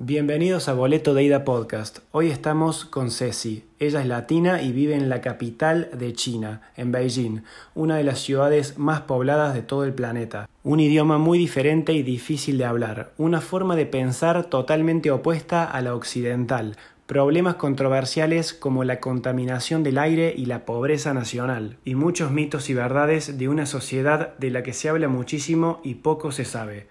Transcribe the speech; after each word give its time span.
Bienvenidos 0.00 0.68
a 0.68 0.74
Boleto 0.74 1.12
de 1.12 1.24
Ida 1.24 1.42
Podcast. 1.42 1.98
Hoy 2.12 2.30
estamos 2.30 2.84
con 2.84 3.10
Ceci. 3.10 3.64
Ella 3.80 4.00
es 4.00 4.06
latina 4.06 4.62
y 4.62 4.70
vive 4.70 4.94
en 4.94 5.08
la 5.08 5.20
capital 5.20 5.90
de 5.92 6.12
China, 6.12 6.62
en 6.76 6.92
Beijing, 6.92 7.42
una 7.74 7.96
de 7.96 8.04
las 8.04 8.20
ciudades 8.20 8.78
más 8.78 9.00
pobladas 9.00 9.54
de 9.54 9.62
todo 9.62 9.82
el 9.82 9.92
planeta. 9.92 10.48
Un 10.62 10.78
idioma 10.78 11.18
muy 11.18 11.36
diferente 11.36 11.94
y 11.94 12.04
difícil 12.04 12.58
de 12.58 12.64
hablar, 12.64 13.10
una 13.18 13.40
forma 13.40 13.74
de 13.74 13.86
pensar 13.86 14.44
totalmente 14.44 15.10
opuesta 15.10 15.64
a 15.64 15.82
la 15.82 15.96
occidental, 15.96 16.76
problemas 17.06 17.56
controversiales 17.56 18.54
como 18.54 18.84
la 18.84 19.00
contaminación 19.00 19.82
del 19.82 19.98
aire 19.98 20.32
y 20.36 20.46
la 20.46 20.64
pobreza 20.64 21.12
nacional, 21.12 21.76
y 21.84 21.96
muchos 21.96 22.30
mitos 22.30 22.70
y 22.70 22.74
verdades 22.74 23.36
de 23.36 23.48
una 23.48 23.66
sociedad 23.66 24.38
de 24.38 24.50
la 24.52 24.62
que 24.62 24.74
se 24.74 24.90
habla 24.90 25.08
muchísimo 25.08 25.80
y 25.82 25.94
poco 25.94 26.30
se 26.30 26.44
sabe. 26.44 26.86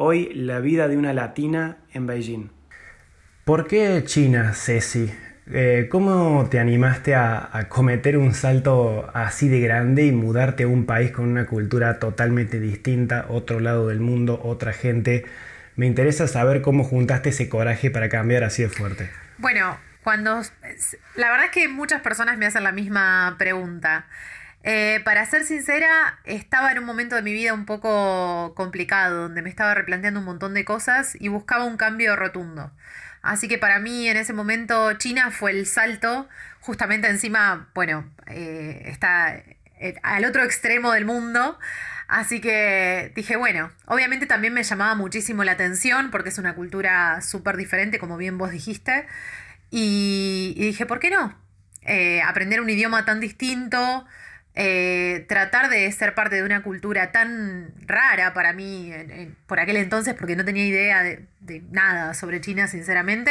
Hoy 0.00 0.32
la 0.32 0.60
vida 0.60 0.86
de 0.86 0.96
una 0.96 1.12
latina 1.12 1.78
en 1.92 2.06
Beijing. 2.06 2.50
¿Por 3.44 3.66
qué 3.66 4.04
China, 4.04 4.54
Ceci? 4.54 5.12
Eh, 5.50 5.88
¿Cómo 5.90 6.46
te 6.48 6.60
animaste 6.60 7.16
a, 7.16 7.66
cometer 7.68 8.16
un 8.16 8.32
salto 8.32 9.10
así 9.12 9.48
de 9.48 9.58
grande 9.58 10.06
y 10.06 10.12
mudarte 10.12 10.62
a 10.62 10.68
un 10.68 10.86
país 10.86 11.10
con 11.10 11.28
una 11.28 11.46
cultura 11.46 11.98
totalmente 11.98 12.60
distinta, 12.60 13.26
otro 13.28 13.58
lado 13.58 13.88
del 13.88 13.98
mundo, 13.98 14.40
otra 14.44 14.72
gente? 14.72 15.24
Me 15.74 15.86
interesa 15.86 16.28
saber 16.28 16.62
cómo 16.62 16.84
juntaste 16.84 17.30
ese 17.30 17.48
coraje 17.48 17.90
para 17.90 18.08
cambiar 18.08 18.44
así 18.44 18.62
de 18.62 18.68
fuerte. 18.68 19.10
Bueno, 19.38 19.78
cuando... 20.04 20.42
La 21.16 21.28
verdad 21.28 21.46
es 21.46 21.50
que 21.50 21.66
muchas 21.66 22.02
personas 22.02 22.38
me 22.38 22.46
hacen 22.46 22.62
la 22.62 22.70
misma 22.70 23.34
pregunta. 23.36 24.06
Eh, 24.70 25.00
para 25.02 25.24
ser 25.24 25.44
sincera, 25.44 26.20
estaba 26.24 26.70
en 26.70 26.78
un 26.78 26.84
momento 26.84 27.16
de 27.16 27.22
mi 27.22 27.32
vida 27.32 27.54
un 27.54 27.64
poco 27.64 28.52
complicado, 28.54 29.22
donde 29.22 29.40
me 29.40 29.48
estaba 29.48 29.72
replanteando 29.72 30.20
un 30.20 30.26
montón 30.26 30.52
de 30.52 30.66
cosas 30.66 31.16
y 31.18 31.28
buscaba 31.28 31.64
un 31.64 31.78
cambio 31.78 32.16
rotundo. 32.16 32.70
Así 33.22 33.48
que 33.48 33.56
para 33.56 33.78
mí 33.78 34.06
en 34.08 34.18
ese 34.18 34.34
momento 34.34 34.92
China 34.98 35.30
fue 35.30 35.52
el 35.52 35.64
salto, 35.64 36.28
justamente 36.60 37.08
encima, 37.08 37.70
bueno, 37.74 38.12
eh, 38.26 38.82
está 38.84 39.36
eh, 39.80 39.94
al 40.02 40.26
otro 40.26 40.44
extremo 40.44 40.92
del 40.92 41.06
mundo. 41.06 41.58
Así 42.06 42.42
que 42.42 43.10
dije, 43.16 43.36
bueno, 43.36 43.70
obviamente 43.86 44.26
también 44.26 44.52
me 44.52 44.64
llamaba 44.64 44.94
muchísimo 44.94 45.44
la 45.44 45.52
atención 45.52 46.10
porque 46.10 46.28
es 46.28 46.36
una 46.36 46.54
cultura 46.54 47.22
súper 47.22 47.56
diferente, 47.56 47.98
como 47.98 48.18
bien 48.18 48.36
vos 48.36 48.50
dijiste. 48.50 49.06
Y, 49.70 50.54
dije, 50.58 50.84
¿por 50.84 51.00
qué 51.00 51.08
no? 51.10 51.34
aprender 52.26 52.60
un 52.60 52.68
idioma 52.68 53.06
tan 53.06 53.18
distinto, 53.18 54.06
eh, 54.54 55.24
tratar 55.28 55.70
de 55.70 55.90
ser 55.92 56.14
parte 56.14 56.36
de 56.36 56.42
una 56.42 56.62
cultura 56.62 57.12
tan 57.12 57.72
rara 57.86 58.34
para 58.34 58.52
mí 58.52 58.92
por 59.46 59.60
aquel 59.60 59.76
entonces, 59.76 60.14
porque 60.14 60.34
no 60.34 60.44
tenía 60.44 60.66
idea 60.66 61.02
de, 61.02 61.62
nada 61.70 62.14
sobre 62.14 62.40
China, 62.40 62.66
sinceramente. 62.66 63.30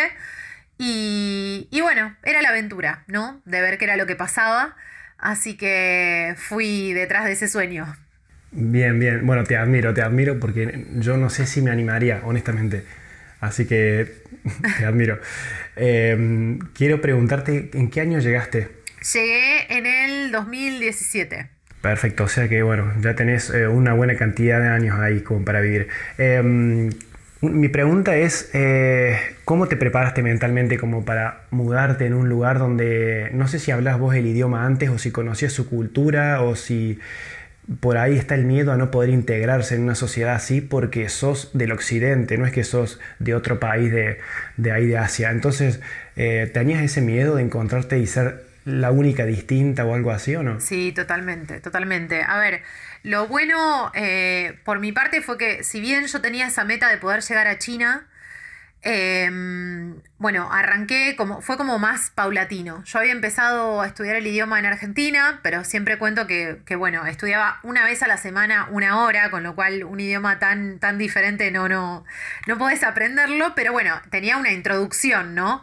Y, 0.78 1.68
bueno, 1.82 2.16
era 2.24 2.42
la 2.42 2.50
aventura, 2.50 3.04
¿no? 3.08 3.42
De 3.46 3.62
ver 3.62 3.78
qué 3.78 3.86
era 3.86 3.98
lo 3.98 4.06
que 4.06 4.16
pasaba. 4.16 4.76
Así 5.18 5.58
que 5.58 6.36
fui 6.38 6.94
detrás 6.94 7.26
de 7.26 7.34
ese 7.34 7.48
sueño. 7.48 7.94
Bien, 8.52 9.00
bien. 9.00 9.26
Bueno, 9.26 9.44
te 9.44 9.58
admiro, 9.58 9.94
te 9.94 10.02
admiro 10.02 10.40
porque 10.40 10.86
yo 10.96 11.18
no 11.18 11.30
sé 11.30 11.46
si 11.46 11.62
me 11.62 11.72
animaría, 11.72 12.22
honestamente. 12.24 12.86
Así 13.42 13.66
que 13.66 14.24
te 14.78 14.86
admiro. 14.86 15.20
Eh, 15.80 16.58
quiero 16.74 17.02
preguntarte, 17.02 17.70
¿en 17.76 17.92
qué 17.92 18.02
año 18.02 18.18
llegaste? 18.18 18.77
Llegué 19.14 19.78
en 19.78 19.86
el 19.86 20.32
2017. 20.32 21.50
Perfecto, 21.82 22.26
o 22.26 22.28
sea 22.28 22.50
que 22.50 22.62
bueno, 22.64 22.92
ya 23.00 23.16
tenés 23.16 23.50
eh, 23.52 23.68
una 23.68 23.94
buena 23.94 24.18
cantidad 24.18 24.60
de 24.60 24.68
años 24.68 25.00
ahí 25.00 25.22
como 25.22 25.46
para 25.46 25.62
vivir. 25.62 25.88
Em, 26.18 26.90
mi 27.40 27.70
pregunta 27.70 28.18
es, 28.18 28.50
eh, 28.54 29.18
¿cómo 29.46 29.68
te 29.68 29.78
preparaste 29.78 30.24
mentalmente 30.24 30.78
como 30.78 31.06
para 31.06 31.44
mudarte 31.52 32.06
en 32.06 32.16
un 32.16 32.28
lugar 32.28 32.60
donde 32.60 33.30
no 33.32 33.48
sé 33.48 33.60
si 33.60 33.72
hablas 33.72 33.98
vos 33.98 34.16
el 34.16 34.26
idioma 34.26 34.66
antes 34.66 34.90
o 34.90 34.98
si 34.98 35.12
conocías 35.12 35.54
su 35.54 35.70
cultura 35.70 36.42
o 36.42 36.56
si 36.56 37.00
por 37.80 37.98
ahí 37.98 38.18
está 38.18 38.36
el 38.36 38.46
miedo 38.46 38.72
a 38.74 38.78
no 38.78 38.92
poder 38.92 39.10
integrarse 39.10 39.76
en 39.76 39.84
una 39.84 39.96
sociedad 39.96 40.36
así 40.36 40.60
porque 40.62 41.08
sos 41.10 41.52
del 41.54 41.72
occidente, 41.72 42.38
no 42.38 42.46
es 42.46 42.52
que 42.52 42.64
sos 42.64 43.00
de 43.20 43.36
otro 43.36 43.60
país 43.60 43.92
de, 43.92 44.72
ahí 44.72 44.88
de 44.88 44.98
Asia. 44.98 45.32
Entonces, 45.32 45.80
eh, 46.16 46.50
¿tenías 46.54 46.82
ese 46.82 47.02
miedo 47.02 47.36
de 47.36 47.44
encontrarte 47.44 48.00
y 48.00 48.08
ser 48.08 48.47
la 48.68 48.92
única 48.92 49.26
distinta 49.26 49.86
o 49.86 49.96
algo 49.96 50.12
así 50.12 50.36
o 50.36 50.44
no? 50.44 50.60
Sí, 50.60 50.92
totalmente, 50.92 51.62
totalmente. 51.62 52.22
A 52.22 52.38
ver, 52.38 52.64
lo 53.02 53.26
bueno 53.28 53.92
eh, 53.96 54.60
por 54.66 54.80
mi 54.80 54.92
parte 54.92 55.22
fue 55.22 55.38
que 55.38 55.64
si 55.64 55.80
bien 55.80 56.06
yo 56.08 56.20
tenía 56.20 56.48
esa 56.48 56.66
meta 56.66 56.90
de 56.90 56.98
poder 56.98 57.22
llegar 57.22 57.48
a 57.48 57.58
China, 57.60 58.08
em, 58.82 60.02
bueno, 60.18 60.52
arranqué 60.52 61.16
como, 61.16 61.40
fue 61.40 61.56
como 61.56 61.80
más 61.80 62.10
paulatino. 62.10 62.84
Yo 62.84 63.00
había 63.00 63.14
empezado 63.14 63.80
a 63.80 63.88
estudiar 63.88 64.18
el 64.18 64.28
idioma 64.28 64.60
en 64.60 64.66
Argentina, 64.66 65.40
pero 65.44 65.64
siempre 65.64 65.98
cuento 65.98 66.28
que, 66.28 66.60
bueno, 66.76 67.06
estudiaba 67.06 67.62
una 67.64 67.86
vez 67.86 68.04
a 68.04 68.08
la 68.08 68.18
semana, 68.18 68.68
una 68.70 69.02
hora, 69.02 69.32
con 69.32 69.44
lo 69.44 69.56
cual 69.56 69.86
un 69.86 70.02
idioma 70.02 70.40
tan, 70.40 70.80
tan 70.80 70.98
diferente 70.98 71.52
no, 71.52 71.70
no, 71.70 72.04
no 72.48 72.58
podés 72.58 72.84
aprenderlo, 72.84 73.54
pero 73.56 73.72
bueno, 73.72 74.02
tenía 74.10 74.36
una 74.36 74.52
introducción, 74.52 75.36
¿no? 75.36 75.62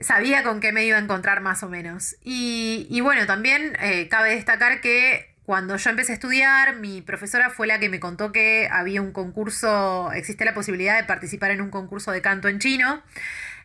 Sabía 0.00 0.42
con 0.42 0.60
qué 0.60 0.72
me 0.72 0.84
iba 0.84 0.96
a 0.96 1.00
encontrar 1.00 1.40
más 1.40 1.62
o 1.62 1.68
menos. 1.68 2.16
Y, 2.22 3.00
bueno, 3.02 3.26
también 3.26 3.76
eh, 3.80 4.08
cabe 4.08 4.34
destacar 4.34 4.80
que 4.80 5.34
cuando 5.44 5.76
yo 5.76 5.90
empecé 5.90 6.12
a 6.12 6.14
estudiar, 6.14 6.76
mi 6.76 7.02
profesora 7.02 7.50
fue 7.50 7.66
la 7.66 7.80
que 7.80 7.88
me 7.88 8.00
contó 8.00 8.32
que 8.32 8.68
había 8.70 9.02
un 9.02 9.12
concurso, 9.12 10.12
existe 10.12 10.44
la 10.44 10.54
posibilidad 10.54 10.96
de 10.96 11.04
participar 11.04 11.50
en 11.50 11.60
un 11.60 11.70
concurso 11.70 12.12
de 12.12 12.22
canto 12.22 12.48
en 12.48 12.58
chino. 12.58 13.02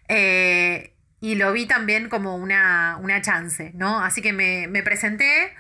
Eh, 0.07 0.93
y 1.21 1.35
lo 1.35 1.51
vi 1.53 1.65
también 1.65 2.09
como 2.09 2.35
una, 2.35 2.99
chance, 3.21 3.71
¿no? 3.75 4.03
Así 4.03 4.21
que 4.21 4.33
me, 4.33 4.67
me 4.67 4.83
presenté, 4.83 5.53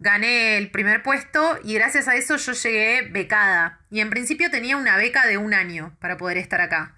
gané 0.00 0.56
el 0.56 0.70
primer 0.70 1.02
puesto 1.02 1.58
y 1.62 1.74
gracias 1.74 2.08
a 2.08 2.16
eso 2.16 2.36
yo 2.36 2.52
llegué 2.52 3.02
becada. 3.02 3.80
Y 3.90 4.00
en 4.00 4.10
principio 4.10 4.50
tenía 4.50 4.76
una 4.76 4.96
beca 4.96 5.26
de 5.26 5.38
un 5.38 5.54
año 5.54 5.94
para 6.00 6.16
poder 6.16 6.38
estar 6.38 6.60
acá. 6.60 6.94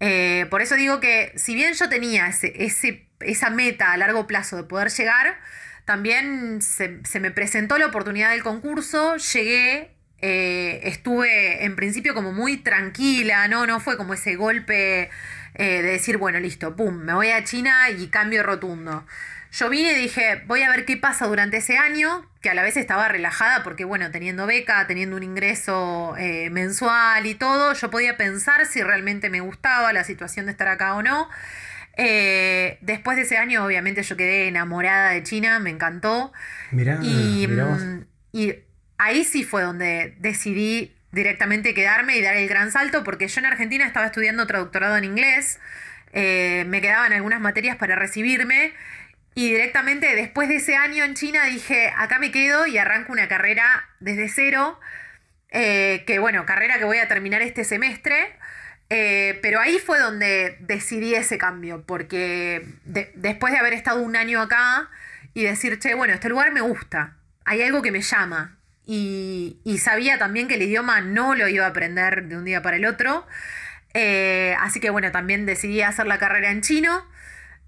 Eh, 0.00 0.46
por 0.50 0.62
eso 0.62 0.76
digo 0.76 1.00
que 1.00 1.32
si 1.36 1.54
bien 1.54 1.74
yo 1.74 1.88
tenía 1.88 2.28
ese, 2.28 3.06
esa 3.20 3.50
meta 3.50 3.92
a 3.92 3.96
largo 3.96 4.26
plazo 4.26 4.56
de 4.56 4.64
poder 4.64 4.90
llegar, 4.90 5.38
también 5.84 6.60
se, 6.60 7.00
me 7.18 7.30
presentó 7.30 7.78
la 7.78 7.86
oportunidad 7.86 8.30
del 8.30 8.42
concurso, 8.42 9.16
llegué, 9.16 9.90
eh, 10.20 10.80
estuve 10.84 11.64
en 11.64 11.76
principio 11.76 12.14
como 12.14 12.32
muy 12.32 12.58
tranquila, 12.58 13.48
¿no? 13.48 13.66
No 13.66 13.80
fue 13.80 13.96
como 13.96 14.14
ese 14.14 14.36
golpe 14.36 15.10
eh, 15.54 15.82
de 15.82 15.90
decir, 15.90 16.18
bueno, 16.18 16.38
listo, 16.40 16.76
pum, 16.76 16.94
me 16.94 17.14
voy 17.14 17.30
a 17.30 17.42
China 17.42 17.88
y 17.90 18.08
cambio 18.08 18.42
rotundo. 18.42 19.06
Yo 19.52 19.70
vine 19.70 19.92
y 19.92 19.94
dije, 19.94 20.42
voy 20.46 20.62
a 20.62 20.70
ver 20.70 20.84
qué 20.84 20.96
pasa 20.96 21.26
durante 21.26 21.58
ese 21.58 21.78
año, 21.78 22.30
que 22.42 22.50
a 22.50 22.54
la 22.54 22.62
vez 22.62 22.76
estaba 22.76 23.08
relajada 23.08 23.62
porque, 23.62 23.84
bueno, 23.84 24.10
teniendo 24.10 24.46
beca, 24.46 24.86
teniendo 24.86 25.16
un 25.16 25.22
ingreso 25.22 26.14
eh, 26.18 26.50
mensual 26.50 27.26
y 27.26 27.34
todo, 27.34 27.72
yo 27.72 27.90
podía 27.90 28.16
pensar 28.16 28.66
si 28.66 28.82
realmente 28.82 29.30
me 29.30 29.40
gustaba 29.40 29.92
la 29.92 30.04
situación 30.04 30.46
de 30.46 30.52
estar 30.52 30.68
acá 30.68 30.94
o 30.94 31.02
no. 31.02 31.28
Eh, 31.96 32.78
después 32.82 33.16
de 33.16 33.24
ese 33.24 33.38
año, 33.38 33.64
obviamente, 33.64 34.02
yo 34.02 34.16
quedé 34.16 34.48
enamorada 34.48 35.10
de 35.10 35.22
China, 35.22 35.58
me 35.58 35.70
encantó. 35.70 36.32
Mirá, 36.70 36.98
y, 37.02 37.48
mm, 37.48 38.04
y 38.32 38.54
ahí 38.98 39.24
sí 39.24 39.44
fue 39.44 39.62
donde 39.62 40.14
decidí 40.18 40.94
directamente 41.10 41.74
quedarme 41.74 42.16
y 42.16 42.22
dar 42.22 42.36
el 42.36 42.48
gran 42.48 42.70
salto, 42.70 43.02
porque 43.02 43.28
yo 43.28 43.40
en 43.40 43.46
Argentina 43.46 43.86
estaba 43.86 44.06
estudiando 44.06 44.46
traductorado 44.46 44.96
en 44.96 45.04
inglés, 45.04 45.58
eh, 46.12 46.64
me 46.68 46.80
quedaban 46.80 47.12
algunas 47.12 47.40
materias 47.40 47.76
para 47.76 47.96
recibirme 47.96 48.72
y 49.38 49.52
directamente 49.52 50.16
después 50.16 50.48
de 50.48 50.56
ese 50.56 50.74
año 50.74 51.04
en 51.04 51.14
China 51.14 51.44
dije, 51.44 51.92
acá 51.96 52.18
me 52.18 52.32
quedo 52.32 52.66
y 52.66 52.76
arranco 52.76 53.12
una 53.12 53.28
carrera 53.28 53.88
desde 54.00 54.28
cero, 54.28 54.80
eh, 55.52 56.02
que 56.08 56.18
bueno, 56.18 56.44
carrera 56.44 56.76
que 56.78 56.84
voy 56.84 56.98
a 56.98 57.06
terminar 57.06 57.40
este 57.42 57.62
semestre. 57.62 58.34
Eh, 58.90 59.38
pero 59.40 59.60
ahí 59.60 59.78
fue 59.78 60.00
donde 60.00 60.56
decidí 60.58 61.14
ese 61.14 61.38
cambio, 61.38 61.84
porque 61.86 62.66
después 63.14 63.52
de 63.52 63.60
haber 63.60 63.74
estado 63.74 64.02
un 64.02 64.16
año 64.16 64.42
acá 64.42 64.90
y 65.34 65.44
decir, 65.44 65.78
che, 65.78 65.94
bueno, 65.94 66.14
este 66.14 66.28
lugar 66.28 66.50
me 66.50 66.60
gusta, 66.60 67.14
hay 67.44 67.62
algo 67.62 67.80
que 67.80 67.92
me 67.92 68.00
llama. 68.00 68.58
Y, 68.86 69.60
sabía 69.80 70.18
también 70.18 70.48
que 70.48 70.54
el 70.54 70.62
idioma 70.62 71.00
no 71.00 71.36
lo 71.36 71.46
iba 71.46 71.64
a 71.64 71.68
aprender 71.68 72.24
de 72.24 72.36
un 72.36 72.44
día 72.44 72.60
para 72.60 72.76
el 72.76 72.84
otro. 72.84 73.24
Eh, 73.94 74.56
así 74.58 74.80
que 74.80 74.90
bueno, 74.90 75.12
también 75.12 75.46
decidí 75.46 75.80
hacer 75.82 76.08
la 76.08 76.18
carrera 76.18 76.50
en 76.50 76.60
chino. 76.60 77.06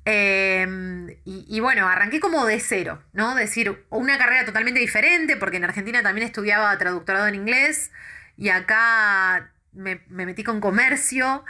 Em, 0.04 1.08
y, 1.24 1.60
bueno, 1.60 1.86
arranqué 1.86 2.20
como 2.20 2.46
de 2.46 2.58
cero, 2.60 3.02
¿no? 3.12 3.34
Decir, 3.34 3.84
una 3.90 4.18
carrera 4.18 4.44
totalmente 4.46 4.80
diferente, 4.80 5.36
porque 5.36 5.58
en 5.58 5.64
Argentina 5.64 6.02
también 6.02 6.26
estudiaba 6.26 6.76
traductorado 6.78 7.26
en 7.28 7.34
inglés 7.34 7.90
y 8.36 8.48
acá 8.48 9.50
me, 9.72 10.00
metí 10.08 10.42
con 10.42 10.60
comercio. 10.60 11.44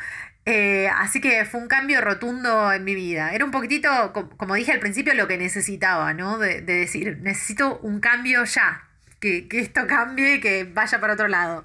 Eh, 0.46 0.88
así 0.96 1.20
que 1.20 1.44
fue 1.44 1.60
un 1.60 1.68
cambio 1.68 2.00
rotundo 2.00 2.72
en 2.72 2.84
mi 2.84 2.94
vida. 2.94 3.32
Era 3.34 3.44
un 3.44 3.50
poquitito, 3.52 4.12
como 4.36 4.54
dije 4.54 4.72
al 4.72 4.80
principio, 4.80 5.14
lo 5.14 5.28
que 5.28 5.38
necesitaba, 5.38 6.12
¿no? 6.14 6.38
De, 6.38 6.60
decir, 6.62 7.18
necesito 7.20 7.78
un 7.80 8.00
cambio 8.00 8.44
ya, 8.44 8.84
que, 9.20 9.48
que 9.48 9.60
esto 9.60 9.86
cambie 9.86 10.36
y 10.36 10.40
que 10.40 10.64
vaya 10.64 11.00
para 11.00 11.14
otro 11.14 11.28
lado. 11.28 11.64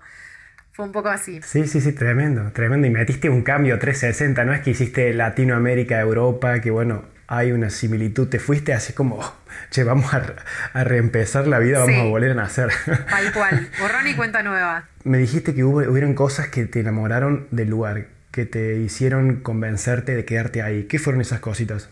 Fue 0.75 0.83
un 0.83 0.91
poco 0.91 1.07
así. 1.07 1.39
Sí, 1.41 1.67
sí, 1.67 1.79
sí, 1.79 1.93
tremendo, 1.93 2.51
tremendo. 2.51 2.85
Y 2.85 2.89
metiste 2.89 3.29
un 3.29 3.43
cambio 3.43 3.79
360, 3.79 4.43
no 4.43 4.53
es 4.53 4.59
que 4.59 4.71
hiciste 4.71 5.13
Latinoamérica, 5.13 6.01
Europa, 6.01 6.59
que 6.59 6.69
bueno, 6.69 7.05
hay 7.27 7.53
una 7.53 7.69
similitud. 7.69 8.27
Te 8.27 8.39
fuiste 8.39 8.73
así 8.73 8.91
como, 8.91 9.23
che, 9.69 9.85
vamos 9.85 10.13
a, 10.13 10.83
reempezar 10.83 11.47
la 11.47 11.59
vida, 11.59 11.79
vamos 11.79 11.95
a 11.95 12.03
volver 12.03 12.31
a 12.31 12.33
nacer. 12.33 12.71
Tal 13.09 13.31
cual, 13.31 13.69
borrón 13.79 14.05
y 14.05 14.15
cuenta 14.15 14.43
nueva. 14.43 14.89
Me 15.05 15.17
dijiste 15.17 15.55
que 15.55 15.63
hubo, 15.63 15.77
hubieron 15.77 16.13
cosas 16.13 16.49
que 16.49 16.65
te 16.65 16.81
enamoraron 16.81 17.47
del 17.51 17.69
lugar, 17.69 18.07
que 18.31 18.45
te 18.45 18.75
hicieron 18.75 19.37
convencerte 19.37 20.13
de 20.13 20.25
quedarte 20.25 20.61
ahí. 20.61 20.87
¿Qué 20.87 20.99
fueron 20.99 21.21
esas 21.21 21.39
cositas? 21.39 21.89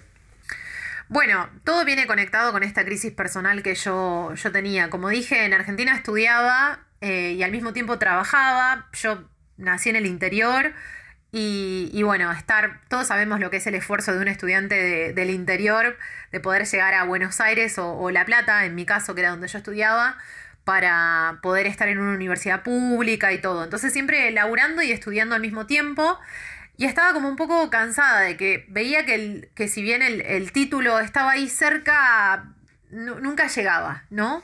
Bueno, 1.07 1.47
todo 1.63 1.85
viene 1.85 2.05
conectado 2.05 2.51
con 2.51 2.63
esta 2.63 2.83
crisis 2.83 3.13
personal 3.13 3.63
que 3.63 3.75
yo, 3.75 4.33
yo 4.33 4.51
tenía. 4.51 4.89
Como 4.89 5.07
dije, 5.07 5.45
en 5.45 5.53
Argentina 5.53 5.95
estudiaba 5.95 6.79
eh, 7.03 7.33
y 7.33 7.43
al 7.43 7.51
mismo 7.51 7.73
tiempo 7.73 7.99
trabajaba. 7.99 8.87
Yo 8.93 9.29
nací 9.57 9.89
en 9.89 9.97
el 9.97 10.05
interior 10.05 10.73
y, 11.33 12.01
bueno, 12.03 12.31
estar, 12.31 12.79
todos 12.87 13.07
sabemos 13.07 13.41
lo 13.41 13.49
que 13.49 13.57
es 13.57 13.67
el 13.67 13.75
esfuerzo 13.75 14.13
de 14.13 14.19
un 14.19 14.29
estudiante 14.29 15.11
del 15.13 15.29
interior, 15.29 15.97
de 16.31 16.39
poder 16.39 16.65
llegar 16.65 16.93
a 16.93 17.03
Buenos 17.03 17.41
Aires 17.41 17.77
o, 17.77 18.09
La 18.09 18.23
Plata, 18.23 18.63
en 18.65 18.75
mi 18.75 18.85
caso, 18.85 19.15
que 19.15 19.21
era 19.21 19.31
donde 19.31 19.49
yo 19.49 19.57
estudiaba, 19.57 20.17
para 20.63 21.39
poder 21.41 21.67
estar 21.67 21.89
en 21.89 21.97
una 21.97 22.15
universidad 22.15 22.63
pública 22.63 23.33
y 23.33 23.41
todo. 23.41 23.65
Entonces 23.65 23.91
siempre 23.91 24.31
laburando 24.31 24.81
y 24.81 24.93
estudiando 24.93 25.35
al 25.35 25.41
mismo 25.41 25.65
tiempo. 25.65 26.17
Y 26.77 26.85
estaba 26.85 27.11
como 27.11 27.27
un 27.27 27.35
poco 27.35 27.69
cansada 27.69 28.21
de 28.21 28.37
que 28.37 28.65
veía 28.69 29.05
que, 29.05 29.15
el, 29.15 29.49
que 29.55 29.67
si 29.67 29.81
bien 29.81 30.01
el, 30.01 30.51
título 30.53 30.99
estaba 30.99 31.31
ahí 31.31 31.49
cerca, 31.49 32.45
nunca 32.91 33.47
llegaba, 33.47 34.05
¿no? 34.09 34.41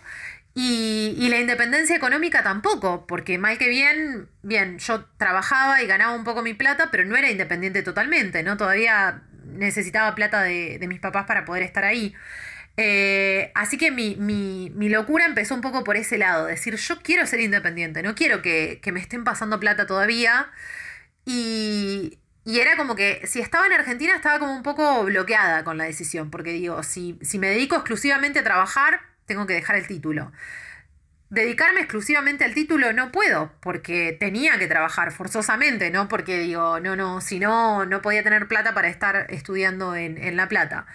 Y, 0.61 1.29
la 1.29 1.39
independencia 1.39 1.95
económica 1.95 2.43
tampoco, 2.43 3.07
porque 3.07 3.37
mal 3.37 3.57
que 3.57 3.69
bien, 3.69 4.27
bien, 4.41 4.77
yo 4.79 5.05
trabajaba 5.15 5.81
y 5.81 5.87
ganaba 5.87 6.13
un 6.13 6.25
poco 6.25 6.41
mi 6.41 6.53
plata, 6.53 6.89
pero 6.91 7.05
no 7.05 7.15
era 7.15 7.31
independiente 7.31 7.81
totalmente, 7.81 8.43
¿no? 8.43 8.57
Todavía 8.57 9.21
necesitaba 9.45 10.13
plata 10.15 10.43
de, 10.43 10.77
mis 10.89 10.99
papás 10.99 11.25
para 11.25 11.45
poder 11.45 11.63
estar 11.63 11.85
ahí. 11.85 12.13
Eh, 12.75 13.53
así 13.55 13.77
que 13.77 13.89
mi, 13.89 14.69
locura 14.89 15.25
empezó 15.25 15.55
un 15.55 15.61
poco 15.61 15.85
por 15.85 15.95
ese 15.95 16.17
lado, 16.17 16.47
decir, 16.47 16.75
yo 16.75 17.01
quiero 17.01 17.25
ser 17.25 17.39
independiente, 17.39 18.03
no 18.03 18.13
quiero 18.13 18.41
que, 18.41 18.81
me 18.91 18.99
estén 18.99 19.23
pasando 19.23 19.61
plata 19.61 19.87
todavía. 19.87 20.51
Y, 21.23 22.19
y, 22.43 22.59
era 22.59 22.75
como 22.75 22.97
que 22.97 23.21
si 23.25 23.39
estaba 23.39 23.65
en 23.65 23.73
Argentina 23.73 24.13
estaba 24.13 24.39
como 24.39 24.53
un 24.57 24.63
poco 24.63 25.05
bloqueada 25.05 25.63
con 25.63 25.77
la 25.77 25.85
decisión, 25.85 26.29
porque 26.29 26.51
digo, 26.51 26.83
si, 26.83 27.17
si 27.21 27.39
me 27.39 27.47
dedico 27.47 27.75
exclusivamente 27.75 28.39
a 28.39 28.43
trabajar, 28.43 29.08
tengo 29.29 29.47
que 29.47 29.53
dejar 29.53 29.77
el 29.77 29.87
título. 29.87 30.33
Dedicarme 31.29 31.81
exclusivamente 31.81 32.43
al 32.43 32.55
título 32.55 32.91
no 32.91 33.11
puedo, 33.11 33.53
porque 33.61 34.17
tenía 34.19 34.57
que 34.57 34.67
trabajar 34.67 35.11
forzosamente, 35.11 35.91
¿no? 35.91 36.09
Porque 36.09 36.39
digo, 36.39 36.79
no, 36.79 36.95
no, 36.95 37.21
si 37.21 37.39
no, 37.39 37.85
no 37.85 38.01
podía 38.01 38.23
tener 38.23 38.47
plata 38.47 38.73
para 38.73 38.89
estar 38.89 39.27
estudiando 39.29 39.95
en, 39.95 40.35
La 40.35 40.49
Plata. 40.49 40.87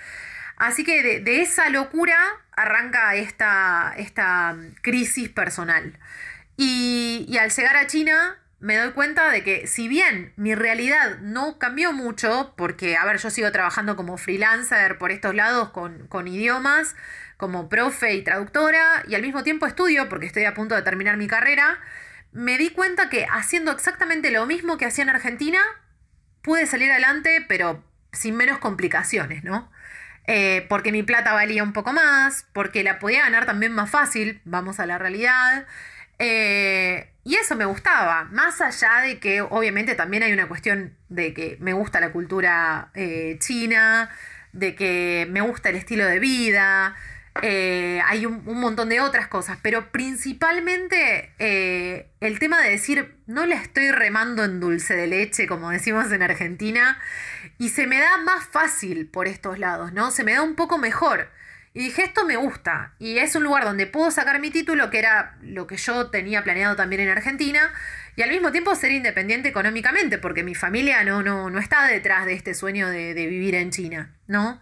Así 0.57 0.85
que 0.85 1.21
de, 1.21 1.41
esa 1.41 1.71
locura 1.71 2.19
arranca 2.57 3.15
esta, 3.15 3.95
esta 3.97 4.57
crisis 4.83 5.29
personal. 5.29 5.99
Y, 6.57 7.25
y, 7.29 7.39
al 7.39 7.51
llegar 7.51 7.77
a 7.77 7.87
China 7.87 8.37
me 8.65 8.77
doy 8.77 8.93
cuenta 8.93 9.31
de 9.31 9.45
que 9.45 9.67
si 9.67 9.89
bien 9.89 10.33
mi 10.37 10.55
realidad 10.55 11.19
no 11.21 11.59
cambió 11.59 11.93
mucho, 11.93 12.55
porque, 12.57 12.97
a 12.97 13.05
ver, 13.05 13.19
yo 13.19 13.29
sigo 13.29 13.53
trabajando 13.53 13.95
como 13.95 14.17
freelancer 14.17 14.97
por 14.97 15.13
estos 15.13 15.35
lados 15.35 15.69
con, 15.69 16.07
con 16.09 16.27
idiomas, 16.27 16.97
como 17.37 17.69
profe 17.69 18.15
y 18.15 18.23
traductora 18.23 19.03
y 19.09 19.15
al 19.15 19.23
mismo 19.23 19.43
tiempo 19.43 19.67
estudio 19.67 20.09
porque 20.09 20.27
estoy 20.27 20.45
a 20.45 20.55
punto 20.55 20.75
de 20.75 20.83
terminar 20.83 21.17
mi 21.17 21.27
carrera, 21.27 21.81
me 22.33 22.59
di 22.59 22.71
cuenta 22.71 23.09
que 23.09 23.27
haciendo 23.31 23.73
exactamente 23.73 24.31
lo 24.31 24.47
mismo 24.47 24.77
que 24.77 24.87
hacía 24.87 25.05
en 25.05 25.11
Argentina, 25.11 25.61
pude 26.43 26.67
salir 26.67 26.91
adelante, 26.91 27.45
pero 27.49 27.85
sin 28.13 28.37
menos 28.37 28.59
complicaciones, 28.59 29.45
¿no? 29.45 29.71
Eh, 30.27 30.67
porque 30.69 30.93
mi 30.93 31.03
plata 31.03 31.33
valía 31.33 31.63
un 31.63 31.73
poco 31.73 31.93
más, 31.93 32.47
porque 32.53 32.83
la 32.83 32.99
podía 32.99 33.21
ganar 33.21 33.47
también 33.47 33.73
más 33.73 33.91
fácil, 33.91 34.41
vamos 34.45 34.81
a 34.81 34.87
la 34.87 34.99
realidad. 34.99 35.67
Eh, 36.19 37.11
y 37.25 37.37
eso 37.37 37.57
me 37.57 37.65
gustaba, 37.65 38.25
más 38.25 38.61
allá 38.61 39.01
de 39.03 39.19
que 39.19 39.41
obviamente 39.43 39.95
también 39.95 40.23
hay 40.23 40.33
una 40.33 40.49
cuestión 40.49 40.97
de 41.09 41.35
que 41.35 41.57
me 41.61 41.73
gusta 41.73 42.01
la 42.01 42.13
cultura 42.13 42.91
eh, 42.95 43.37
china, 43.41 44.11
de 44.53 44.75
que 44.75 45.27
me 45.31 45.41
gusta 45.41 45.71
el 45.71 45.77
estilo 45.77 46.07
de 46.07 46.19
vida, 46.21 46.95
eh, 47.43 48.01
hay 48.07 48.27
un, 48.27 48.45
montón 48.45 48.89
de 48.89 49.01
otras 49.01 49.27
cosas, 49.27 49.59
pero 49.61 49.91
principalmente 49.91 51.33
eh, 51.39 52.11
el 52.21 52.39
tema 52.39 52.61
de 52.63 52.71
decir, 52.71 53.17
no 53.27 53.45
la 53.45 53.57
estoy 53.57 53.91
remando 53.91 54.45
en 54.45 54.61
dulce 54.61 54.95
de 54.95 55.09
leche, 55.09 55.47
como 55.49 55.71
decimos 55.71 56.13
en 56.13 56.23
Argentina, 56.23 56.99
y 57.59 57.71
se 57.71 57.87
me 57.87 57.99
da 57.99 58.19
más 58.19 58.47
fácil 58.47 59.09
por 59.09 59.27
estos 59.27 59.59
lados, 59.59 59.93
¿no? 59.93 60.11
Se 60.13 60.23
me 60.23 60.35
da 60.35 60.43
un 60.43 60.55
poco 60.55 60.79
mejor. 60.79 61.29
Y 61.77 61.81
dije, 61.81 62.05
esto 62.05 62.25
me 62.25 62.37
gusta, 62.37 62.95
y 63.01 63.19
es 63.19 63.35
un 63.35 63.43
lugar 63.43 63.65
donde 63.65 63.89
puedo 63.89 64.13
sacar 64.13 64.39
mi 64.39 64.51
título, 64.51 64.91
que 64.91 65.01
era 65.01 65.37
lo 65.43 65.67
que 65.67 65.77
yo 65.77 66.09
tenía 66.11 66.45
planeado 66.45 66.77
también 66.77 67.01
en 67.01 67.09
Argentina, 67.09 67.73
y 68.15 68.23
al 68.23 68.31
mismo 68.31 68.53
tiempo 68.53 68.77
ser 68.77 68.93
independiente 68.93 69.49
económicamente, 69.49 70.19
porque 70.19 70.45
mi 70.45 70.55
familia 70.55 71.03
no, 71.03 71.25
no, 71.25 71.51
no 71.51 71.59
está 71.59 71.89
detrás 71.89 72.27
de 72.27 72.35
este 72.35 72.55
sueño 72.55 72.89
de, 72.91 73.13
de 73.13 73.27
vivir 73.27 73.57
en 73.57 73.71
China, 73.71 74.15
¿no? 74.29 74.61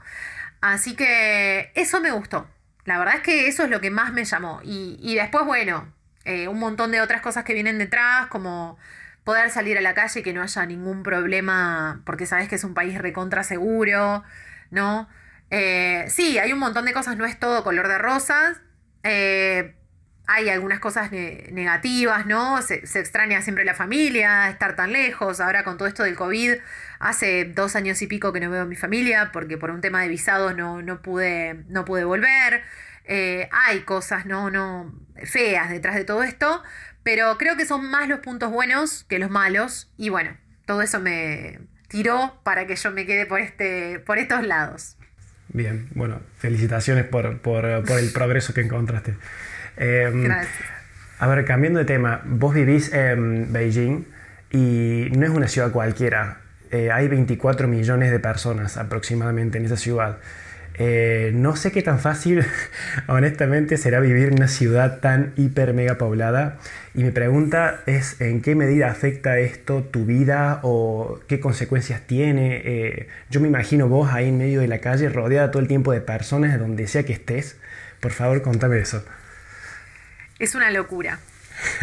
Así 0.62 0.94
que 0.96 1.70
eso 1.74 2.00
me 2.00 2.12
gustó. 2.12 2.48
La 2.84 2.98
verdad 2.98 3.16
es 3.16 3.22
que 3.22 3.48
eso 3.48 3.64
es 3.64 3.70
lo 3.70 3.80
que 3.80 3.90
más 3.90 4.12
me 4.12 4.24
llamó. 4.24 4.60
Y, 4.64 5.14
después, 5.14 5.44
bueno, 5.44 5.92
eh, 6.24 6.48
un 6.48 6.58
montón 6.58 6.90
de 6.90 7.00
otras 7.00 7.20
cosas 7.20 7.44
que 7.44 7.54
vienen 7.54 7.78
detrás, 7.78 8.26
como 8.26 8.78
poder 9.24 9.50
salir 9.50 9.78
a 9.78 9.80
la 9.80 9.94
calle 9.94 10.20
y 10.20 10.22
que 10.22 10.32
no 10.32 10.42
haya 10.42 10.66
ningún 10.66 11.02
problema, 11.02 12.02
porque 12.04 12.26
sabes 12.26 12.48
que 12.48 12.56
es 12.56 12.64
un 12.64 12.74
país 12.74 12.98
recontra 12.98 13.44
seguro, 13.44 14.24
¿no? 14.70 15.08
Eh, 15.50 16.06
sí, 16.08 16.38
hay 16.38 16.52
un 16.52 16.58
montón 16.58 16.86
de 16.86 16.92
cosas, 16.92 17.16
no 17.16 17.24
es 17.24 17.38
todo 17.38 17.62
color 17.62 17.88
de 17.88 17.98
rosas. 17.98 18.60
Eh, 19.04 19.74
hay 20.26 20.48
algunas 20.48 20.80
cosas 20.80 21.10
negativas, 21.12 22.26
¿no? 22.26 22.62
Se, 22.62 22.76
extraña 22.76 23.42
siempre 23.42 23.64
la 23.64 23.74
familia, 23.74 24.48
estar 24.48 24.76
tan 24.76 24.92
lejos. 24.92 25.40
Ahora 25.40 25.64
con 25.64 25.76
todo 25.76 25.88
esto 25.88 26.04
del 26.04 26.16
COVID, 26.16 26.54
hace 27.02 27.44
dos 27.44 27.74
años 27.74 28.00
y 28.00 28.06
pico 28.06 28.32
que 28.32 28.40
no 28.40 28.48
veo 28.48 28.62
a 28.62 28.64
mi 28.64 28.76
familia 28.76 29.30
porque 29.32 29.58
por 29.58 29.70
un 29.70 29.80
tema 29.80 30.02
de 30.02 30.08
visados 30.08 30.56
no, 30.56 30.82
no, 30.82 31.02
pude, 31.02 31.64
no 31.68 31.84
pude 31.84 32.04
volver. 32.04 32.62
Eh, 33.04 33.48
hay 33.50 33.80
cosas 33.80 34.24
no, 34.24 34.50
no 34.50 34.94
feas 35.24 35.68
detrás 35.68 35.96
de 35.96 36.04
todo 36.04 36.22
esto, 36.22 36.62
pero 37.02 37.36
creo 37.38 37.56
que 37.56 37.66
son 37.66 37.90
más 37.90 38.08
los 38.08 38.20
puntos 38.20 38.52
buenos 38.52 39.04
que 39.08 39.18
los 39.18 39.30
malos. 39.30 39.92
Y 39.96 40.10
bueno, 40.10 40.36
todo 40.64 40.80
eso 40.80 41.00
me 41.00 41.58
tiró 41.88 42.40
para 42.44 42.66
que 42.68 42.76
yo 42.76 42.92
me 42.92 43.04
quede 43.04 43.26
por, 43.26 43.40
este, 43.40 43.98
por 43.98 44.18
estos 44.18 44.46
lados. 44.46 44.96
Bien, 45.48 45.88
bueno, 45.94 46.20
felicitaciones 46.38 47.04
por, 47.04 47.40
por 47.40 47.66
el 47.66 48.12
progreso 48.12 48.54
que 48.54 48.60
encontraste. 48.60 49.16
Em, 49.76 50.22
Gracias. 50.22 50.54
A 51.18 51.26
ver, 51.26 51.44
cambiando 51.44 51.80
de 51.80 51.84
tema, 51.84 52.22
vos 52.24 52.54
vivís 52.54 52.92
en 52.92 53.52
Beijing 53.52 54.06
y 54.50 55.08
no 55.16 55.26
es 55.26 55.30
una 55.30 55.48
ciudad 55.48 55.72
cualquiera. 55.72 56.41
Eh, 56.72 56.90
hay 56.90 57.06
24 57.08 57.68
millones 57.68 58.10
de 58.10 58.18
personas 58.18 58.76
aproximadamente 58.76 59.58
en 59.58 59.66
esa 59.66 59.76
ciudad. 59.76 60.18
Eh, 60.74 61.32
no 61.34 61.54
sé 61.54 61.70
qué 61.70 61.82
tan 61.82 62.00
fácil, 62.00 62.44
honestamente, 63.06 63.76
será 63.76 64.00
vivir 64.00 64.28
en 64.28 64.34
una 64.34 64.48
ciudad 64.48 65.00
tan 65.00 65.34
hiper 65.36 65.74
mega 65.74 65.98
poblada. 65.98 66.58
Y 66.94 67.04
mi 67.04 67.10
pregunta 67.10 67.80
es: 67.86 68.20
¿en 68.20 68.40
qué 68.40 68.54
medida 68.54 68.90
afecta 68.90 69.38
esto 69.38 69.82
tu 69.82 70.06
vida 70.06 70.60
o 70.62 71.20
qué 71.28 71.40
consecuencias 71.40 72.00
tiene? 72.06 72.62
Eh, 72.64 73.08
yo 73.30 73.40
me 73.40 73.48
imagino 73.48 73.88
vos 73.88 74.10
ahí 74.12 74.30
en 74.30 74.38
medio 74.38 74.60
de 74.60 74.68
la 74.68 74.78
calle, 74.78 75.08
rodeada 75.08 75.50
todo 75.50 75.62
el 75.62 75.68
tiempo 75.68 75.92
de 75.92 76.00
personas, 76.00 76.52
de 76.52 76.58
donde 76.58 76.86
sea 76.86 77.04
que 77.04 77.12
estés. 77.12 77.58
Por 78.00 78.12
favor, 78.12 78.42
contame 78.42 78.78
eso. 78.78 79.04
Es 80.38 80.54
una 80.54 80.70
locura. 80.70 81.20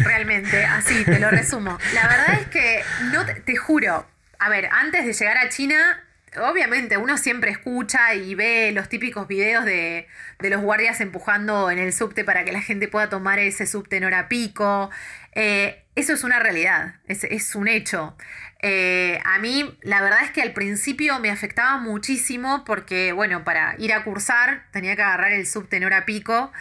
Realmente, 0.00 0.64
así 0.64 1.04
te 1.04 1.18
lo 1.18 1.30
resumo. 1.30 1.78
La 1.94 2.08
verdad 2.08 2.40
es 2.40 2.46
que 2.48 2.82
no 3.12 3.24
te, 3.24 3.56
juro, 3.56 4.06
a 4.40 4.48
ver, 4.48 4.68
antes 4.72 5.04
de 5.04 5.12
llegar 5.12 5.36
a 5.36 5.48
China, 5.50 6.02
obviamente 6.38 6.96
uno 6.96 7.18
siempre 7.18 7.50
escucha 7.50 8.14
y 8.14 8.34
ve 8.34 8.72
los 8.72 8.88
típicos 8.88 9.28
videos 9.28 9.64
de, 9.64 10.06
los 10.40 10.62
guardias 10.62 11.00
empujando 11.00 11.70
en 11.70 11.78
el 11.78 11.92
subte 11.92 12.24
para 12.24 12.44
que 12.44 12.52
la 12.52 12.62
gente 12.62 12.88
pueda 12.88 13.08
tomar 13.08 13.38
ese 13.38 13.66
subte 13.66 13.96
en 13.96 14.04
hora 14.04 14.28
pico. 14.28 14.90
Eh, 15.32 15.84
eso 15.94 16.14
es 16.14 16.24
una 16.24 16.38
realidad, 16.38 16.94
es, 17.06 17.54
un 17.54 17.68
hecho. 17.68 18.16
Eh, 18.62 19.20
a 19.24 19.38
mí 19.38 19.78
la 19.82 20.00
verdad 20.00 20.20
es 20.22 20.30
que 20.30 20.40
al 20.42 20.52
principio 20.52 21.18
me 21.18 21.30
afectaba 21.30 21.78
muchísimo 21.78 22.64
porque, 22.64 23.12
bueno, 23.12 23.44
para 23.44 23.74
ir 23.78 23.92
a 23.92 24.04
cursar 24.04 24.64
tenía 24.70 24.96
que 24.96 25.02
agarrar 25.02 25.32
el 25.32 25.46
subte 25.46 25.76
en 25.76 25.84
hora 25.84 26.06
pico 26.06 26.52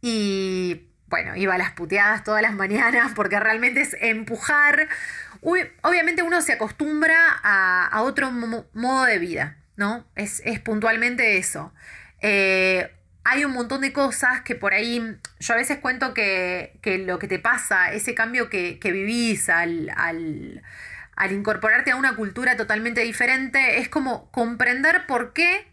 y 0.00 0.86
bueno, 1.08 1.36
iba 1.36 1.54
a 1.54 1.58
las 1.58 1.72
puteadas 1.72 2.24
todas 2.24 2.42
las 2.42 2.54
mañanas 2.54 3.12
porque 3.14 3.40
realmente 3.40 3.80
es 3.80 3.96
empujar. 4.00 4.88
Obviamente 5.42 6.22
uno 6.22 6.40
se 6.42 6.52
acostumbra 6.52 7.16
a, 7.42 8.02
otro 8.02 8.30
modo 8.30 9.04
de 9.04 9.18
vida, 9.18 9.58
¿no? 9.76 10.06
Es, 10.14 10.42
puntualmente 10.64 11.38
eso. 11.38 11.72
Eh, 12.20 12.92
hay 13.24 13.44
un 13.44 13.52
montón 13.52 13.80
de 13.80 13.92
cosas 13.92 14.42
que 14.42 14.54
por 14.54 14.72
ahí, 14.72 15.16
yo 15.40 15.54
a 15.54 15.56
veces 15.56 15.78
cuento 15.78 16.14
que, 16.14 16.78
lo 17.06 17.18
que 17.18 17.28
te 17.28 17.38
pasa, 17.38 17.92
ese 17.92 18.14
cambio 18.14 18.48
que, 18.48 18.78
vivís 18.82 19.48
al, 19.48 19.90
al, 19.96 20.62
al 21.16 21.32
incorporarte 21.32 21.90
a 21.90 21.96
una 21.96 22.14
cultura 22.14 22.56
totalmente 22.56 23.00
diferente, 23.00 23.78
es 23.78 23.88
como 23.88 24.30
comprender 24.30 25.06
por 25.06 25.32
qué 25.32 25.66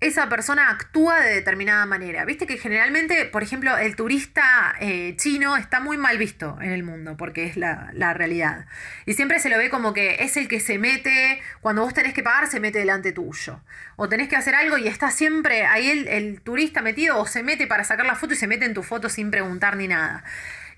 esa 0.00 0.30
persona 0.30 0.70
actúa 0.70 1.20
de 1.20 1.34
determinada 1.34 1.84
manera. 1.84 2.24
Viste 2.24 2.46
que 2.46 2.56
generalmente, 2.56 3.26
por 3.26 3.42
ejemplo, 3.42 3.76
el 3.76 3.96
turista 3.96 4.74
eh, 4.80 5.14
chino 5.16 5.58
está 5.58 5.80
muy 5.80 5.98
mal 5.98 6.16
visto 6.16 6.56
en 6.62 6.70
el 6.70 6.82
mundo, 6.82 7.18
porque 7.18 7.44
es 7.44 7.56
la, 7.56 7.90
realidad. 8.14 8.66
Y 9.04 9.12
siempre 9.12 9.40
se 9.40 9.50
lo 9.50 9.58
ve 9.58 9.68
como 9.68 9.92
que 9.92 10.24
es 10.24 10.36
el 10.38 10.48
que 10.48 10.58
se 10.58 10.78
mete, 10.78 11.42
cuando 11.60 11.82
vos 11.82 11.92
tenés 11.92 12.14
que 12.14 12.22
pagar, 12.22 12.46
se 12.46 12.60
mete 12.60 12.78
delante 12.78 13.12
tuyo. 13.12 13.60
O 13.96 14.08
tenés 14.08 14.28
que 14.28 14.36
hacer 14.36 14.54
algo 14.54 14.78
y 14.78 14.88
está 14.88 15.10
siempre 15.10 15.66
ahí 15.66 15.90
el, 15.90 16.40
turista 16.40 16.80
metido, 16.80 17.18
o 17.18 17.26
se 17.26 17.42
mete 17.42 17.66
para 17.66 17.84
sacar 17.84 18.06
la 18.06 18.16
foto 18.16 18.32
y 18.32 18.36
se 18.36 18.46
mete 18.46 18.64
en 18.64 18.72
tu 18.72 18.82
foto 18.82 19.10
sin 19.10 19.30
preguntar 19.30 19.76
ni 19.76 19.86
nada. 19.86 20.24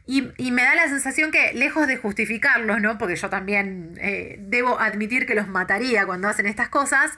Y, 0.04 0.50
me 0.50 0.62
da 0.62 0.74
la 0.74 0.88
sensación 0.88 1.30
que, 1.30 1.52
lejos 1.54 1.86
de 1.86 1.96
justificarlos, 1.96 2.80
¿no? 2.80 2.98
Porque 2.98 3.14
yo 3.16 3.30
también 3.30 3.94
eh, 4.00 4.36
debo 4.40 4.80
admitir 4.80 5.26
que 5.26 5.34
los 5.34 5.46
mataría 5.46 6.04
cuando 6.06 6.28
hacen 6.28 6.46
estas 6.46 6.68
cosas, 6.68 7.12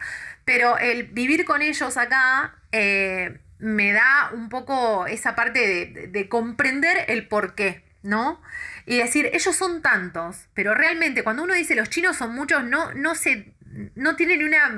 pero 0.44 0.78
el 0.78 1.04
vivir 1.04 1.46
con 1.46 1.62
ellos 1.62 1.96
acá 1.96 2.54
eh, 2.72 3.38
me 3.58 3.92
da 3.92 4.30
un 4.34 4.50
poco 4.50 5.06
esa 5.06 5.34
parte 5.34 6.08
de, 6.10 6.28
comprender 6.28 7.06
el 7.08 7.26
por 7.26 7.54
qué, 7.54 7.82
¿no? 8.02 8.42
Y 8.84 8.98
decir, 8.98 9.30
ellos 9.32 9.56
son 9.56 9.80
tantos, 9.80 10.48
pero 10.52 10.74
realmente 10.74 11.24
cuando 11.24 11.42
uno 11.42 11.54
dice 11.54 11.74
los 11.74 11.88
chinos 11.88 12.18
son 12.18 12.34
muchos, 12.34 12.64
no, 12.64 12.92
no 12.92 13.14
se, 13.14 13.54
no 13.94 14.14
tiene 14.16 14.36
ni 14.36 14.44
una 14.44 14.70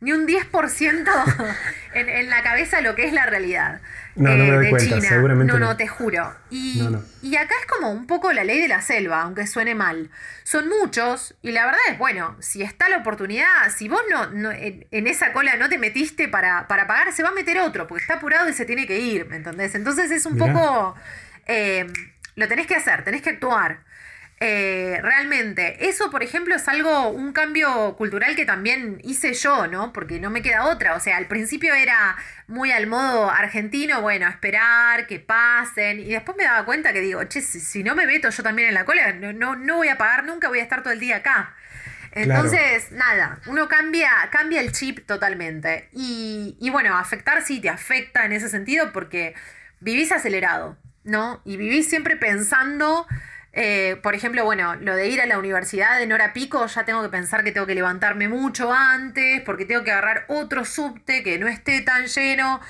ni 0.00 0.12
un 0.12 0.26
10% 0.26 1.56
en, 1.94 2.08
en 2.10 2.28
la 2.28 2.42
cabeza 2.42 2.82
lo 2.82 2.94
que 2.94 3.06
es 3.06 3.14
la 3.14 3.24
realidad. 3.24 3.80
No, 4.16 4.34
no 4.34 4.44
me 4.44 4.50
doy 4.50 4.66
eh, 4.66 4.70
cuenta, 4.70 5.00
seguramente. 5.00 5.52
No, 5.52 5.58
no, 5.58 5.76
te 5.76 5.86
juro. 5.86 6.34
Y, 6.50 6.82
y, 7.22 7.36
acá 7.36 7.54
es 7.60 7.66
como 7.66 7.90
un 7.90 8.06
poco 8.06 8.32
la 8.32 8.44
ley 8.44 8.58
de 8.58 8.68
la 8.68 8.80
selva, 8.80 9.22
aunque 9.22 9.46
suene 9.46 9.74
mal. 9.74 10.10
Son 10.42 10.68
muchos, 10.68 11.36
y 11.42 11.52
la 11.52 11.66
verdad 11.66 11.80
es, 11.90 11.98
bueno, 11.98 12.34
si 12.40 12.62
está 12.62 12.88
la 12.88 12.98
oportunidad, 12.98 13.46
si 13.76 13.88
vos 13.88 14.00
no, 14.32 14.50
en, 14.52 15.06
esa 15.06 15.32
cola 15.32 15.56
no 15.56 15.68
te 15.68 15.76
metiste 15.76 16.28
para, 16.28 16.66
para, 16.66 16.86
pagar, 16.86 17.12
se 17.12 17.22
va 17.22 17.28
a 17.28 17.32
meter 17.32 17.58
otro, 17.58 17.86
porque 17.86 18.02
está 18.02 18.14
apurado 18.14 18.48
y 18.48 18.54
se 18.54 18.64
tiene 18.64 18.86
que 18.86 18.98
ir, 18.98 19.26
¿me 19.26 19.36
entendés? 19.36 19.74
Entonces 19.74 20.10
es 20.10 20.24
un 20.24 20.38
poco. 20.38 20.94
Eh, 21.46 21.86
lo 22.36 22.48
tenés 22.48 22.66
que 22.66 22.74
hacer, 22.74 23.04
tenés 23.04 23.20
que 23.20 23.30
actuar. 23.30 23.80
Eh, 24.38 24.98
realmente, 25.02 25.88
eso 25.88 26.10
por 26.10 26.22
ejemplo 26.22 26.54
es 26.54 26.68
algo, 26.68 27.08
un 27.08 27.32
cambio 27.32 27.96
cultural 27.96 28.36
que 28.36 28.44
también 28.44 29.00
hice 29.02 29.32
yo, 29.32 29.66
¿no? 29.66 29.94
Porque 29.94 30.20
no 30.20 30.28
me 30.28 30.42
queda 30.42 30.66
otra. 30.66 30.94
O 30.94 31.00
sea, 31.00 31.16
al 31.16 31.26
principio 31.26 31.74
era 31.74 32.16
muy 32.46 32.70
al 32.70 32.86
modo 32.86 33.30
argentino, 33.30 34.02
bueno, 34.02 34.28
esperar 34.28 35.06
que 35.06 35.20
pasen. 35.20 36.00
Y 36.00 36.10
después 36.10 36.36
me 36.36 36.44
daba 36.44 36.66
cuenta 36.66 36.92
que 36.92 37.00
digo, 37.00 37.24
che, 37.24 37.40
si, 37.40 37.82
no 37.82 37.94
me 37.94 38.06
meto 38.06 38.28
yo 38.28 38.42
también 38.42 38.68
en 38.68 38.74
la 38.74 38.84
cola, 38.84 39.12
no, 39.14 39.56
no, 39.56 39.76
voy 39.76 39.88
a 39.88 39.96
pagar 39.96 40.24
nunca, 40.24 40.48
voy 40.48 40.58
a 40.58 40.62
estar 40.62 40.82
todo 40.82 40.92
el 40.92 41.00
día 41.00 41.16
acá. 41.16 41.54
Entonces, 42.12 42.92
nada, 42.92 43.40
uno 43.46 43.68
cambia, 43.68 44.10
cambia 44.30 44.60
el 44.60 44.72
chip 44.72 45.06
totalmente. 45.06 45.88
Y, 45.92 46.56
y 46.60 46.70
bueno, 46.70 46.96
afectar 46.96 47.42
sí 47.42 47.60
te 47.60 47.68
afecta 47.68 48.24
en 48.24 48.32
ese 48.32 48.48
sentido 48.48 48.92
porque 48.92 49.34
vivís 49.80 50.12
acelerado, 50.12 50.78
¿no? 51.04 51.42
Y 51.44 51.56
vivís 51.56 51.88
siempre 51.88 52.16
pensando 52.16 53.06
eh, 53.58 53.96
por 54.02 54.14
ejemplo, 54.14 54.44
bueno, 54.44 54.74
lo 54.76 54.94
de 54.94 55.08
ir 55.08 55.22
a 55.22 55.26
la 55.26 55.38
universidad 55.38 56.02
en 56.02 56.12
hora 56.12 56.34
pico, 56.34 56.66
ya 56.66 56.84
tengo 56.84 57.02
que 57.02 57.08
pensar 57.08 57.42
que 57.42 57.52
tengo 57.52 57.66
que 57.66 57.74
levantarme 57.74 58.28
mucho 58.28 58.70
antes, 58.70 59.40
porque 59.40 59.64
tengo 59.64 59.82
que 59.82 59.92
agarrar 59.92 60.26
otro 60.28 60.66
subte 60.66 61.22
que 61.22 61.38
no 61.38 61.48
esté 61.48 61.80
tan 61.80 62.06
lleno. 62.06 62.60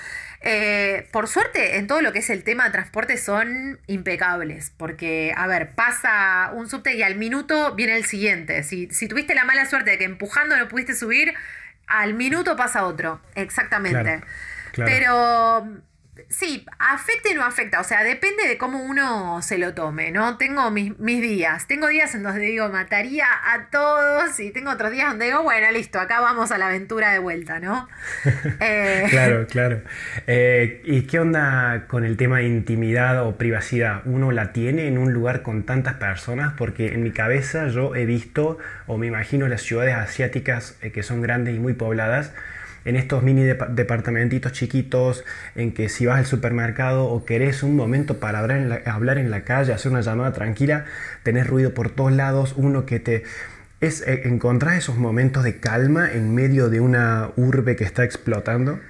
Eh, 0.42 1.08
por 1.10 1.26
suerte, 1.26 1.78
en 1.78 1.88
todo 1.88 2.02
lo 2.02 2.12
que 2.12 2.20
es 2.20 2.30
el 2.30 2.44
tema 2.44 2.66
de 2.66 2.70
transporte 2.70 3.16
son 3.16 3.80
impecables, 3.88 4.72
porque, 4.76 5.34
a 5.36 5.48
ver, 5.48 5.74
pasa 5.74 6.52
un 6.54 6.70
subte 6.70 6.94
y 6.94 7.02
al 7.02 7.16
minuto 7.16 7.74
viene 7.74 7.96
el 7.96 8.04
siguiente. 8.04 8.62
Si, 8.62 8.86
tuviste 9.08 9.34
la 9.34 9.44
mala 9.44 9.66
suerte 9.66 9.90
de 9.90 9.98
que 9.98 10.04
empujando 10.04 10.56
no 10.56 10.68
pudiste 10.68 10.94
subir, 10.94 11.34
al 11.88 12.14
minuto 12.14 12.54
pasa 12.54 12.86
otro, 12.86 13.20
exactamente. 13.34 14.20
Pero 14.76 15.66
sí, 16.28 16.64
afecta 16.78 17.30
y 17.30 17.35
no 17.35 17.44
afecta, 17.44 17.80
o 17.80 17.85
sea, 17.85 18.02
depende 18.02 18.46
de 18.49 18.58
cómo 18.58 18.82
uno 18.82 19.40
se 19.42 19.58
lo 19.58 19.75
tome, 19.75 20.11
¿no? 20.11 20.37
Tengo 20.37 20.70
mis, 20.70 20.96
días, 20.99 21.66
tengo 21.66 21.88
días 21.88 22.14
en 22.14 22.23
donde 22.23 22.40
digo, 22.40 22.68
mataría 22.68 23.26
a 23.26 23.70
todos 23.70 24.38
y 24.40 24.50
tengo 24.50 24.70
otros 24.70 24.90
días 24.92 25.11
donde 25.11 25.26
digo, 25.26 25.42
bueno, 25.42 25.70
listo, 25.73 26.00
acá 26.00 26.20
vamos 26.20 26.50
a 26.50 26.58
la 26.58 26.68
aventura 26.68 27.12
de 27.12 27.18
vuelta, 27.18 27.61
¿no? 27.61 27.88
Eh, 28.61 29.06
claro, 29.11 29.46
claro. 29.46 29.82
Eh, 30.26 30.80
¿Y 30.85 31.02
qué 31.02 31.20
onda 31.20 31.85
con 31.88 32.04
el 32.04 32.16
tema 32.16 32.38
de 32.38 32.46
intimidad 32.46 33.26
o 33.26 33.37
privacidad? 33.37 34.02
¿Uno 34.04 34.32
la 34.32 34.52
tiene 34.52 34.88
en 34.88 34.99
un 34.99 35.12
lugar 35.12 35.42
con 35.42 35.64
tantas 35.64 35.94
personas? 35.94 36.54
Porque 36.56 36.94
en 36.94 37.02
mi 37.02 37.11
cabeza 37.11 37.68
yo 37.68 37.94
he 37.94 38.06
visto, 38.06 38.58
o 38.87 38.96
me 38.96 39.06
imagino 39.06 39.46
las 39.49 39.62
ciudades 39.62 39.94
asiáticas 39.94 40.76
eh, 40.80 40.90
que 40.90 41.02
son 41.02 41.20
grandes 41.20 41.54
y 41.54 41.58
muy 41.58 41.75
pobladas, 41.75 42.32
en 42.86 42.96
estos 42.96 43.22
mini 43.22 43.42
departamentitos 43.42 44.52
chiquitos, 44.52 45.24
en 45.56 45.74
que 45.74 45.88
si 45.88 46.06
vas 46.06 46.18
al 46.18 46.26
supermercado 46.26 47.06
o 47.06 47.24
querés 47.26 47.62
un 47.62 47.76
momento 47.76 48.20
para 48.20 48.38
hablar 48.38 49.18
en 49.18 49.30
la, 49.30 49.44
calle, 49.44 49.72
hacer 49.72 49.90
una 49.90 50.00
llamada 50.00 50.32
tranquila, 50.32 50.86
tenés 51.24 51.46
ruido 51.46 51.74
por 51.74 51.90
todos 51.90 52.12
lados, 52.12 52.54
uno 52.56 52.86
que 52.86 53.00
te... 53.00 53.24
Es, 53.80 54.00
eh, 54.06 54.22
¿Encontrás 54.24 54.78
esos 54.78 54.96
momentos 54.96 55.44
de 55.44 55.60
calma 55.60 56.10
en 56.10 56.34
medio 56.34 56.70
de 56.70 56.80
una 56.80 57.30
urbe 57.36 57.76
que 57.76 57.84
está 57.84 58.04
explotando? 58.04 58.80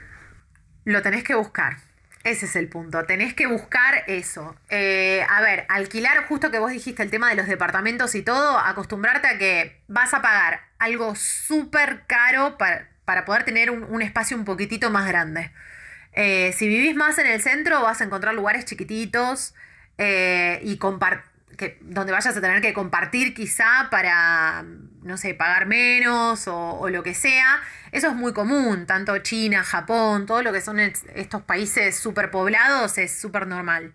Lo 0.84 1.02
tenés 1.02 1.24
que 1.24 1.34
buscar. 1.34 1.78
Ese 2.22 2.46
es 2.46 2.56
el 2.56 2.68
punto, 2.68 3.04
tenés 3.04 3.34
que 3.34 3.46
buscar 3.46 4.04
eso. 4.08 4.56
Eh, 4.68 5.24
a 5.28 5.40
ver, 5.40 5.64
alquilar, 5.68 6.24
justo 6.26 6.50
que 6.50 6.58
vos 6.58 6.70
dijiste 6.70 7.02
el 7.02 7.10
tema 7.10 7.30
de 7.30 7.36
los 7.36 7.46
departamentos 7.46 8.14
y 8.14 8.22
todo, 8.22 8.58
acostumbrarte 8.58 9.28
a 9.28 9.38
que 9.38 9.80
vas 9.88 10.12
a 10.12 10.22
pagar 10.22 10.60
algo 10.78 11.14
súper 11.14 12.02
caro 12.06 12.58
para, 12.58 12.88
para 13.06 13.25
poder 13.25 13.44
tener 13.44 13.70
un, 13.70 14.02
espacio 14.02 14.36
un 14.36 14.44
poquitito 14.44 14.90
más 14.90 15.06
grande. 15.08 15.50
Eh, 16.12 16.52
si 16.52 16.66
vivís 16.68 16.96
más 16.96 17.18
en 17.18 17.26
el 17.28 17.40
centro, 17.40 17.80
vas 17.80 18.00
a 18.00 18.04
encontrar 18.04 18.34
lugares 18.34 18.64
chiquititos 18.64 19.54
eh, 19.96 20.60
y 20.62 20.78
que, 21.56 21.78
donde 21.82 22.12
vayas 22.12 22.36
a 22.36 22.40
tener 22.40 22.60
que 22.60 22.75
compartir 22.75 23.32
quizá 23.32 23.88
para, 23.90 24.64
no 25.02 25.16
sé, 25.16 25.34
pagar 25.34 25.66
menos 25.66 26.48
o, 26.48 26.88
lo 26.90 27.04
que 27.04 27.14
sea. 27.14 27.60
Eso 27.92 28.08
es 28.08 28.14
muy 28.14 28.32
común, 28.32 28.86
tanto 28.86 29.16
China, 29.18 29.62
Japón, 29.62 30.26
todo 30.26 30.42
lo 30.42 30.52
que 30.52 30.60
son 30.60 30.80
estos 30.80 31.42
países 31.42 31.96
superpoblados 31.96 32.98
es 32.98 33.16
súper 33.16 33.46
normal. 33.46 33.92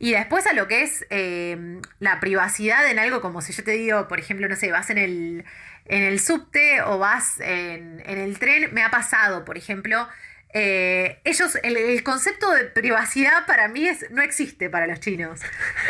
Y 0.00 0.12
después 0.12 0.48
a 0.48 0.52
lo 0.52 0.66
que 0.66 0.82
es 0.82 1.06
eh, 1.10 1.80
la 2.00 2.18
privacidad 2.18 2.88
en 2.90 2.98
algo 2.98 3.20
como 3.20 3.40
si 3.40 3.52
yo 3.52 3.62
te 3.62 3.72
digo, 3.72 4.08
por 4.08 4.18
ejemplo, 4.18 4.48
no 4.48 4.56
sé, 4.56 4.72
vas 4.72 4.90
en 4.90 4.98
el 4.98 5.44
en 5.88 6.02
el 6.02 6.20
subte 6.20 6.82
o 6.82 6.98
vas 6.98 7.40
en, 7.40 8.02
el 8.06 8.38
tren, 8.38 8.72
me 8.72 8.82
ha 8.82 8.90
pasado, 8.90 9.44
por 9.44 9.56
ejemplo, 9.56 10.06
eh, 10.54 11.20
ellos, 11.24 11.58
el, 11.62 12.02
concepto 12.02 12.50
de 12.50 12.64
privacidad 12.64 13.46
para 13.46 13.68
mí 13.68 13.86
es, 13.86 14.10
no 14.10 14.22
existe 14.22 14.70
para 14.70 14.86
los 14.86 15.00
chinos. 15.00 15.40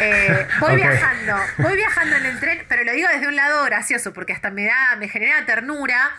Eh, 0.00 0.47
voy 0.61 0.76
viajando, 0.76 1.37
voy 1.59 1.76
viajando 1.76 2.17
en 2.17 2.26
el 2.26 2.40
tren, 2.40 2.64
pero 2.69 2.85
lo 2.85 2.93
digo 2.93 3.09
desde 3.12 3.28
un 3.28 3.37
lado 3.37 3.64
gracioso, 3.64 4.12
porque 4.12 4.33
hasta 4.33 4.50
me 4.50 4.67
da, 4.67 4.97
me 4.99 5.09
genera 5.09 5.45
ternura. 5.47 6.11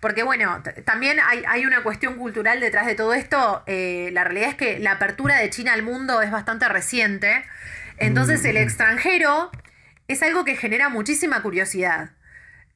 Porque 0.00 0.24
bueno, 0.24 0.60
también 0.84 1.18
hay, 1.20 1.64
una 1.64 1.84
cuestión 1.84 2.16
cultural 2.16 2.58
detrás 2.58 2.86
de 2.86 2.96
todo 2.96 3.14
esto. 3.14 3.62
Eh, 3.68 4.10
la 4.12 4.24
realidad 4.24 4.48
es 4.48 4.56
que 4.56 4.80
la 4.80 4.92
apertura 4.92 5.36
de 5.36 5.48
China 5.48 5.74
al 5.74 5.84
mundo 5.84 6.22
es 6.22 6.32
bastante 6.32 6.68
reciente. 6.68 7.44
Entonces 7.98 8.44
el 8.44 8.56
mm. 8.56 8.62
extranjero 8.62 9.52
es 10.08 10.24
algo 10.24 10.44
que 10.44 10.56
genera 10.56 10.88
muchísima 10.88 11.40
curiosidad. 11.40 12.10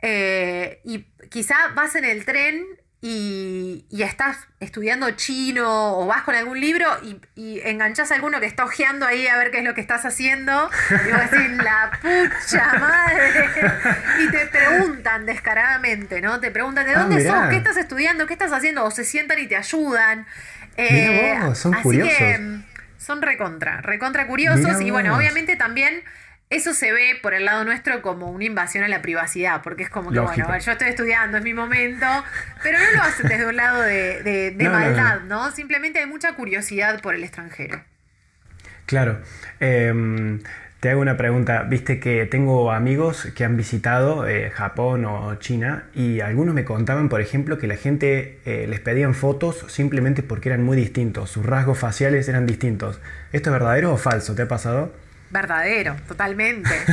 Eh, 0.09 0.81
y 0.85 1.01
quizá 1.31 1.57
vas 1.75 1.97
en 1.97 2.05
el 2.05 2.25
tren 2.25 2.65
y, 3.01 3.85
estás 3.91 4.39
estudiando 4.61 5.11
chino 5.11 5.99
o 5.99 6.07
vas 6.07 6.23
con 6.23 6.37
algún 6.37 6.61
libro 6.61 6.87
y, 7.03 7.21
y 7.35 7.61
enganchás 7.65 8.13
a 8.13 8.15
alguno 8.15 8.39
que 8.39 8.47
está 8.47 8.65
ojeando 8.65 9.05
ahí 9.05 9.27
a 9.27 9.37
ver 9.37 9.51
qué 9.51 9.59
es 9.59 9.65
lo 9.65 9.75
que 9.75 9.81
estás 9.81 10.05
haciendo. 10.05 10.71
Y 10.91 11.11
vas 11.11 11.33
a 11.33 11.37
decir, 11.37 11.51
la 11.61 11.91
pucha 12.01 12.79
madre. 12.79 13.51
Y 14.21 14.31
te 14.31 14.47
preguntan 14.47 15.27
descaradamente, 15.27 16.21
¿no? 16.21 16.39
Te 16.39 16.53
preguntan, 16.53 16.87
¿de 16.87 16.95
ah, 16.95 17.01
dónde 17.01 17.27
sos? 17.27 17.49
¿Qué 17.51 17.57
estás 17.57 17.77
estudiando? 17.77 18.29
¿Qué 18.29 18.35
estás 18.35 18.53
haciendo? 18.53 18.85
O 18.85 18.93
se 18.93 19.03
sientan 19.03 19.41
y 19.41 19.49
te 19.49 19.57
ayudan. 19.57 20.25
Eh, 20.77 21.37
son 21.55 21.73
curiosos. 21.83 22.17
Que, 22.17 22.39
mm, 22.39 22.65
son 22.97 23.23
recontra, 23.23 23.81
recontra 23.81 24.29
curiosos. 24.29 24.81
y 24.81 24.93
bueno, 24.93 25.17
obviamente 25.17 25.57
también 25.57 26.05
eso 26.49 26.75
se 26.75 26.93
ve 26.93 27.19
por 27.21 27.35
el 27.35 27.45
lado 27.45 27.65
nuestro 27.65 28.03
como 28.03 28.31
una 28.31 28.45
invasión 28.45 28.85
a 28.85 28.89
la 28.89 29.03
privacidad, 29.03 29.63
porque 29.63 29.83
es 29.83 29.91
como 29.91 30.13
que, 30.13 30.21
bueno, 30.21 30.59
yo 30.59 30.73
estoy 30.73 30.89
estudiando, 30.89 31.39
es 31.39 31.45
mi 31.45 31.55
momento, 31.55 32.07
pero 32.63 32.79
no 32.79 32.85
lo 32.97 33.03
hacen 33.03 33.27
desde 33.27 33.47
un 33.47 33.57
lado 33.57 33.83
de, 33.83 34.57
maldad, 34.61 35.21
no, 35.23 35.51
Simplemente 35.51 35.99
hay 35.99 36.07
mucha 36.07 36.35
curiosidad 36.35 37.01
por 37.01 37.15
el 37.15 37.25
extranjero. 37.25 37.83
Claro. 38.87 39.21
Em, 39.59 40.41
Te 40.79 40.91
hago 40.91 41.01
una 41.01 41.17
pregunta. 41.17 41.63
Viste 41.65 41.99
que 41.99 42.27
tengo 42.27 42.71
amigos 42.71 43.29
que 43.35 43.45
han 43.45 43.57
visitado 43.57 44.29
eh, 44.29 44.51
Japón 44.51 45.05
o 45.05 45.35
China 45.37 45.85
y 45.95 46.21
algunos 46.21 46.55
me 46.55 46.65
contaban, 46.65 47.09
por 47.09 47.21
ejemplo, 47.21 47.59
que 47.59 47.67
la 47.67 47.77
gente 47.77 48.39
eh, 48.45 48.67
les 48.69 48.79
pedían 48.81 49.15
fotos 49.15 49.65
simplemente 49.69 50.23
porque 50.23 50.51
eran 50.51 50.63
muy 50.63 50.77
distintos, 50.77 51.31
sus 51.31 51.45
rasgos 51.45 51.79
faciales 51.79 52.29
eran 52.29 52.47
distintos. 52.47 53.01
¿Esto 53.33 53.51
es 53.51 53.53
verdadero 53.53 53.93
o 53.95 53.97
falso? 53.97 54.35
¿Te 54.37 54.43
ha 54.43 54.49
pasado? 54.49 54.93
Verdadero, 55.37 55.97
totalmente. 56.09 56.71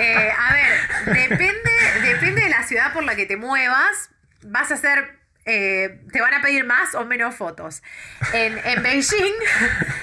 Eh, 0.00 0.30
a 0.30 0.52
ver, 0.52 1.18
depende, 1.28 1.70
depende 2.02 2.42
de 2.42 2.48
la 2.48 2.62
ciudad 2.62 2.92
por 2.92 3.02
la 3.02 3.16
que 3.16 3.26
te 3.26 3.36
muevas, 3.36 4.10
vas 4.42 4.70
a 4.70 4.76
ser 4.76 5.18
eh, 5.44 6.02
te 6.12 6.20
van 6.20 6.34
a 6.34 6.40
pedir 6.40 6.64
más 6.64 6.94
o 6.94 7.04
menos 7.04 7.34
fotos. 7.34 7.82
En, 8.32 8.56
en, 8.64 8.82
Beijing, 8.84 9.34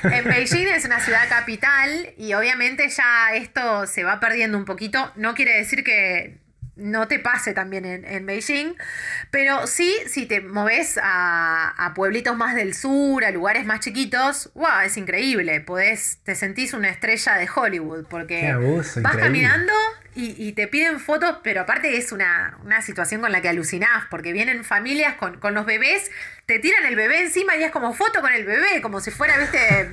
en 0.04 0.26
Beijing 0.26 0.68
es 0.68 0.84
una 0.84 1.00
ciudad 1.00 1.30
capital 1.30 2.14
y 2.18 2.34
obviamente 2.34 2.90
ya 2.90 3.34
esto 3.36 3.88
se 3.88 4.04
va 4.04 4.20
perdiendo 4.20 4.58
un 4.58 4.66
poquito. 4.66 5.14
No 5.16 5.34
quiere 5.34 5.56
decir 5.56 5.86
que 5.86 6.40
no 6.76 7.08
te 7.08 7.20
pase 7.20 7.54
también 7.54 7.86
en, 7.86 8.26
Beijing, 8.26 8.76
pero 9.32 9.66
sí, 9.68 9.96
si 10.08 10.26
te 10.26 10.42
moves 10.42 11.00
a, 11.02 11.94
pueblitos 11.96 12.36
más 12.36 12.56
del 12.56 12.74
sur, 12.74 13.24
a 13.24 13.32
lugares 13.32 13.66
más 13.66 13.80
chiquitos, 13.80 14.52
wow, 14.56 14.82
es 14.84 14.98
increíble, 14.98 15.62
Podés, 15.62 16.20
te 16.24 16.36
sentís 16.36 16.74
una 16.74 16.90
estrella 16.90 17.36
de 17.36 17.48
Hollywood, 17.54 18.06
porque 18.10 18.54
vas 19.02 19.18
caminando 19.18 19.74
y, 20.18 20.54
te 20.54 20.68
piden 20.68 21.00
fotos, 21.00 21.40
pero 21.44 21.62
aparte 21.62 21.98
es 21.98 22.12
una, 22.12 22.58
situación 22.82 23.22
con 23.22 23.32
la 23.32 23.42
que 23.42 23.50
alucinás, 23.50 24.06
porque 24.10 24.32
vienen 24.32 24.64
familias 24.64 25.16
con, 25.16 25.54
los 25.54 25.66
bebés, 25.66 26.10
te 26.46 26.60
tiran 26.60 26.86
el 26.86 26.96
bebé 26.96 27.22
encima 27.22 27.56
y 27.58 27.64
es 27.64 27.72
como 27.72 27.94
foto 27.94 28.22
con 28.22 28.34
el 28.34 28.46
bebé, 28.46 28.82
como 28.82 29.02
si 29.02 29.12
fuera, 29.12 29.38
viste, 29.38 29.90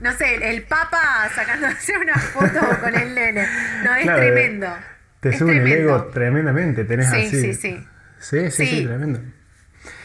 no 0.00 0.12
sé, 0.12 0.36
el 0.50 0.62
papa 0.62 1.30
sacándose 1.34 1.98
una 1.98 2.14
foto 2.14 2.60
con 2.80 2.94
el 2.94 3.14
nene. 3.14 3.46
No, 3.84 3.94
es 3.94 4.06
tremendo. 4.06 4.74
Te 5.20 5.36
sube 5.36 5.58
el 5.58 5.66
ego 5.66 6.04
tremendamente, 6.06 6.84
tenés 6.84 7.10
sí, 7.10 7.16
así. 7.16 7.30
Sí, 7.30 7.54
sí, 7.54 7.54
sí. 7.54 7.86
Sí, 8.20 8.50
sí, 8.50 8.84
tremendo. 8.84 9.20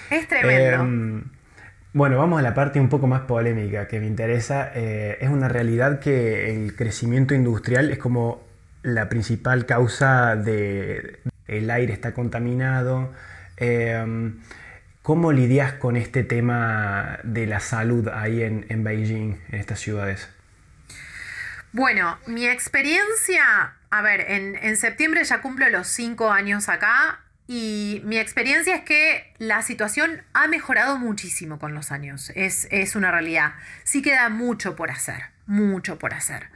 Es 0.09 0.27
tremendo. 0.27 0.83
Em, 0.83 1.23
bueno, 1.93 2.17
vamos 2.17 2.39
a 2.39 2.41
la 2.41 2.53
parte 2.53 2.79
un 2.79 2.89
poco 2.89 3.07
más 3.07 3.21
polémica 3.21 3.87
que 3.87 3.99
me 3.99 4.07
interesa. 4.07 4.71
Eh, 4.73 5.17
es 5.21 5.29
una 5.29 5.47
realidad 5.47 5.99
que 5.99 6.51
el 6.51 6.75
crecimiento 6.75 7.33
industrial 7.35 7.91
es 7.91 7.99
como 7.99 8.43
la 8.81 9.09
principal 9.09 9.65
causa 9.65 10.35
de 10.35 11.19
el 11.47 11.69
aire 11.69 11.93
está 11.93 12.13
contaminado. 12.13 13.11
Em, 13.57 14.39
¿Cómo 15.03 15.33
lidias 15.33 15.73
con 15.73 15.97
este 15.97 16.23
tema 16.23 17.19
de 17.23 17.45
la 17.45 17.59
salud 17.59 18.07
ahí 18.07 18.41
en, 18.41 18.65
en 18.69 18.83
Beijing, 18.83 19.37
en 19.49 19.59
estas 19.59 19.79
ciudades? 19.79 20.29
Bueno, 21.73 22.17
mi 22.27 22.47
experiencia, 22.47 23.73
a 23.93 24.01
ver, 24.01 24.25
en, 24.27 24.75
septiembre 24.75 25.23
ya 25.23 25.39
cumplo 25.41 25.69
los 25.69 25.87
cinco 25.87 26.31
años 26.31 26.67
acá 26.67 27.19
y 27.45 28.01
mi 28.05 28.17
experiencia 28.17 28.77
es 28.77 28.81
que 28.81 29.31
la 29.37 29.61
situación 29.61 30.23
ha 30.33 30.47
mejorado 30.47 30.97
muchísimo 30.97 31.59
con 31.59 31.75
los 31.75 31.91
años, 31.91 32.31
es, 32.33 32.95
una 32.95 33.11
realidad. 33.11 33.53
Sí 33.83 34.01
queda 34.01 34.29
mucho 34.29 34.75
por 34.75 34.89
hacer, 34.89 35.25
mucho 35.45 35.99
por 35.99 36.15
hacer. 36.15 36.47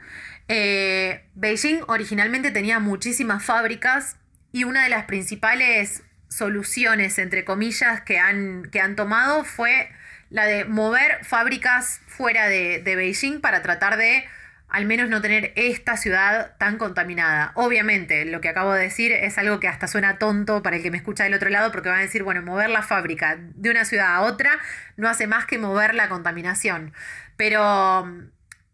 Eh, 0.48 1.28
Beijing 1.36 1.82
originalmente 1.86 2.50
tenía 2.50 2.80
muchísimas 2.80 3.44
fábricas 3.44 4.16
y 4.50 4.64
una 4.64 4.82
de 4.82 4.88
las 4.88 5.04
principales 5.04 6.02
soluciones, 6.28 7.20
entre 7.20 7.44
comillas, 7.44 8.00
que 8.00 8.18
han, 8.18 8.68
que 8.72 8.80
han 8.80 8.96
tomado 8.96 9.44
fue 9.44 9.92
la 10.28 10.44
de 10.44 10.64
mover 10.64 11.24
fábricas 11.24 12.00
fuera 12.08 12.48
de 12.48 12.82
Beijing 12.96 13.40
para 13.40 13.62
tratar 13.62 13.96
de 13.96 14.26
al 14.68 14.84
menos 14.84 15.08
no 15.08 15.22
tener 15.22 15.52
esta 15.56 15.96
ciudad 15.96 16.56
tan 16.58 16.76
contaminada. 16.76 17.52
Obviamente, 17.54 18.26
lo 18.26 18.40
que 18.40 18.50
acabo 18.50 18.74
de 18.74 18.82
decir 18.82 19.12
es 19.12 19.38
algo 19.38 19.60
que 19.60 19.68
hasta 19.68 19.86
suena 19.86 20.18
tonto 20.18 20.62
para 20.62 20.76
el 20.76 20.82
que 20.82 20.90
me 20.90 20.98
escucha 20.98 21.24
del 21.24 21.34
otro 21.34 21.48
lado, 21.48 21.72
porque 21.72 21.88
van 21.88 21.98
a 21.98 22.02
decir, 22.02 22.22
bueno, 22.22 22.42
mover 22.42 22.68
la 22.68 22.82
fábrica 22.82 23.38
de 23.38 23.70
una 23.70 23.86
ciudad 23.86 24.14
a 24.14 24.20
otra 24.20 24.52
no 24.96 25.08
hace 25.08 25.26
más 25.26 25.46
que 25.46 25.58
mover 25.58 25.94
la 25.94 26.10
contaminación. 26.10 26.92
Pero 27.38 28.12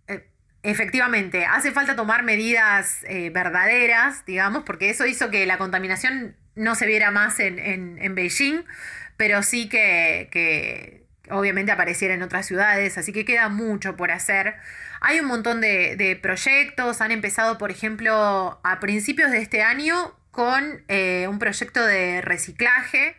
eh, 0.09 0.27
efectivamente, 0.65 1.45
hace 1.45 1.71
falta 1.71 1.95
tomar 1.95 2.25
medidas 2.25 3.05
eh, 3.05 3.31
verdaderas, 3.31 4.27
digamos, 4.27 4.65
porque 4.65 4.91
eso 4.91 5.07
hizo 5.07 5.31
que 5.31 5.47
la 5.47 5.59
contaminación 5.59 6.35
no 6.57 6.75
se 6.75 6.87
viera 6.87 7.13
más 7.13 7.39
en, 7.39 8.15
Beijing, 8.15 8.65
pero 9.17 9.43
sí 9.45 9.69
que, 9.69 10.29
que 10.33 11.05
obviamente 11.31 11.71
apareciera 11.73 12.15
en 12.15 12.23
otras 12.23 12.47
ciudades, 12.47 12.99
así 12.99 13.13
que 13.13 13.25
queda 13.25 13.49
mucho 13.49 13.97
por 13.97 14.11
hacer. 14.11 14.57
Hay 15.07 15.21
un 15.21 15.27
montón 15.27 15.61
de, 15.61 16.19
proyectos, 16.23 17.03
han 17.03 17.11
empezado, 17.11 17.59
por 17.59 17.71
ejemplo, 17.71 18.59
a 18.65 18.81
principios 18.81 19.31
de 19.31 19.37
este 19.37 19.63
año 19.63 20.17
con 20.31 20.83
eh, 20.89 21.27
un 21.29 21.39
proyecto 21.39 21.85
de 21.85 22.23
reciclaje. 22.23 23.15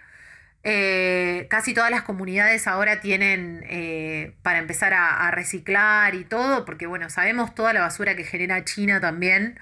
Eh, 0.63 1.45
casi 1.47 1.75
todas 1.75 1.91
las 1.91 2.01
comunidades 2.01 2.65
ahora 2.65 3.01
tienen 3.01 3.63
eh, 3.69 4.33
para 4.41 4.57
empezar 4.57 4.95
a, 4.95 5.29
reciclar 5.29 6.15
y 6.15 6.23
todo, 6.23 6.65
porque 6.65 6.87
bueno, 6.87 7.11
sabemos 7.11 7.53
toda 7.53 7.71
la 7.71 7.81
basura 7.81 8.15
que 8.15 8.23
genera 8.23 8.65
China 8.65 8.99
también. 8.99 9.59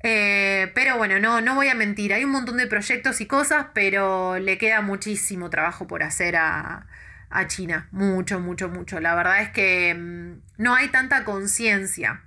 pero 0.00 0.96
bueno, 0.96 1.18
no, 1.20 1.42
no 1.42 1.54
voy 1.56 1.68
a 1.68 1.74
mentir, 1.74 2.14
hay 2.14 2.24
un 2.24 2.30
montón 2.30 2.56
de 2.56 2.68
proyectos 2.68 3.20
y 3.20 3.26
cosas, 3.26 3.66
pero 3.74 4.38
le 4.38 4.56
queda 4.56 4.80
muchísimo 4.80 5.50
trabajo 5.50 5.86
por 5.86 6.02
hacer 6.02 6.36
a, 6.36 6.86
a 7.30 7.46
China. 7.46 7.88
Mucho, 7.92 8.40
mucho, 8.40 8.68
mucho. 8.68 9.00
La 9.00 9.14
verdad 9.14 9.42
es 9.42 9.50
que 9.50 9.94
mm, 9.94 10.40
no 10.58 10.74
hay 10.74 10.88
tanta 10.88 11.24
conciencia. 11.24 12.22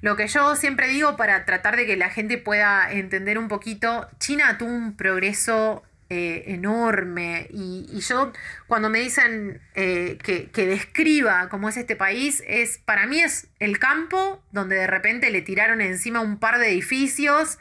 Lo 0.00 0.16
que 0.16 0.26
yo 0.28 0.56
siempre 0.56 0.88
digo 0.88 1.16
para 1.16 1.44
tratar 1.44 1.76
de 1.76 1.86
que 1.86 1.96
la 1.96 2.10
gente 2.10 2.38
pueda 2.38 2.90
entender 2.90 3.38
un 3.38 3.48
poquito, 3.48 4.08
China 4.18 4.56
tuvo 4.58 4.70
un 4.70 4.96
progreso 4.96 5.82
eh, 6.10 6.54
enorme 6.54 7.48
y, 7.50 8.00
yo 8.00 8.32
cuando 8.66 8.88
me 8.88 9.00
dicen 9.00 9.60
eh, 9.74 10.16
que, 10.22 10.66
describa 10.66 11.50
cómo 11.50 11.68
es 11.68 11.76
este 11.76 11.96
país, 11.96 12.42
es 12.46 12.78
para 12.78 13.06
mí 13.06 13.20
es 13.20 13.48
el 13.58 13.78
campo 13.78 14.42
donde 14.50 14.76
de 14.76 14.86
repente 14.86 15.30
le 15.30 15.42
tiraron 15.42 15.82
encima 15.82 16.20
un 16.20 16.38
par 16.38 16.58
de 16.60 16.70
edificios 16.70 17.58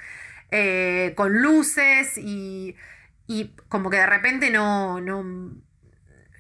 eh, 0.52 1.12
con 1.17 1.41
luces 1.41 2.17
y, 2.17 2.78
y, 3.28 3.52
como 3.67 3.89
que 3.89 3.97
de 3.97 4.08
repente 4.08 4.50
no, 4.50 5.02
no 5.02 5.52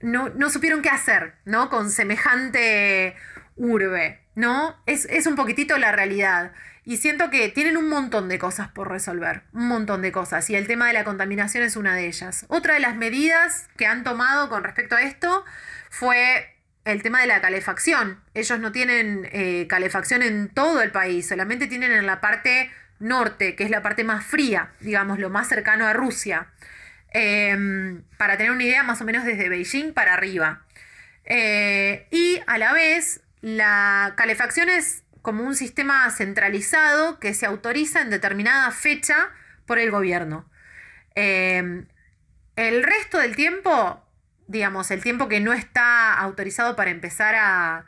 no, 0.01 0.49
supieron 0.49 0.81
qué 0.81 0.89
hacer, 0.89 1.33
¿no? 1.45 1.69
Con 1.69 1.91
semejante 1.91 3.15
urbe, 3.55 4.21
¿no? 4.35 4.75
Es, 4.85 5.27
un 5.27 5.35
poquitito 5.35 5.77
la 5.77 5.91
realidad. 5.91 6.53
Y 6.83 6.97
siento 6.97 7.29
que 7.29 7.49
tienen 7.49 7.75
un 7.75 7.89
montón 7.89 8.29
de 8.29 8.39
cosas 8.39 8.69
por 8.69 8.89
resolver, 8.89 9.43
un 9.53 9.67
montón 9.67 10.01
de 10.01 10.11
cosas. 10.11 10.49
Y 10.49 10.55
el 10.55 10.67
tema 10.67 10.87
de 10.87 10.93
la 10.93 11.03
contaminación 11.03 11.63
es 11.63 11.75
una 11.75 11.95
de 11.95 12.07
ellas. 12.07 12.45
Otra 12.47 12.75
de 12.75 12.79
las 12.79 12.95
medidas 12.95 13.67
que 13.75 13.85
han 13.85 14.03
tomado 14.03 14.47
con 14.49 14.63
respecto 14.63 14.95
a 14.95 15.01
esto 15.01 15.43
fue 15.89 16.55
el 16.85 17.03
tema 17.03 17.19
de 17.19 17.27
la 17.27 17.41
calefacción. 17.41 18.21
Ellos 18.33 18.59
no 18.59 18.71
tienen 18.71 19.27
eh, 19.33 19.67
calefacción 19.67 20.23
en 20.23 20.47
todo 20.47 20.81
el 20.81 20.91
país, 20.91 21.27
solamente 21.27 21.67
tienen 21.67 21.91
en 21.91 22.05
la 22.05 22.21
parte 22.21 22.71
norte, 22.99 23.55
que 23.55 23.63
es 23.63 23.69
la 23.69 23.81
parte 23.81 24.03
más 24.03 24.25
fría, 24.25 24.71
digamos, 24.79 25.19
lo 25.19 25.29
más 25.29 25.49
cercano 25.49 25.85
a 25.85 25.93
Rusia. 25.93 26.47
Em, 27.11 28.03
para 28.17 28.37
tener 28.37 28.51
una 28.51 28.63
idea 28.63 28.83
más 28.83 29.01
o 29.01 29.05
menos 29.05 29.23
desde 29.23 29.49
Beijing 29.49 29.93
para 29.93 30.13
arriba. 30.13 30.65
Eh, 31.25 32.07
y 32.11 32.39
a 32.47 32.57
la 32.57 32.73
vez, 32.73 33.21
la 33.41 34.13
calefacción 34.17 34.69
es 34.69 35.03
como 35.21 35.43
un 35.43 35.55
sistema 35.55 36.09
centralizado 36.11 37.19
que 37.19 37.33
se 37.33 37.45
autoriza 37.45 38.01
en 38.01 38.09
determinada 38.09 38.71
fecha 38.71 39.29
por 39.65 39.79
el 39.79 39.91
gobierno. 39.91 40.49
Em, 41.15 41.87
el 42.55 42.83
resto 42.83 43.19
del 43.19 43.35
tiempo, 43.35 44.03
digamos, 44.47 44.91
el 44.91 45.03
tiempo 45.03 45.27
que 45.27 45.39
no 45.39 45.53
está 45.53 46.13
autorizado 46.13 46.75
para 46.75 46.91
empezar 46.91 47.35
a, 47.35 47.85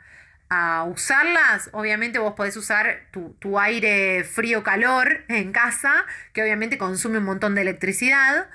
usarlas, 0.88 1.70
obviamente 1.72 2.18
vos 2.18 2.34
podés 2.34 2.56
usar 2.56 3.06
tu, 3.12 3.34
tu 3.34 3.60
aire 3.60 4.24
frío-calor 4.24 5.24
en 5.28 5.52
casa, 5.52 6.04
que 6.32 6.42
obviamente 6.42 6.76
consume 6.76 7.18
un 7.18 7.24
montón 7.24 7.54
de 7.54 7.60
electricidad. 7.60 8.48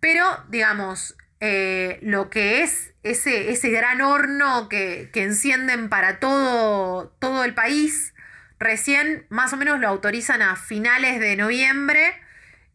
Pero, 0.00 0.24
digamos, 0.48 1.16
eh, 1.40 1.98
lo 2.02 2.28
que 2.28 2.62
es 2.62 2.92
ese, 3.02 3.50
ese 3.50 3.70
gran 3.70 4.00
horno 4.02 4.68
que, 4.68 5.10
encienden 5.14 5.88
para 5.88 6.20
todo, 6.20 7.14
todo 7.18 7.44
el 7.44 7.54
país, 7.54 8.14
recién 8.58 9.26
más 9.30 9.52
o 9.52 9.56
menos 9.56 9.80
lo 9.80 9.88
autorizan 9.88 10.42
a 10.42 10.56
finales 10.56 11.18
de 11.20 11.36
noviembre 11.36 12.14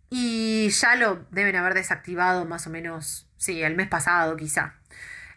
y 0.10 0.70
ya 0.70 0.96
lo 0.96 1.26
deben 1.32 1.56
haber 1.56 1.76
desactivado 1.76 2.46
más 2.46 2.66
o 2.66 2.70
menos, 2.72 3.28
sí, 3.38 3.62
el 3.62 3.76
mes 3.76 3.88
pasado 3.88 4.36
quizá. 4.38 4.76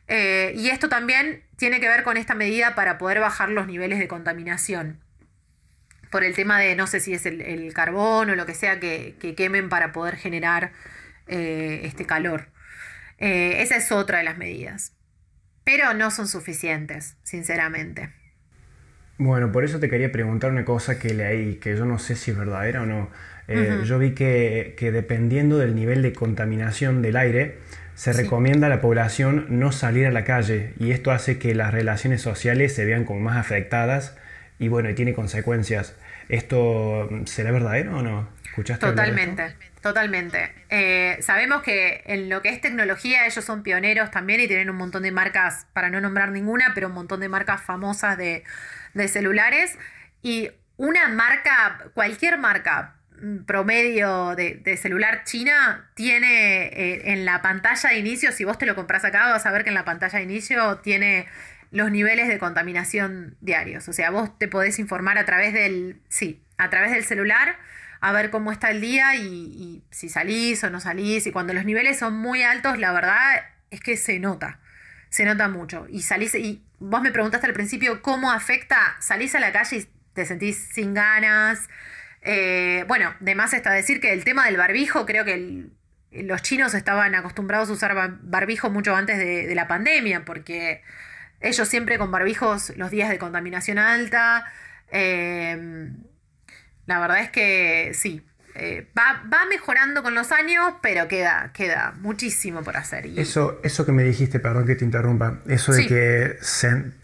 Eh, 0.07 0.55
y 0.57 0.71
esto 0.71 0.89
también 0.89 1.45
tiene 1.57 1.81
que 1.81 1.89
ver 1.89 2.03
con 2.03 2.17
esta 2.17 2.35
medida 2.35 2.75
para 2.75 2.97
poder 2.97 3.21
bajar 3.21 3.51
los 3.51 3.67
niveles 3.67 3.99
de 3.99 4.09
contaminación. 4.09 5.01
Por 6.11 6.25
el 6.25 6.35
tema 6.35 6.59
de, 6.59 6.75
no 6.77 6.87
sé 6.87 7.01
si 7.01 7.13
es 7.13 7.27
el, 7.27 7.73
carbón 7.75 8.31
o 8.31 8.35
lo 8.35 8.47
que 8.47 8.55
sea 8.55 8.81
que, 8.81 9.17
que 9.21 9.35
quemen 9.35 9.69
para 9.69 9.93
poder 9.93 10.17
generar 10.17 10.73
eh, 11.29 11.81
este 11.85 12.07
calor. 12.07 12.49
Eh, 13.19 13.63
esa 13.63 13.77
es 13.77 13.93
otra 13.93 14.19
de 14.19 14.25
las 14.25 14.39
medidas. 14.39 14.93
Pero 15.65 15.93
no 15.95 16.11
son 16.11 16.29
suficientes, 16.29 17.17
sinceramente. 17.23 18.11
Bueno, 19.19 19.51
por 19.51 19.65
eso 19.65 19.81
te 19.81 19.91
quería 19.91 20.13
preguntar 20.13 20.51
una 20.51 20.65
cosa 20.65 20.99
que 20.99 21.13
leí, 21.13 21.57
que 21.57 21.77
yo 21.77 21.85
no 21.85 21.99
sé 21.99 22.15
si 22.15 22.31
es 22.31 22.39
verdadera 22.39 22.83
o 22.83 22.87
no. 22.87 23.11
Eh, 23.49 23.81
yo 23.85 23.99
vi 23.99 24.13
que, 24.13 24.77
dependiendo 24.93 25.59
del 25.59 25.75
nivel 25.75 26.03
de 26.03 26.13
contaminación 26.13 27.03
del 27.03 27.17
aire, 27.17 27.59
se 27.95 28.13
recomienda 28.13 28.69
a 28.69 28.71
la 28.71 28.81
población 28.81 29.47
no 29.49 29.73
salir 29.73 30.07
a 30.07 30.13
la 30.13 30.23
calle 30.23 30.73
y 30.79 30.93
esto 30.93 31.11
hace 31.11 31.39
que 31.39 31.55
las 31.55 31.73
relaciones 31.73 32.23
sociales 32.23 32.73
se 32.75 32.85
vean 32.85 33.05
como 33.05 33.21
más 33.21 33.37
afectadas 33.37 34.17
y 34.61 34.69
bueno, 34.69 34.89
y 34.91 34.95
tiene 34.95 35.15
consecuencias. 35.15 35.97
¿Esto 36.29 37.09
será 37.25 37.51
verdadero 37.51 37.99
o 37.99 38.03
no? 38.03 38.29
¿Escuchaste 38.51 38.87
Totalmente, 38.87 39.55
totalmente. 39.83 40.53
Eh, 40.69 41.19
sabemos 41.21 41.63
que 41.63 42.03
en 42.07 42.29
lo 42.29 42.43
que 42.43 42.51
es 42.51 42.61
tecnología 42.61 43.27
ellos 43.27 43.45
son 43.45 43.63
pioneros 43.63 44.11
también 44.11 44.41
y 44.41 44.49
tienen 44.49 44.71
un 44.71 44.77
montón 44.77 45.03
de 45.03 45.13
marcas, 45.13 45.67
para 45.73 45.91
no 45.91 46.01
nombrar 46.01 46.31
ninguna, 46.31 46.73
pero 46.75 46.89
un 46.89 46.95
montón 46.95 47.21
de 47.21 47.29
marcas 47.29 47.63
famosas 47.63 48.17
de, 48.19 48.45
de 48.95 49.09
celulares. 49.09 49.79
Y 50.23 50.51
una 50.77 51.09
marca, 51.09 51.91
cualquier 51.95 52.39
marca, 52.39 52.99
promedio 53.47 54.35
de, 54.37 54.77
celular 54.77 55.25
china 55.25 55.91
tiene 55.95 56.67
eh, 56.67 57.13
en 57.13 57.25
la 57.25 57.43
pantalla 57.43 57.91
de 57.91 57.99
inicio, 57.99 58.33
si 58.33 58.45
vos 58.45 58.59
te 58.59 58.67
lo 58.67 58.75
compras 58.75 59.05
acá, 59.05 59.31
vas 59.31 59.47
a 59.47 59.51
ver 59.51 59.65
que 59.65 59.71
en 59.71 59.75
la 59.75 59.85
pantalla 59.85 60.19
de 60.19 60.25
inicio 60.25 60.79
tiene 60.79 61.27
los 61.71 61.91
niveles 61.91 62.29
de 62.29 62.39
contaminación 62.39 63.37
diarios. 63.41 63.89
O 63.89 63.93
sea, 63.93 64.11
vos 64.11 64.39
te 64.39 64.49
podés 64.49 64.79
informar 64.79 65.19
a 65.19 65.25
través 65.25 65.53
del, 65.53 66.01
sí, 66.09 66.43
a 66.57 66.71
través 66.71 66.93
del 66.93 67.05
celular, 67.05 67.57
a 68.01 68.13
ver 68.13 68.31
cómo 68.31 68.53
está 68.53 68.71
el 68.71 68.81
día 68.81 69.17
y, 69.17 69.83
si 69.91 70.09
salís 70.09 70.63
o 70.65 70.71
no 70.71 70.81
salís. 70.81 71.27
Y 71.27 71.33
cuando 71.33 71.53
los 71.55 71.65
niveles 71.65 71.99
son 71.99 72.17
muy 72.17 72.43
altos, 72.43 72.79
la 72.79 72.93
verdad 72.93 73.45
es 73.71 73.81
que 73.81 73.97
se 73.97 74.19
nota, 74.19 74.61
se 75.11 75.25
nota 75.25 75.49
mucho. 75.49 75.87
Y 75.89 76.03
salís, 76.03 76.35
y 76.35 76.63
vos 76.79 77.03
me 77.03 77.11
preguntaste 77.11 77.47
al 77.47 77.55
principio 77.55 78.03
cómo 78.03 78.31
afecta, 78.33 78.97
salís 79.01 79.35
a 79.35 79.41
la 79.41 79.53
calle 79.53 79.79
y 79.79 79.89
te 80.15 80.25
sentís 80.27 80.57
sin 80.73 80.95
ganas, 80.95 81.69
eh, 82.23 82.85
bueno, 82.89 83.15
de 83.21 83.35
más 83.35 83.53
está 83.53 83.73
decir 83.73 84.01
que 84.01 84.13
el 84.13 84.25
tema 84.25 84.47
del 84.47 84.57
barbijo, 84.57 85.07
creo 85.07 85.25
que 85.25 85.67
los 86.11 86.43
chinos 86.43 86.75
estaban 86.75 87.15
acostumbrados 87.15 87.71
a 87.71 87.73
usar 87.73 88.19
barbijo 88.23 88.71
mucho 88.71 88.95
antes 88.95 89.19
de, 89.19 89.55
la 89.55 89.69
pandemia, 89.69 90.25
porque 90.25 90.83
ellos 91.41 91.69
siempre 91.69 91.99
con 91.99 92.11
barbijos 92.11 92.77
los 92.77 92.91
días 92.91 93.09
de 93.09 93.19
contaminación 93.19 93.79
alta. 93.79 94.45
Em, 94.91 95.97
la 96.89 96.99
verdad 96.99 97.21
es 97.21 97.31
que 97.31 97.93
sí, 97.93 98.25
eh, 98.55 98.89
va, 98.99 99.23
mejorando 99.49 100.03
con 100.03 100.15
los 100.15 100.33
años, 100.33 100.75
pero 100.81 101.07
queda, 101.07 101.53
queda 101.53 101.95
muchísimo 102.01 102.63
por 102.63 102.79
hacer. 102.79 103.07
Eso, 103.17 103.61
eso 103.63 103.85
que 103.85 103.93
me 103.93 104.03
dijiste, 104.03 104.41
perdón 104.41 104.67
que 104.67 104.75
te 104.75 104.87
interrumpa, 104.87 105.41
eso 105.47 105.73
de 105.73 105.87
que 105.87 106.39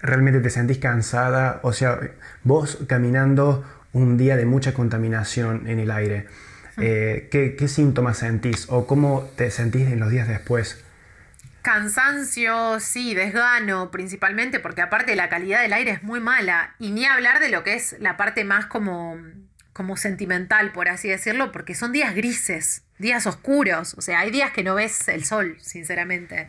realmente 0.01 0.41
te 0.41 0.49
sentís 0.49 0.79
cansada, 0.79 1.61
o 1.63 1.75
sea, 1.75 2.01
vos 2.45 2.79
caminando 2.89 3.63
un 3.93 4.17
día 4.17 4.37
de 4.37 4.47
mucha 4.47 4.73
contaminación 4.73 5.69
en 5.69 5.79
el 5.79 5.91
aire. 5.91 6.27
Eh, 6.79 7.29
¿qué, 7.31 7.69
síntomas 7.69 8.19
sentís 8.19 8.67
o 8.71 8.87
cómo 8.87 9.31
te 9.37 9.51
sentís 9.51 9.87
en 9.89 10.01
los 10.01 10.11
días 10.11 10.27
después? 10.27 10.83
Cansancio, 11.61 12.81
sí, 12.81 13.15
desgano 13.15 13.91
principalmente, 13.91 14.61
porque 14.61 14.81
aparte 14.81 15.15
la 15.15 15.29
calidad 15.29 15.61
del 15.61 15.75
aire 15.75 15.91
es 15.93 16.03
muy 16.03 16.21
mala. 16.21 16.75
Y 16.79 16.91
ni 16.91 17.05
hablar 17.05 17.39
de 17.39 17.51
lo 17.51 17.63
que 17.63 17.75
es 17.75 17.97
la 18.01 18.17
parte 18.17 18.45
más 18.45 18.67
como, 18.67 19.19
como 19.75 19.97
sentimental, 19.97 20.73
por 20.73 20.89
así 20.89 21.09
decirlo, 21.09 21.53
porque 21.53 21.75
son 21.75 21.93
días 21.93 22.15
grises, 22.15 22.85
días 22.99 23.27
oscuros. 23.27 23.95
O 23.99 24.01
sea, 24.01 24.21
hay 24.21 24.31
días 24.31 24.53
que 24.53 24.63
no 24.63 24.77
ves 24.77 25.09
el 25.09 25.25
sol, 25.25 25.57
sinceramente. 25.61 26.49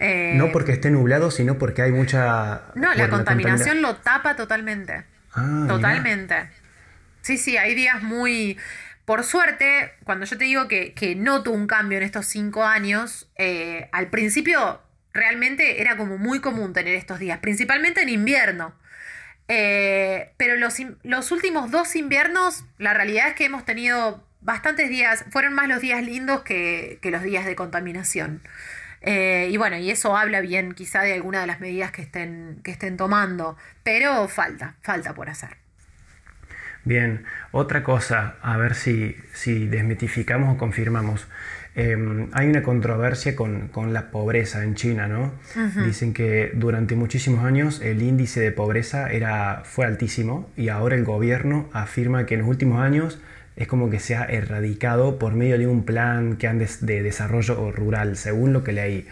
no 0.00 0.46
eh, 0.46 0.50
porque 0.52 0.72
esté 0.72 0.90
nublado, 0.90 1.30
sino 1.30 1.58
porque 1.58 1.82
hay 1.82 1.92
mucha... 1.92 2.62
No, 2.74 2.92
la 2.94 3.08
contaminación 3.10 3.82
lo 3.82 3.96
tapa 3.96 4.34
totalmente. 4.34 5.04
Ah, 5.34 5.66
totalmente. 5.68 6.48
Sí, 7.20 7.36
sí, 7.36 7.56
hay 7.56 7.74
días 7.74 8.02
muy... 8.02 8.58
Por 9.04 9.24
suerte, 9.24 9.92
cuando 10.04 10.24
yo 10.24 10.36
te 10.36 10.44
digo 10.44 10.68
que, 10.68 11.14
noto 11.18 11.50
un 11.50 11.66
cambio 11.66 11.98
en 11.98 12.04
estos 12.04 12.26
cinco 12.26 12.64
años, 12.64 13.30
eh, 13.36 13.88
al 13.92 14.08
principio 14.08 14.80
realmente 15.12 15.82
era 15.82 15.98
como 15.98 16.16
muy 16.16 16.40
común 16.40 16.72
tener 16.72 16.94
estos 16.94 17.18
días, 17.18 17.38
principalmente 17.40 18.00
en 18.00 18.08
invierno. 18.08 18.74
Eh, 19.48 20.32
pero 20.36 20.56
los, 20.56 20.76
los, 21.02 21.32
últimos 21.32 21.70
dos 21.70 21.96
inviernos, 21.96 22.64
la 22.76 22.92
realidad 22.92 23.28
es 23.28 23.34
que 23.34 23.46
hemos 23.46 23.64
tenido 23.64 24.22
bastantes 24.40 24.90
días, 24.90 25.24
fueron 25.30 25.54
más 25.54 25.68
los 25.68 25.80
días 25.80 26.02
lindos 26.04 26.42
que, 26.42 26.98
los 27.02 27.22
días 27.22 27.46
de 27.46 27.56
contaminación. 27.56 28.42
Eh, 29.00 29.48
y 29.50 29.56
bueno, 29.56 29.76
y 29.78 29.90
eso 29.90 30.16
habla 30.16 30.40
bien 30.40 30.72
quizá 30.72 31.02
de 31.02 31.14
alguna 31.14 31.40
de 31.40 31.46
las 31.46 31.60
medidas 31.60 31.92
que 31.92 32.02
estén, 32.02 32.60
que 32.62 32.70
estén 32.70 32.96
tomando, 32.96 33.56
pero 33.82 34.28
falta, 34.28 34.74
falta 34.82 35.14
por 35.14 35.30
hacer. 35.30 35.56
Bien, 36.84 37.24
otra 37.50 37.82
cosa, 37.82 38.36
a 38.42 38.56
ver 38.56 38.74
si, 38.74 39.16
si 39.32 39.66
desmitificamos 39.66 40.54
o 40.54 40.58
confirmamos. 40.58 41.26
Em, 41.78 42.26
hay 42.32 42.48
una 42.48 42.64
controversia 42.64 43.36
con, 43.36 43.70
la 43.92 44.10
pobreza 44.10 44.64
en 44.64 44.74
China, 44.74 45.06
¿no? 45.06 45.30
Dicen 45.86 46.12
que 46.12 46.50
durante 46.52 46.96
muchísimos 46.96 47.44
años 47.44 47.80
el 47.80 48.02
índice 48.02 48.40
de 48.40 48.50
pobreza 48.50 49.12
era, 49.12 49.62
fue 49.64 49.86
altísimo 49.86 50.50
y 50.56 50.70
ahora 50.70 50.96
el 50.96 51.04
gobierno 51.04 51.70
afirma 51.72 52.26
que 52.26 52.34
en 52.34 52.40
los 52.40 52.48
últimos 52.48 52.80
años 52.80 53.20
es 53.54 53.68
como 53.68 53.90
que 53.90 54.00
se 54.00 54.16
ha 54.16 54.24
erradicado 54.24 55.20
por 55.20 55.34
medio 55.34 55.56
de 55.56 55.68
un 55.68 55.84
plan 55.84 56.36
que 56.36 56.48
han 56.48 56.58
de, 56.58 57.02
desarrollo 57.04 57.70
rural, 57.70 58.16
según 58.16 58.52
lo 58.52 58.64
que 58.64 58.72
leí. 58.72 59.06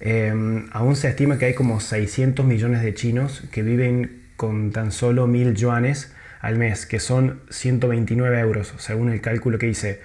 Em, 0.00 0.66
aún 0.72 0.96
se 0.96 1.08
estima 1.08 1.38
que 1.38 1.44
hay 1.44 1.54
como 1.54 1.78
600 1.78 2.44
millones 2.44 2.82
de 2.82 2.94
chinos 2.94 3.44
que 3.52 3.62
viven 3.62 4.22
con 4.36 4.72
tan 4.72 4.90
solo 4.90 5.28
mil 5.28 5.54
yuanes 5.54 6.12
al 6.40 6.58
mes, 6.58 6.84
que 6.84 6.98
son 6.98 7.42
129 7.50 8.40
euros, 8.40 8.74
según 8.78 9.10
el 9.10 9.20
cálculo 9.20 9.58
que 9.58 9.68
hice. 9.68 10.00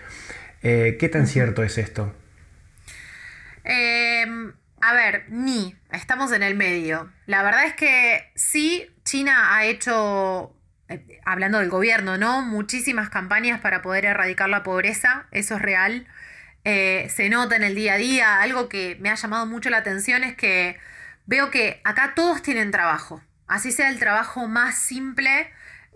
Eh, 0.70 0.98
¿Qué 1.00 1.08
tan 1.08 1.28
cierto 1.28 1.64
es 1.64 1.78
esto? 1.78 2.14
Em, 3.64 4.52
a 4.82 4.94
ver, 4.94 5.24
ni, 5.30 5.78
estamos 5.94 6.34
en 6.34 6.44
el 6.44 6.56
medio. 6.56 7.10
La 7.26 7.42
verdad 7.42 7.64
es 7.68 7.74
que 7.74 8.30
sí, 8.36 8.86
China 9.06 9.56
ha 9.56 9.64
hecho, 9.64 10.54
eh, 10.90 11.22
hablando 11.24 11.60
del 11.60 11.70
gobierno, 11.70 12.18
¿no? 12.18 12.42
Muchísimas 12.42 13.10
campañas 13.10 13.62
para 13.62 13.82
poder 13.82 14.04
erradicar 14.04 14.50
la 14.50 14.64
pobreza, 14.64 15.28
eso 15.32 15.56
es 15.56 15.62
real. 15.62 16.06
Eh, 16.66 17.08
se 17.16 17.30
nota 17.30 17.56
en 17.56 17.64
el 17.64 17.74
día 17.74 17.94
a 17.94 17.98
día. 17.98 18.42
Algo 18.42 18.68
que 18.68 18.98
me 19.00 19.10
ha 19.10 19.16
llamado 19.16 19.46
mucho 19.46 19.70
la 19.70 19.78
atención 19.78 20.26
es 20.26 20.36
que 20.36 20.78
veo 21.28 21.50
que 21.50 21.80
acá 21.86 22.12
todos 22.14 22.42
tienen 22.42 22.72
trabajo. 22.72 23.24
Así 23.48 23.72
sea 23.72 23.88
el 23.88 24.00
trabajo 24.00 24.50
más 24.50 24.78
simple, 24.78 25.50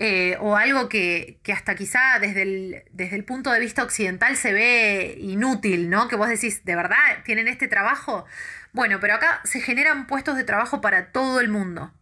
eh, 0.03 0.35
o 0.39 0.55
algo 0.55 0.89
que, 0.89 1.39
hasta 1.53 1.75
quizá 1.75 2.17
desde 2.19 2.41
el, 2.41 2.83
desde 2.91 3.15
el, 3.15 3.23
punto 3.23 3.51
de 3.51 3.59
vista 3.59 3.83
occidental 3.83 4.35
se 4.35 4.51
ve 4.51 5.15
inútil, 5.19 5.91
¿no? 5.91 6.07
Que 6.07 6.15
vos 6.15 6.27
decís, 6.27 6.65
¿de 6.65 6.75
verdad 6.75 6.97
tienen 7.23 7.47
este 7.47 7.67
trabajo? 7.67 8.25
Bueno, 8.73 8.99
pero 8.99 9.13
acá 9.13 9.41
se 9.43 9.61
generan 9.61 10.07
puestos 10.07 10.37
de 10.37 10.43
trabajo 10.43 10.81
para 10.81 11.11
todo 11.11 11.39
el 11.39 11.49
mundo. 11.49 11.93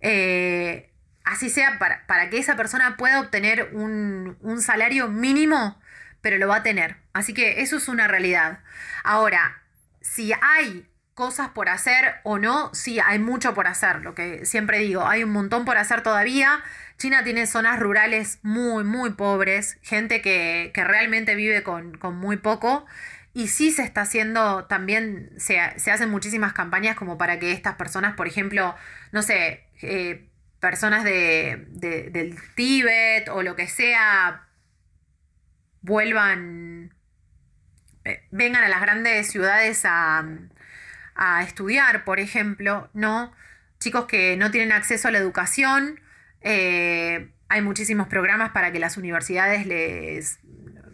Eh, 0.00 0.90
así 1.22 1.48
sea 1.48 1.78
para, 1.78 2.04
para, 2.08 2.30
que 2.30 2.38
esa 2.38 2.56
persona 2.56 2.96
pueda 2.96 3.20
obtener 3.20 3.70
un, 3.74 4.36
un 4.40 4.60
salario 4.60 5.06
mínimo, 5.06 5.80
pero 6.22 6.38
lo 6.38 6.48
va 6.48 6.56
a 6.56 6.62
tener. 6.64 6.96
Así 7.12 7.32
que 7.32 7.60
eso 7.60 7.76
es 7.76 7.86
una 7.86 8.08
realidad. 8.08 8.58
Ahora, 9.04 9.62
si 10.00 10.32
hay 10.42 10.88
cosas 11.16 11.48
por 11.48 11.70
hacer 11.70 12.16
o 12.24 12.38
no, 12.38 12.72
sí, 12.74 13.00
hay 13.00 13.18
mucho 13.18 13.54
por 13.54 13.66
hacer, 13.66 14.02
lo 14.02 14.14
que 14.14 14.44
siempre 14.44 14.80
digo, 14.80 15.06
hay 15.06 15.24
un 15.24 15.30
montón 15.30 15.64
por 15.64 15.78
hacer 15.78 16.02
todavía. 16.02 16.62
China 16.98 17.24
tiene 17.24 17.46
zonas 17.46 17.80
rurales 17.80 18.38
muy, 18.42 18.84
muy 18.84 19.10
pobres, 19.10 19.78
gente 19.80 20.20
que, 20.20 20.70
realmente 20.74 21.34
vive 21.34 21.62
con, 21.62 21.98
muy 22.14 22.36
poco. 22.36 22.84
Y 23.32 23.48
sí 23.48 23.70
se 23.72 23.82
está 23.82 24.02
haciendo 24.02 24.66
también, 24.66 25.32
se, 25.38 25.58
hacen 25.58 26.10
muchísimas 26.10 26.52
campañas 26.52 26.96
como 26.96 27.16
para 27.16 27.38
que 27.38 27.52
estas 27.52 27.76
personas, 27.76 28.14
por 28.14 28.28
ejemplo, 28.28 28.74
no 29.10 29.22
sé, 29.22 29.64
eh, 29.80 30.28
personas 30.60 31.02
de, 31.02 31.66
del 31.70 32.36
Tíbet 32.54 33.30
o 33.30 33.42
lo 33.42 33.56
que 33.56 33.68
sea, 33.68 34.46
vuelvan, 35.80 36.94
eh, 38.04 38.22
vengan 38.30 38.64
a 38.64 38.68
las 38.68 38.82
grandes 38.82 39.30
ciudades 39.30 39.82
a, 39.86 40.26
a 41.16 41.42
estudiar, 41.42 42.04
por 42.04 42.20
ejemplo, 42.20 42.88
¿no? 42.92 43.32
Chicos 43.78 44.06
que 44.06 44.36
no 44.36 44.50
tienen 44.50 44.72
acceso 44.72 45.08
a 45.08 45.10
la 45.10 45.18
educación, 45.18 46.00
eh, 46.42 47.30
hay 47.48 47.62
muchísimos 47.62 48.08
programas 48.08 48.50
para 48.50 48.72
que 48.72 48.78
las 48.78 48.96
universidades 48.96 49.66
les, 49.66 50.38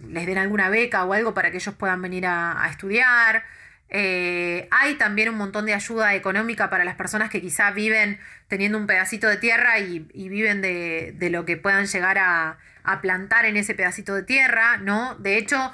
les, 0.06 0.26
den 0.26 0.38
alguna 0.38 0.68
beca 0.68 1.04
o 1.04 1.12
algo 1.12 1.34
para 1.34 1.50
que 1.50 1.56
ellos 1.58 1.74
puedan 1.74 2.02
venir 2.02 2.26
a, 2.26 2.66
estudiar. 2.70 3.44
Eh, 3.88 4.68
hay 4.70 4.94
también 4.94 5.28
un 5.28 5.36
montón 5.36 5.66
de 5.66 5.74
ayuda 5.74 6.14
económica 6.14 6.70
para 6.70 6.84
las 6.84 6.94
personas 6.94 7.30
que 7.30 7.40
quizá 7.40 7.70
viven 7.72 8.18
teniendo 8.48 8.78
un 8.78 8.86
pedacito 8.86 9.28
de 9.28 9.36
tierra 9.36 9.78
y, 9.78 10.00
viven 10.00 10.62
de, 10.62 11.28
lo 11.30 11.44
que 11.44 11.56
puedan 11.56 11.86
llegar 11.86 12.18
a, 12.18 12.58
a, 12.84 13.00
plantar 13.00 13.44
en 13.44 13.56
ese 13.56 13.74
pedacito 13.74 14.14
de 14.14 14.22
tierra, 14.22 14.78
¿no? 14.78 15.14
De 15.16 15.36
hecho, 15.36 15.72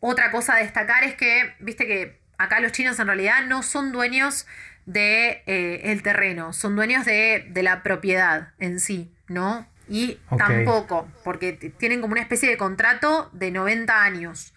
otra 0.00 0.30
cosa 0.30 0.54
a 0.54 0.58
destacar 0.58 1.04
es 1.04 1.14
que, 1.14 1.54
viste 1.60 1.86
que 1.86 2.25
acá 2.38 2.60
los 2.60 2.72
chinos 2.72 2.98
en 2.98 3.06
realidad 3.06 3.46
no 3.46 3.62
son 3.62 3.92
dueños 3.92 4.46
de 4.86 5.42
eh, 5.46 5.92
el 5.92 6.02
terreno, 6.02 6.52
son 6.52 6.76
dueños 6.76 7.04
de, 7.04 7.50
la 7.54 7.82
propiedad 7.82 8.50
en 8.58 8.80
sí, 8.80 9.12
¿no? 9.28 9.66
Y 9.88 10.18
tampoco, 10.36 11.08
porque 11.24 11.52
tienen 11.52 12.00
como 12.00 12.12
una 12.12 12.22
especie 12.22 12.48
de 12.48 12.56
contrato 12.56 13.30
de 13.32 13.50
90 13.50 14.02
años, 14.02 14.54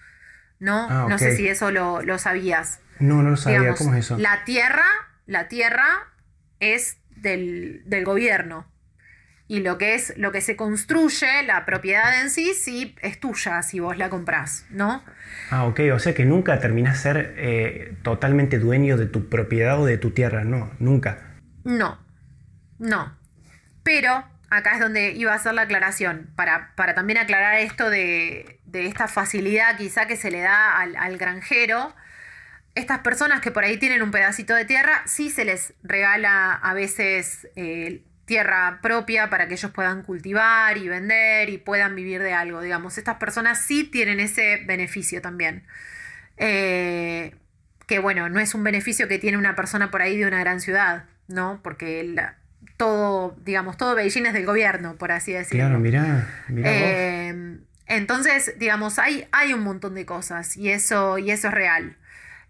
¿no? 0.60 0.88
Ah, 0.89 1.06
no 1.10 1.20
sé 1.20 1.36
si 1.36 1.48
eso 1.48 1.72
lo, 1.72 2.18
sabías. 2.18 2.80
No, 3.00 3.22
no 3.22 3.32
lo 3.32 3.38
sabía, 3.38 3.74
¿cómo 3.76 3.94
es 3.94 4.06
eso? 4.06 4.18
La 4.18 4.44
tierra, 4.44 4.86
la 5.26 5.48
tierra 5.48 6.08
es 6.60 6.98
del, 7.12 7.84
del 7.86 8.06
gobierno, 8.06 8.68
y 9.50 9.62
lo 9.62 9.80
que 9.80 9.96
es 9.96 10.14
lo 10.16 10.32
que 10.32 10.42
se 10.42 10.56
construye, 10.56 11.42
la 11.44 11.66
propiedad 11.66 12.22
en 12.22 12.30
sí, 12.30 12.54
sí 12.54 12.96
es 13.02 13.20
tuya 13.20 13.64
si 13.64 13.80
vos 13.80 13.98
la 13.98 14.08
comprás, 14.08 14.68
¿no? 14.70 15.04
Ah, 15.50 15.66
ok, 15.66 15.82
o 15.92 15.98
sea 15.98 16.14
que 16.14 16.24
nunca 16.24 16.60
terminás 16.60 17.02
ser 17.02 17.34
eh, 17.36 17.96
totalmente 18.04 18.60
dueño 18.60 18.96
de 18.96 19.08
tu 19.08 19.28
propiedad 19.28 19.82
o 19.82 19.88
de 19.88 19.98
tu 19.98 20.12
tierra, 20.12 20.44
no, 20.44 20.72
nunca. 20.78 21.34
No, 21.64 21.98
no. 22.78 23.18
Pero 23.82 24.24
acá 24.52 24.76
es 24.76 24.80
donde 24.80 25.14
iba 25.14 25.32
a 25.32 25.36
hacer 25.36 25.56
la 25.56 25.64
aclaración, 25.64 26.30
para, 26.36 26.76
para 26.76 26.94
también 26.94 27.18
aclarar 27.18 27.56
esto 27.56 27.90
de, 27.90 28.60
esta 28.72 29.08
facilidad 29.08 29.78
quizá 29.78 30.06
que 30.06 30.16
se 30.16 30.30
le 30.30 30.42
da 30.42 30.80
al, 30.80 31.18
granjero. 31.18 31.96
Estas 32.76 33.00
personas 33.00 33.42
que 33.42 33.50
por 33.50 33.64
ahí 33.64 33.78
tienen 33.78 34.04
un 34.04 34.12
pedacito 34.12 34.54
de 34.54 34.66
tierra, 34.66 35.02
sí 35.08 35.32
se 35.32 35.44
les 35.44 35.74
regala 35.82 36.54
a 36.54 36.76
veces 36.76 37.48
eh, 37.56 38.04
tierra 38.30 38.80
propia 38.84 39.32
para 39.32 39.48
que 39.48 39.56
ellos 39.56 39.72
puedan 39.72 40.04
cultivar 40.04 40.78
y 40.78 40.88
vender 40.88 41.50
y 41.50 41.58
puedan 41.58 41.96
vivir 41.96 42.22
de 42.22 42.32
algo, 42.32 42.62
digamos. 42.62 43.00
Estas 43.00 43.18
personas 43.18 43.60
sí 43.65 43.84
tienen 43.84 44.20
ese 44.20 44.63
beneficio 44.68 45.20
también. 45.20 45.63
Eh, 46.38 47.34
que 47.88 47.98
bueno, 47.98 48.30
no 48.30 48.39
es 48.39 48.54
un 48.54 48.63
beneficio 48.63 49.08
que 49.08 49.18
tiene 49.18 49.38
una 49.39 49.56
persona 49.56 49.89
por 49.89 50.04
ahí 50.04 50.15
de 50.15 50.28
una 50.28 50.39
gran 50.39 50.62
ciudad, 50.62 51.06
¿no? 51.28 51.60
Porque 51.63 52.15
todo, 52.78 53.36
digamos, 53.44 53.78
todo 53.78 53.96
Beijing 53.96 54.28
es 54.28 54.34
del 54.34 54.46
gobierno, 54.46 54.96
por 54.96 55.12
así 55.12 55.34
decirlo. 55.34 55.65
Claro, 55.65 55.80
mirá, 55.80 56.28
mirá 56.50 56.70
eh, 56.72 57.58
Entonces, 57.88 58.54
digamos, 58.60 59.00
hay, 59.00 59.28
hay 59.32 59.54
un 59.54 59.62
montón 59.62 59.96
de 59.96 60.06
cosas 60.06 60.56
y 60.56 60.70
eso, 60.70 61.18
y 61.18 61.32
eso 61.32 61.48
es 61.48 61.54
real. 61.56 61.98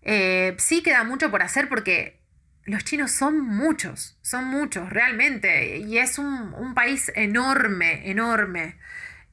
Eh, 0.01 0.55
sí 0.57 0.83
queda 0.83 1.05
mucho 1.05 1.31
por 1.31 1.41
hacer 1.41 1.69
porque 1.69 2.18
los 2.65 2.83
chinos 2.83 3.11
son 3.11 3.39
muchos, 3.39 4.17
son 4.21 4.45
muchos 4.45 4.89
realmente, 4.89 5.77
y 5.77 5.97
es 5.97 6.19
un, 6.19 6.73
país 6.75 7.11
enorme, 7.15 8.09
enorme. 8.09 8.77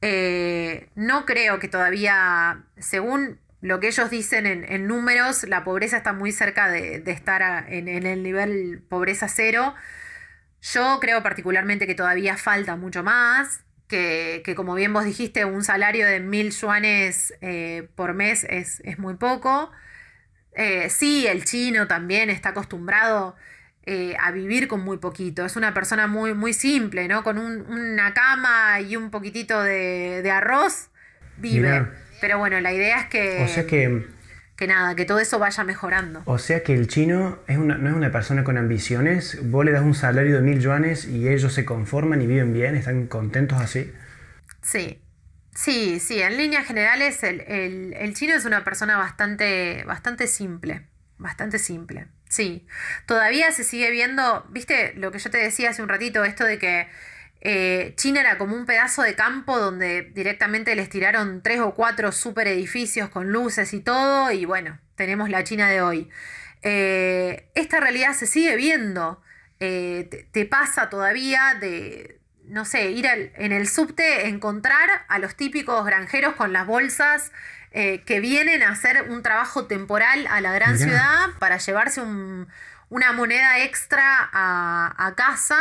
Eh, 0.01 0.89
no 0.95 1.25
creo 1.25 1.59
que 1.59 1.67
todavía, 1.67 2.63
según 2.77 3.39
lo 3.61 3.79
que 3.79 3.87
ellos 3.87 4.09
dicen 4.09 4.45
en, 4.45 4.87
números, 4.87 5.43
la 5.43 5.63
pobreza 5.63 5.97
está 5.97 6.13
muy 6.13 6.31
cerca 6.31 6.69
de, 6.69 7.03
estar 7.07 7.65
en, 7.71 7.87
el 7.87 8.23
nivel 8.23 8.83
pobreza 8.87 9.27
cero. 9.27 9.75
Yo 10.61 10.99
creo 10.99 11.23
particularmente 11.23 11.87
que 11.87 11.95
todavía 11.95 12.37
falta 12.37 12.75
mucho 12.75 13.03
más, 13.03 13.63
que, 13.87 14.53
como 14.55 14.75
bien 14.75 14.93
vos 14.93 15.05
dijiste, 15.05 15.45
un 15.45 15.63
salario 15.63 16.05
de 16.05 16.19
mil 16.19 16.51
yuanes 16.51 17.33
eh, 17.41 17.87
por 17.95 18.13
mes 18.13 18.45
es, 18.49 18.81
es 18.81 18.99
muy 18.99 19.15
poco. 19.15 19.71
Eh, 20.57 20.89
sí, 20.89 21.27
el 21.27 21.45
chino 21.45 21.87
también 21.87 22.31
está 22.31 22.49
acostumbrado 22.49 23.35
eh, 23.85 24.17
a 24.19 24.31
vivir 24.31 24.67
con 24.67 24.81
muy 24.81 24.97
poquito. 24.97 25.45
Es 25.45 25.55
una 25.55 25.71
persona 25.73 26.07
muy, 26.07 26.33
muy 26.33 26.51
simple, 26.51 27.07
¿no? 27.07 27.23
Con 27.23 27.37
una 27.37 28.13
cama 28.15 28.81
y 28.81 28.95
un 28.95 29.11
poquitito 29.11 29.61
de, 29.61 30.29
arroz, 30.31 30.89
vive. 31.37 31.85
Pero 32.19 32.39
bueno, 32.39 32.59
la 32.59 32.73
idea 32.73 33.01
es 33.01 33.05
que... 33.05 33.43
O 33.43 33.47
sea 33.47 33.65
que... 33.67 34.17
Que 34.55 34.65
nada, 34.65 34.95
que 34.95 35.05
todo 35.05 35.19
eso 35.19 35.37
vaya 35.37 35.63
mejorando. 35.63 36.23
O 36.25 36.39
sea 36.39 36.63
que 36.63 36.73
el 36.73 36.87
chino 36.87 37.37
es 37.45 37.59
una, 37.59 37.77
no 37.77 37.91
es 37.91 37.95
una 37.95 38.11
persona 38.11 38.43
con 38.43 38.57
ambiciones. 38.57 39.37
Vos 39.51 39.63
le 39.63 39.71
das 39.71 39.83
un 39.83 39.93
salario 39.93 40.35
de 40.37 40.41
mil 40.41 40.59
yuanes 40.59 41.05
y 41.05 41.29
ellos 41.29 41.53
se 41.53 41.63
conforman 41.63 42.23
y 42.23 42.25
viven 42.25 42.53
bien, 42.53 42.75
están 42.75 43.05
contentos 43.05 43.61
así. 43.61 43.93
Sí, 44.63 44.99
Sí, 45.57 45.99
sí, 45.99 46.21
en 46.21 46.37
líneas 46.37 46.67
generales 46.67 47.23
el, 47.23 48.13
chino 48.13 48.35
es 48.35 48.45
una 48.45 48.63
persona 48.63 48.95
bastante, 48.95 49.83
bastante 49.85 50.27
simple, 50.27 50.85
bastante 51.17 51.57
simple, 51.57 52.05
sí. 52.29 52.67
Todavía 53.07 53.51
se 53.51 53.63
sigue 53.63 53.89
viendo, 53.89 54.45
viste 54.51 54.93
lo 54.97 55.11
que 55.11 55.17
yo 55.17 55.31
te 55.31 55.39
decía 55.39 55.71
hace 55.71 55.81
un 55.81 55.89
ratito, 55.89 56.23
esto 56.25 56.43
de 56.43 56.59
que 56.59 56.87
eh, 57.41 57.93
China 57.97 58.21
era 58.21 58.37
como 58.37 58.55
un 58.55 58.67
pedazo 58.67 59.01
de 59.01 59.15
campo 59.15 59.57
donde 59.57 60.03
directamente 60.03 60.75
les 60.75 60.89
tiraron 60.89 61.41
tres 61.41 61.59
o 61.59 61.73
cuatro 61.73 62.11
super 62.11 62.47
edificios 62.47 63.09
con 63.09 63.31
luces 63.31 63.73
y 63.73 63.79
todo, 63.79 64.31
y 64.31 64.45
bueno, 64.45 64.77
tenemos 64.95 65.27
la 65.31 65.43
China 65.43 65.71
de 65.71 65.81
hoy. 65.81 66.07
Eh, 66.61 67.49
esta 67.55 67.79
realidad 67.79 68.13
se 68.13 68.27
sigue 68.27 68.55
viendo, 68.57 69.23
eh, 69.59 70.27
te 70.31 70.45
pasa 70.45 70.91
todavía 70.91 71.57
de 71.59 72.19
no 72.47 72.65
sé, 72.65 72.91
ir 72.91 73.05
en 73.05 73.51
el 73.51 73.67
subte, 73.67 74.27
encontrar 74.27 74.89
a 75.07 75.19
los 75.19 75.35
típicos 75.35 75.85
granjeros 75.85 76.35
con 76.35 76.53
las 76.53 76.65
bolsas 76.65 77.31
eh, 77.71 78.01
que 78.05 78.19
vienen 78.19 78.63
a 78.63 78.69
hacer 78.69 79.09
un 79.09 79.21
trabajo 79.21 79.65
temporal 79.65 80.25
a 80.29 80.39
la 80.41 80.53
gran 80.53 80.77
ciudad 80.77 81.27
para 81.39 81.57
llevarse 81.57 82.01
una 82.01 83.11
moneda 83.11 83.63
extra 83.63 84.29
a, 84.31 85.13
casa 85.17 85.57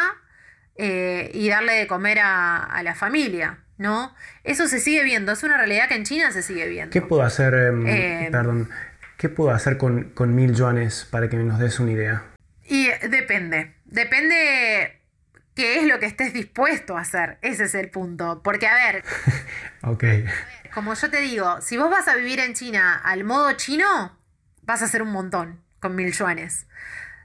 eh, 0.76 1.30
y 1.34 1.48
darle 1.48 1.72
de 1.72 1.86
comer 1.86 2.18
a, 2.22 2.80
la 2.82 2.94
familia. 2.94 3.58
¿No? 3.78 4.14
Eso 4.42 4.68
se 4.68 4.80
sigue 4.80 5.04
viendo, 5.04 5.32
es 5.32 5.42
una 5.42 5.58
realidad 5.58 5.88
que 5.88 5.96
en 5.96 6.04
China 6.04 6.32
se 6.32 6.40
sigue 6.40 6.66
viendo. 6.66 6.90
¿Qué 6.90 7.02
puedo 7.02 7.22
hacer, 7.22 7.52
em, 7.52 7.86
eh, 7.86 8.28
perdón, 8.32 8.70
qué 9.18 9.28
puedo 9.28 9.50
hacer 9.50 9.76
con, 9.76 10.04
con 10.14 10.34
mil 10.34 10.54
yuanes 10.54 11.06
para 11.10 11.28
que 11.28 11.36
nos 11.36 11.58
des 11.58 11.78
una 11.78 11.92
idea? 11.92 12.22
Y 12.64 12.88
depende, 13.06 13.74
depende 13.84 14.95
qué 15.56 15.80
es 15.80 15.86
lo 15.86 15.98
que 15.98 16.06
estés 16.06 16.32
dispuesto 16.32 16.96
a 16.96 17.00
hacer. 17.00 17.38
Ese 17.42 17.64
es 17.64 17.74
el 17.74 17.90
punto. 17.90 18.42
Porque, 18.44 18.68
a 18.68 18.74
ver. 18.74 19.02
ok. 19.82 20.04
Como 20.72 20.94
yo 20.94 21.10
te 21.10 21.20
digo, 21.22 21.60
si 21.62 21.78
vos 21.78 21.90
vas 21.90 22.06
a 22.06 22.14
vivir 22.14 22.38
en 22.38 22.54
China 22.54 23.00
al 23.02 23.24
modo 23.24 23.52
chino, 23.54 24.16
vas 24.62 24.82
a 24.82 24.84
hacer 24.84 25.02
un 25.02 25.10
montón 25.10 25.60
con 25.80 25.96
mil 25.96 26.12
yuanes. 26.12 26.66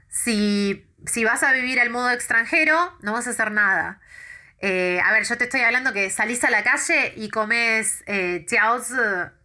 Si, 0.08 0.84
si 1.06 1.24
vas 1.24 1.42
a 1.42 1.52
vivir 1.52 1.78
al 1.78 1.90
modo 1.90 2.10
extranjero, 2.10 2.96
no 3.02 3.12
vas 3.12 3.26
a 3.26 3.30
hacer 3.30 3.52
nada. 3.52 4.00
Eh, 4.60 5.00
a 5.04 5.12
ver, 5.12 5.24
yo 5.24 5.36
te 5.36 5.44
estoy 5.44 5.60
hablando 5.60 5.92
que 5.92 6.08
salís 6.08 6.42
a 6.44 6.50
la 6.50 6.62
calle 6.62 7.12
y 7.16 7.28
comes 7.28 8.04
eh, 8.06 8.46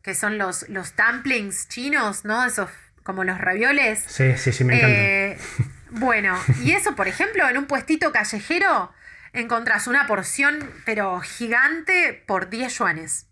que 0.04 0.16
son 0.16 0.38
los, 0.38 0.70
los 0.70 0.94
dumplings 0.96 1.68
chinos, 1.68 2.24
¿no? 2.24 2.46
Esos 2.46 2.70
como 3.04 3.24
los 3.24 3.40
ravioles. 3.40 4.04
Sí, 4.08 4.38
sí, 4.38 4.52
sí, 4.52 4.64
me 4.64 4.78
encantan. 4.78 5.00
Eh, 5.00 5.38
bueno, 5.92 6.38
y 6.64 6.72
eso, 6.72 6.96
por 6.96 7.08
ejemplo, 7.08 7.48
en 7.50 7.58
un 7.58 7.66
puestito 7.66 8.12
callejero 8.12 8.92
encontrás 9.34 9.88
una 9.88 10.08
porción, 10.08 10.72
pero 10.86 11.20
gigante, 11.22 12.24
por 12.26 12.50
10 12.50 12.78
yuanes. 12.78 13.28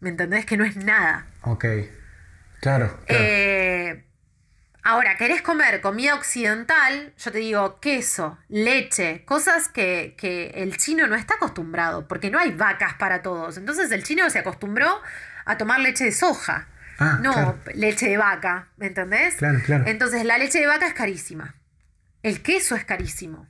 ¿Me 0.00 0.10
entendés? 0.10 0.46
Que 0.46 0.56
no 0.56 0.64
es 0.64 0.76
nada. 0.76 1.26
Ok. 1.42 1.64
Claro. 2.60 2.98
Eh, 3.06 4.04
ahora, 4.82 5.16
¿querés 5.16 5.42
comer 5.42 5.80
comida 5.80 6.14
occidental? 6.14 7.12
Yo 7.18 7.32
te 7.32 7.38
digo 7.38 7.80
queso, 7.80 8.38
leche, 8.48 9.24
cosas 9.24 9.68
que, 9.68 10.14
que 10.16 10.50
el 10.56 10.76
chino 10.76 11.06
no 11.06 11.16
está 11.16 11.34
acostumbrado, 11.34 12.06
porque 12.06 12.30
no 12.30 12.38
hay 12.38 12.52
vacas 12.52 12.94
para 12.94 13.22
todos. 13.22 13.56
Entonces 13.56 13.90
el 13.90 14.02
chino 14.04 14.28
se 14.30 14.38
acostumbró 14.38 15.00
a 15.44 15.56
tomar 15.56 15.80
leche 15.80 16.04
de 16.04 16.12
soja. 16.12 16.68
Ah, 17.00 17.20
no 17.22 17.56
leche 17.74 18.08
de 18.08 18.16
vaca, 18.16 18.68
¿me 18.76 18.86
entendés? 18.86 19.36
Claro, 19.36 19.60
claro. 19.64 19.84
Entonces 19.86 20.24
la 20.24 20.36
leche 20.36 20.58
de 20.58 20.66
vaca 20.66 20.86
es 20.86 20.94
carísima. 20.94 21.54
El 22.22 22.42
queso 22.42 22.74
es 22.74 22.84
carísimo, 22.84 23.46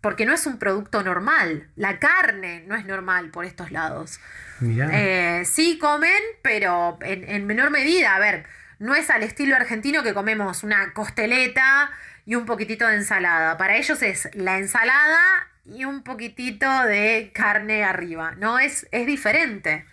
porque 0.00 0.26
no 0.26 0.34
es 0.34 0.46
un 0.46 0.58
producto 0.58 1.02
normal. 1.02 1.70
La 1.76 1.98
carne 1.98 2.64
no 2.66 2.74
es 2.76 2.84
normal 2.84 3.30
por 3.30 3.44
estos 3.44 3.70
lados. 3.70 4.20
Eh, 4.60 5.42
sí 5.46 5.78
comen, 5.78 6.22
pero 6.42 6.98
en, 7.00 7.46
menor 7.46 7.70
medida. 7.70 8.14
A 8.14 8.18
ver, 8.18 8.46
no 8.78 8.94
es 8.94 9.08
al 9.10 9.22
estilo 9.22 9.56
argentino 9.56 10.02
que 10.02 10.12
comemos 10.14 10.62
una 10.62 10.92
costeleta 10.92 11.90
y 12.26 12.34
un 12.34 12.44
poquitito 12.44 12.86
de 12.86 12.96
ensalada. 12.96 13.56
Para 13.56 13.76
ellos 13.76 14.02
es 14.02 14.28
la 14.34 14.58
ensalada 14.58 15.48
y 15.64 15.84
un 15.84 16.02
poquitito 16.02 16.70
de 16.84 17.30
carne 17.34 17.82
arriba. 17.82 18.34
No 18.36 18.58
es, 18.58 18.86
es 18.92 19.06
diferente. 19.06 19.86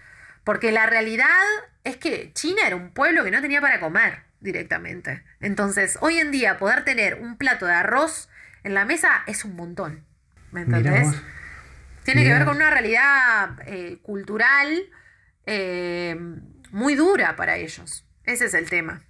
Porque 0.43 0.71
la 0.71 0.87
realidad 0.87 1.27
es 1.83 1.97
que 1.97 2.33
China 2.33 2.63
era 2.65 2.75
un 2.75 2.91
pueblo 2.91 3.23
que 3.23 3.31
no 3.31 3.41
tenía 3.41 3.61
para 3.61 3.79
comer 3.79 4.28
directamente. 4.41 5.23
Entonces, 5.39 5.97
hoy 6.01 6.17
en 6.17 6.31
día 6.31 6.57
poder 6.57 6.83
tener 6.83 7.15
un 7.15 7.37
plato 7.37 7.65
de 7.65 7.73
arroz 7.73 8.29
en 8.63 8.73
la 8.73 8.85
mesa 8.85 9.23
es 9.27 9.45
un 9.45 9.55
montón. 9.55 10.05
¿Me 10.51 10.61
entendés? 10.61 11.07
Tiene 12.03 12.23
que 12.23 12.33
ver 12.33 12.45
con 12.45 12.55
una 12.55 12.71
realidad 12.71 13.59
eh, 13.67 13.99
cultural 14.01 14.67
eh, 15.45 16.17
muy 16.71 16.95
dura 16.95 17.35
para 17.35 17.57
ellos. 17.57 18.05
Ese 18.23 18.45
es 18.45 18.53
el 18.53 18.69
tema. 18.69 19.01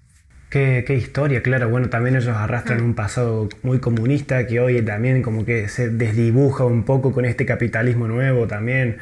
Qué, 0.50 0.84
historia, 0.90 1.42
claro. 1.44 1.70
Bueno, 1.70 1.90
también 1.90 2.16
ellos 2.16 2.36
arrastran 2.36 2.82
mm. 2.82 2.86
un 2.86 2.96
pasado 2.96 3.50
muy 3.62 3.80
comunista 3.80 4.48
que 4.48 4.60
hoy 4.60 4.82
también 4.82 5.22
como 5.22 5.46
que 5.46 5.70
se 5.70 5.90
desdibuja 5.90 6.66
un 6.66 6.84
poco 6.84 7.14
con 7.14 7.26
este 7.26 7.46
capitalismo 7.46 8.08
nuevo 8.08 8.48
también. 8.48 8.98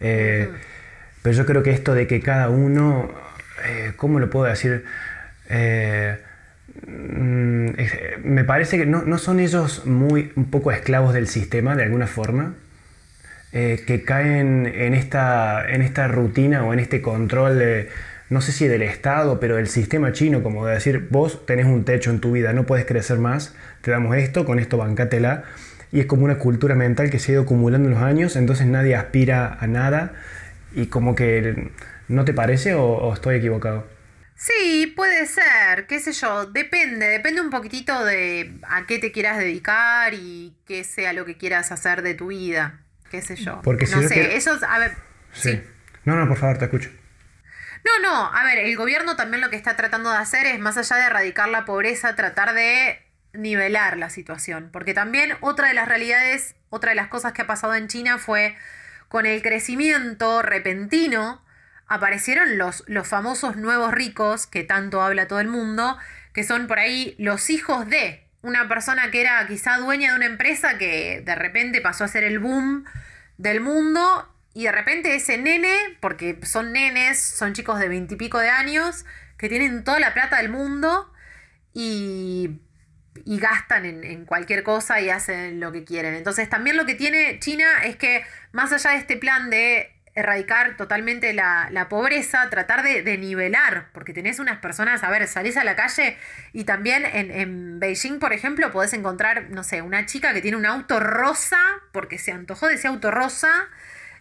Eh, 0.00 0.48
pero 1.22 1.34
yo 1.36 1.46
creo 1.46 1.62
que 1.62 1.70
esto 1.70 1.94
de 1.94 2.06
que 2.06 2.20
cada 2.20 2.48
uno, 2.48 3.12
¿cómo 3.96 4.20
lo 4.20 4.30
puedo 4.30 4.46
decir? 4.46 4.84
Eh, 5.48 6.16
mm, 6.86 7.68
me 8.24 8.44
parece 8.44 8.78
que 8.78 8.86
no, 8.86 9.18
son 9.18 9.40
ellos 9.40 9.86
muy 9.86 10.32
un 10.36 10.50
poco 10.50 10.72
esclavos 10.72 11.14
del 11.14 11.28
sistema 11.28 11.76
de 11.76 11.84
alguna 11.84 12.06
forma, 12.06 12.54
eh, 13.52 13.82
que 13.86 14.02
caen 14.02 14.66
en 14.66 14.94
esta, 14.94 15.64
en 15.68 15.82
esta 15.82 16.08
rutina 16.08 16.64
o 16.64 16.72
en 16.72 16.80
este 16.80 17.00
control, 17.02 17.88
no 18.30 18.40
sé 18.40 18.52
si 18.52 18.66
del 18.66 18.82
Estado, 18.82 19.38
pero 19.38 19.56
del 19.56 19.68
sistema 19.68 20.12
chino, 20.12 20.42
como 20.42 20.66
de 20.66 20.74
decir, 20.74 21.08
vos 21.10 21.46
tenés 21.46 21.66
un 21.66 21.84
techo 21.84 22.10
en 22.10 22.20
tu 22.20 22.32
vida, 22.32 22.52
no 22.52 22.64
puedes 22.66 22.86
crecer 22.86 23.18
más, 23.18 23.54
te 23.82 23.90
damos 23.90 24.16
esto, 24.16 24.44
con 24.44 24.58
esto 24.58 24.76
bancátela. 24.76 25.44
Y 25.92 26.00
es 26.00 26.06
como 26.06 26.24
una 26.24 26.38
cultura 26.38 26.74
mental 26.74 27.10
que 27.10 27.20
se 27.20 27.30
ha 27.30 27.34
ido 27.34 27.42
acumulando 27.42 27.88
en 27.88 27.94
los 27.94 28.02
años, 28.02 28.34
entonces 28.34 28.66
nadie 28.66 28.96
aspira 28.96 29.56
a 29.60 29.66
nada 29.68 30.12
y 30.74 30.86
como 30.86 31.14
que, 31.14 31.70
¿no 32.08 32.24
te 32.24 32.32
parece 32.32 32.74
o 32.74 33.12
estoy 33.14 33.36
equivocado? 33.36 33.93
Sí, 34.36 34.92
puede 34.94 35.26
ser, 35.26 35.86
qué 35.86 36.00
sé 36.00 36.12
yo, 36.12 36.46
depende, 36.46 37.06
depende 37.06 37.40
un 37.40 37.50
poquitito 37.50 38.04
de 38.04 38.58
a 38.68 38.84
qué 38.86 38.98
te 38.98 39.12
quieras 39.12 39.38
dedicar 39.38 40.12
y 40.14 40.56
qué 40.66 40.82
sea 40.82 41.12
lo 41.12 41.24
que 41.24 41.36
quieras 41.36 41.70
hacer 41.70 42.02
de 42.02 42.14
tu 42.14 42.28
vida, 42.28 42.80
qué 43.10 43.22
sé 43.22 43.36
yo. 43.36 43.60
Porque 43.62 43.86
si 43.86 43.94
no 43.94 44.08
sé, 44.08 44.36
eso, 44.36 44.58
a 44.68 44.78
ver, 44.78 44.96
sí. 45.32 45.62
No, 46.04 46.16
no, 46.16 46.26
por 46.28 46.36
favor, 46.36 46.58
te 46.58 46.64
escucho. 46.64 46.90
No, 47.84 47.98
no, 48.02 48.34
a 48.34 48.44
ver, 48.44 48.58
el 48.58 48.76
gobierno 48.76 49.14
también 49.14 49.40
lo 49.40 49.50
que 49.50 49.56
está 49.56 49.76
tratando 49.76 50.10
de 50.10 50.16
hacer 50.16 50.46
es, 50.46 50.58
más 50.58 50.76
allá 50.76 50.96
de 50.96 51.04
erradicar 51.04 51.48
la 51.48 51.64
pobreza, 51.64 52.16
tratar 52.16 52.54
de 52.54 53.00
nivelar 53.34 53.98
la 53.98 54.10
situación, 54.10 54.70
porque 54.72 54.94
también 54.94 55.36
otra 55.40 55.68
de 55.68 55.74
las 55.74 55.86
realidades, 55.86 56.56
otra 56.70 56.90
de 56.90 56.96
las 56.96 57.08
cosas 57.08 57.32
que 57.32 57.42
ha 57.42 57.46
pasado 57.46 57.74
en 57.74 57.88
China 57.88 58.18
fue 58.18 58.56
con 59.08 59.26
el 59.26 59.42
crecimiento 59.42 60.42
repentino 60.42 61.43
aparecieron 61.86 62.58
los, 62.58 62.84
los 62.86 63.06
famosos 63.06 63.56
nuevos 63.56 63.92
ricos, 63.92 64.46
que 64.46 64.64
tanto 64.64 65.02
habla 65.02 65.28
todo 65.28 65.40
el 65.40 65.48
mundo, 65.48 65.98
que 66.32 66.44
son 66.44 66.66
por 66.66 66.78
ahí 66.78 67.14
los 67.18 67.50
hijos 67.50 67.88
de 67.88 68.24
una 68.42 68.68
persona 68.68 69.10
que 69.10 69.20
era 69.20 69.46
quizá 69.46 69.78
dueña 69.78 70.10
de 70.10 70.16
una 70.16 70.26
empresa 70.26 70.76
que 70.76 71.22
de 71.24 71.34
repente 71.34 71.80
pasó 71.80 72.04
a 72.04 72.08
ser 72.08 72.24
el 72.24 72.38
boom 72.38 72.84
del 73.38 73.60
mundo 73.60 74.28
y 74.52 74.64
de 74.64 74.72
repente 74.72 75.14
ese 75.14 75.38
nene, 75.38 75.74
porque 76.00 76.38
son 76.42 76.72
nenes, 76.72 77.20
son 77.20 77.54
chicos 77.54 77.80
de 77.80 77.88
veintipico 77.88 78.38
de 78.38 78.50
años, 78.50 79.04
que 79.36 79.48
tienen 79.48 79.82
toda 79.82 79.98
la 79.98 80.14
plata 80.14 80.36
del 80.36 80.48
mundo 80.48 81.12
y, 81.72 82.60
y 83.24 83.38
gastan 83.38 83.84
en, 83.84 84.04
en, 84.04 84.24
cualquier 84.26 84.62
cosa 84.62 85.00
y 85.00 85.10
hacen 85.10 85.58
lo 85.58 85.72
que 85.72 85.84
quieren. 85.84 86.14
Entonces 86.14 86.48
también 86.48 86.76
lo 86.76 86.86
que 86.86 86.94
tiene 86.94 87.40
China 87.40 87.66
es 87.84 87.96
que 87.96 88.24
más 88.52 88.72
allá 88.72 88.90
de 88.90 88.98
este 88.98 89.16
plan 89.16 89.50
de 89.50 89.93
erradicar 90.14 90.76
totalmente 90.76 91.32
la, 91.32 91.86
pobreza, 91.90 92.48
tratar 92.50 92.82
de, 92.82 93.18
nivelar, 93.18 93.88
porque 93.92 94.12
tenés 94.12 94.38
unas 94.38 94.58
personas, 94.58 95.02
a 95.02 95.10
ver, 95.10 95.26
salís 95.26 95.56
a 95.56 95.64
la 95.64 95.74
calle 95.74 96.16
y 96.52 96.64
también 96.64 97.04
en, 97.04 97.80
Beijing, 97.80 98.18
por 98.18 98.32
ejemplo, 98.32 98.70
podés 98.70 98.92
encontrar, 98.92 99.50
no 99.50 99.64
sé, 99.64 99.82
una 99.82 100.06
chica 100.06 100.32
que 100.32 100.40
tiene 100.40 100.56
un 100.56 100.66
auto 100.66 101.00
rosa, 101.00 101.58
porque 101.92 102.18
se 102.18 102.32
antojó 102.32 102.68
de 102.68 102.74
ese 102.74 102.88
auto 102.88 103.10
rosa, 103.10 103.50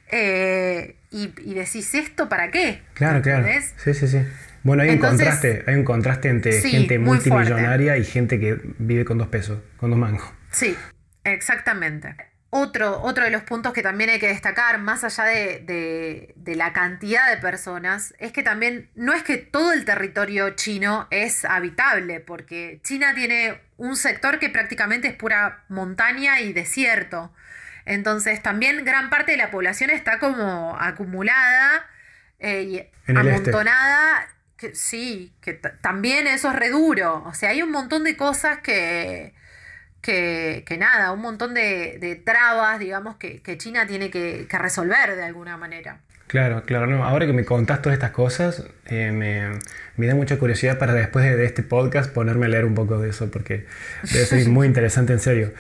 eh, 0.10 0.96
y, 1.12 1.54
decís, 1.54 1.94
¿esto 1.94 2.28
para 2.28 2.50
qué? 2.50 2.82
Claro, 2.94 3.22
claro. 3.22 3.48
Sí, 3.78 3.94
sí, 3.94 4.08
sí. 4.08 4.26
Bueno, 4.64 4.84
hay 4.84 4.92
un 4.92 4.98
contraste, 4.98 5.64
hay 5.68 5.76
un 5.76 5.84
contraste 5.84 6.30
entre 6.30 6.54
gente 6.54 6.98
multimillonaria 6.98 7.98
y 7.98 8.06
gente 8.06 8.40
que 8.40 8.60
vive 8.80 9.06
con 9.06 9.18
dos 9.18 9.28
pesos, 9.28 9.60
con 9.78 9.92
dos 9.92 10.00
mangos. 10.00 10.24
Sí, 10.52 10.76
exactamente. 11.24 12.16
Otro, 12.56 13.02
otro 13.02 13.24
de 13.24 13.32
los 13.32 13.42
puntos 13.42 13.74
que 13.74 13.82
también 13.82 14.12
hay 14.12 14.20
que 14.20 14.28
destacar, 14.28 14.78
más 14.78 15.04
allá 15.04 15.24
de, 15.24 16.36
la 16.46 16.72
cantidad 16.72 17.28
de 17.28 17.38
personas, 17.38 18.14
es 18.20 18.32
que 18.32 18.44
también 18.44 18.92
no 18.94 19.12
es 19.14 19.24
que 19.24 19.38
todo 19.38 19.74
el 19.74 19.86
territorio 19.86 20.52
chino 20.52 21.08
es 21.10 21.46
habitable, 21.46 22.20
porque 22.20 22.80
China 22.84 23.16
tiene 23.16 23.60
un 23.78 23.96
sector 23.96 24.38
que 24.38 24.50
prácticamente 24.50 25.08
es 25.08 25.16
pura 25.16 25.64
montaña 25.68 26.42
y 26.42 26.54
desierto. 26.54 27.34
Entonces 27.86 28.44
también 28.44 28.86
gran 28.86 29.10
parte 29.10 29.32
de 29.32 29.38
la 29.38 29.50
población 29.50 29.90
está 29.90 30.20
como 30.20 30.78
acumulada 30.80 31.88
eh, 32.38 32.62
y 32.62 32.78
este. 32.78 33.18
amontonada. 33.18 34.28
Que, 34.58 34.76
sí, 34.76 35.34
que 35.42 35.54
también 35.54 36.28
eso 36.28 36.52
es 36.52 36.56
re 36.56 36.70
duro. 36.70 37.24
O 37.26 37.34
sea, 37.34 37.50
hay 37.50 37.64
un 37.64 37.72
montón 37.72 38.04
de 38.04 38.16
cosas 38.16 38.60
que 38.60 39.34
que, 40.04 40.78
nada, 40.78 41.12
un 41.12 41.22
montón 41.22 41.54
de, 41.54 42.22
trabas, 42.24 42.80
digamos, 42.80 43.16
que, 43.16 43.42
China 43.58 43.88
tiene 43.88 44.12
que, 44.12 44.46
resolver 44.52 45.16
de 45.16 45.24
alguna 45.24 45.58
manera. 45.58 46.02
Claro, 46.28 46.64
claro, 46.64 46.88
no. 46.88 47.04
Ahora 47.06 47.26
que 47.26 47.34
me 47.34 47.46
contás 47.46 47.82
todas 47.82 47.96
estas 47.96 48.12
cosas, 48.12 48.66
eh, 48.88 49.12
me, 49.96 50.08
da 50.08 50.16
mucha 50.16 50.38
curiosidad 50.38 50.78
para 50.78 50.94
después 50.94 51.26
de, 51.26 51.46
este 51.46 51.64
podcast 51.64 52.12
ponerme 52.12 52.48
a 52.48 52.50
leer 52.50 52.66
un 52.66 52.76
poco 52.76 53.00
de 53.00 53.10
eso, 53.10 53.32
porque 53.32 53.66
debe 54.12 54.26
ser 54.26 54.48
muy 54.50 54.68
interesante 54.68 55.14
en 55.14 55.20
serio. 55.20 55.54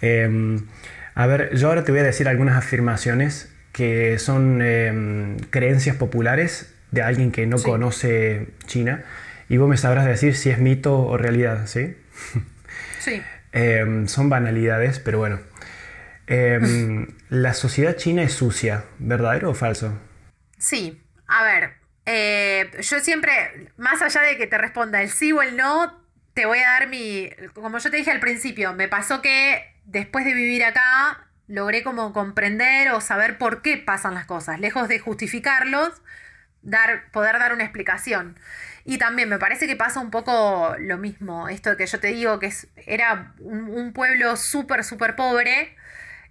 Em, 0.00 0.66
a 1.14 1.26
ver, 1.26 1.54
yo 1.56 1.68
ahora 1.68 1.84
te 1.84 1.92
voy 1.92 2.00
a 2.00 2.04
decir 2.04 2.28
algunas 2.28 2.56
afirmaciones 2.56 3.52
que 3.72 4.18
son 4.18 4.60
em, 4.62 5.36
creencias 5.50 5.96
populares 5.96 6.74
de 6.90 7.02
alguien 7.02 7.32
que 7.32 7.46
no 7.46 7.58
conoce 7.58 8.48
China, 8.66 9.04
y 9.48 9.56
vos 9.58 9.68
me 9.68 9.76
sabrás 9.76 10.06
decir 10.06 10.34
si 10.34 10.50
es 10.50 10.58
mito 10.58 10.98
o 10.98 11.16
realidad, 11.16 11.66
¿sí? 11.66 11.96
Sí. 12.98 13.20
Em, 13.54 14.08
son 14.08 14.28
banalidades, 14.28 14.98
pero 14.98 15.18
bueno. 15.18 15.40
Em, 16.26 17.06
la 17.30 17.54
sociedad 17.54 17.96
china 17.96 18.22
es 18.22 18.34
sucia, 18.34 18.84
¿verdadero 18.98 19.50
o 19.50 19.54
falso? 19.54 19.98
Sí, 20.58 21.00
a 21.28 21.44
ver, 21.44 21.74
eh, 22.04 22.70
yo 22.80 22.98
siempre, 22.98 23.70
más 23.76 24.02
allá 24.02 24.22
de 24.22 24.36
que 24.36 24.48
te 24.48 24.58
responda 24.58 25.00
el 25.02 25.08
sí 25.08 25.32
o 25.32 25.40
el 25.40 25.56
no, 25.56 26.04
te 26.34 26.46
voy 26.46 26.58
a 26.58 26.68
dar 26.68 26.88
mi, 26.88 27.30
como 27.54 27.78
yo 27.78 27.90
te 27.90 27.96
dije 27.96 28.10
al 28.10 28.20
principio, 28.20 28.72
me 28.72 28.88
pasó 28.88 29.22
que 29.22 29.64
después 29.84 30.24
de 30.24 30.34
vivir 30.34 30.64
acá, 30.64 31.28
logré 31.46 31.84
como 31.84 32.12
comprender 32.12 32.90
o 32.90 33.00
saber 33.00 33.38
por 33.38 33.62
qué 33.62 33.76
pasan 33.76 34.14
las 34.14 34.26
cosas, 34.26 34.58
lejos 34.58 34.88
de 34.88 34.98
justificarlos, 34.98 36.02
dar, 36.62 37.10
poder 37.12 37.38
dar 37.38 37.52
una 37.52 37.64
explicación. 37.64 38.36
Y 38.84 38.98
también 38.98 39.28
me 39.30 39.38
parece 39.38 39.66
que 39.66 39.76
pasa 39.76 40.00
un 40.00 40.10
poco 40.10 40.74
lo 40.78 40.98
mismo, 40.98 41.48
esto 41.48 41.76
que 41.76 41.86
yo 41.86 42.00
te 42.00 42.08
digo, 42.08 42.38
que 42.38 42.46
es, 42.46 42.68
era 42.86 43.32
un, 43.40 43.92
pueblo 43.94 44.36
súper, 44.36 44.84
súper 44.84 45.16
pobre. 45.16 45.74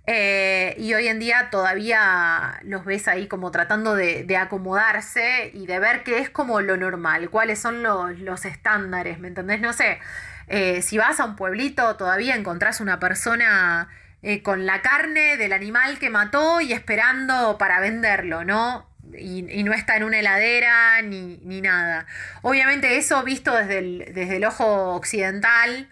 Eh, 0.05 0.75
y 0.77 0.93
hoy 0.93 1.07
en 1.07 1.19
día 1.19 1.49
todavía 1.49 2.59
los 2.63 2.83
ves 2.85 3.07
ahí 3.07 3.27
como 3.27 3.51
tratando 3.51 3.95
de, 3.95 4.37
acomodarse 4.37 5.49
y 5.53 5.65
de 5.65 5.79
ver 5.79 6.03
qué 6.03 6.19
es 6.19 6.29
como 6.29 6.61
lo 6.61 6.77
normal, 6.77 7.29
cuáles 7.29 7.59
son 7.59 7.81
los, 7.83 8.45
estándares, 8.45 9.19
¿me 9.19 9.29
entendés? 9.29 9.61
No 9.61 9.73
sé, 9.73 9.99
eh, 10.47 10.81
si 10.81 10.97
vas 10.97 11.19
a 11.19 11.25
un 11.25 11.35
pueblito 11.35 11.95
todavía 11.95 12.35
encontrás 12.35 12.81
una 12.81 12.99
persona 12.99 13.87
eh, 14.21 14.43
con 14.43 14.65
la 14.65 14.81
carne 14.81 15.37
del 15.37 15.53
animal 15.53 15.99
que 15.99 16.09
mató 16.09 16.61
y 16.61 16.73
esperando 16.73 17.57
para 17.57 17.79
venderlo, 17.79 18.43
¿no? 18.43 18.92
Y, 19.17 19.63
no 19.63 19.73
está 19.73 19.95
en 19.97 20.03
una 20.03 20.19
heladera 20.19 21.01
ni, 21.01 21.61
nada. 21.61 22.05
Obviamente 22.41 22.97
eso 22.97 23.23
visto 23.23 23.55
desde 23.55 23.79
el, 23.79 24.11
desde 24.13 24.37
el 24.37 24.45
ojo 24.45 24.95
occidental 24.95 25.89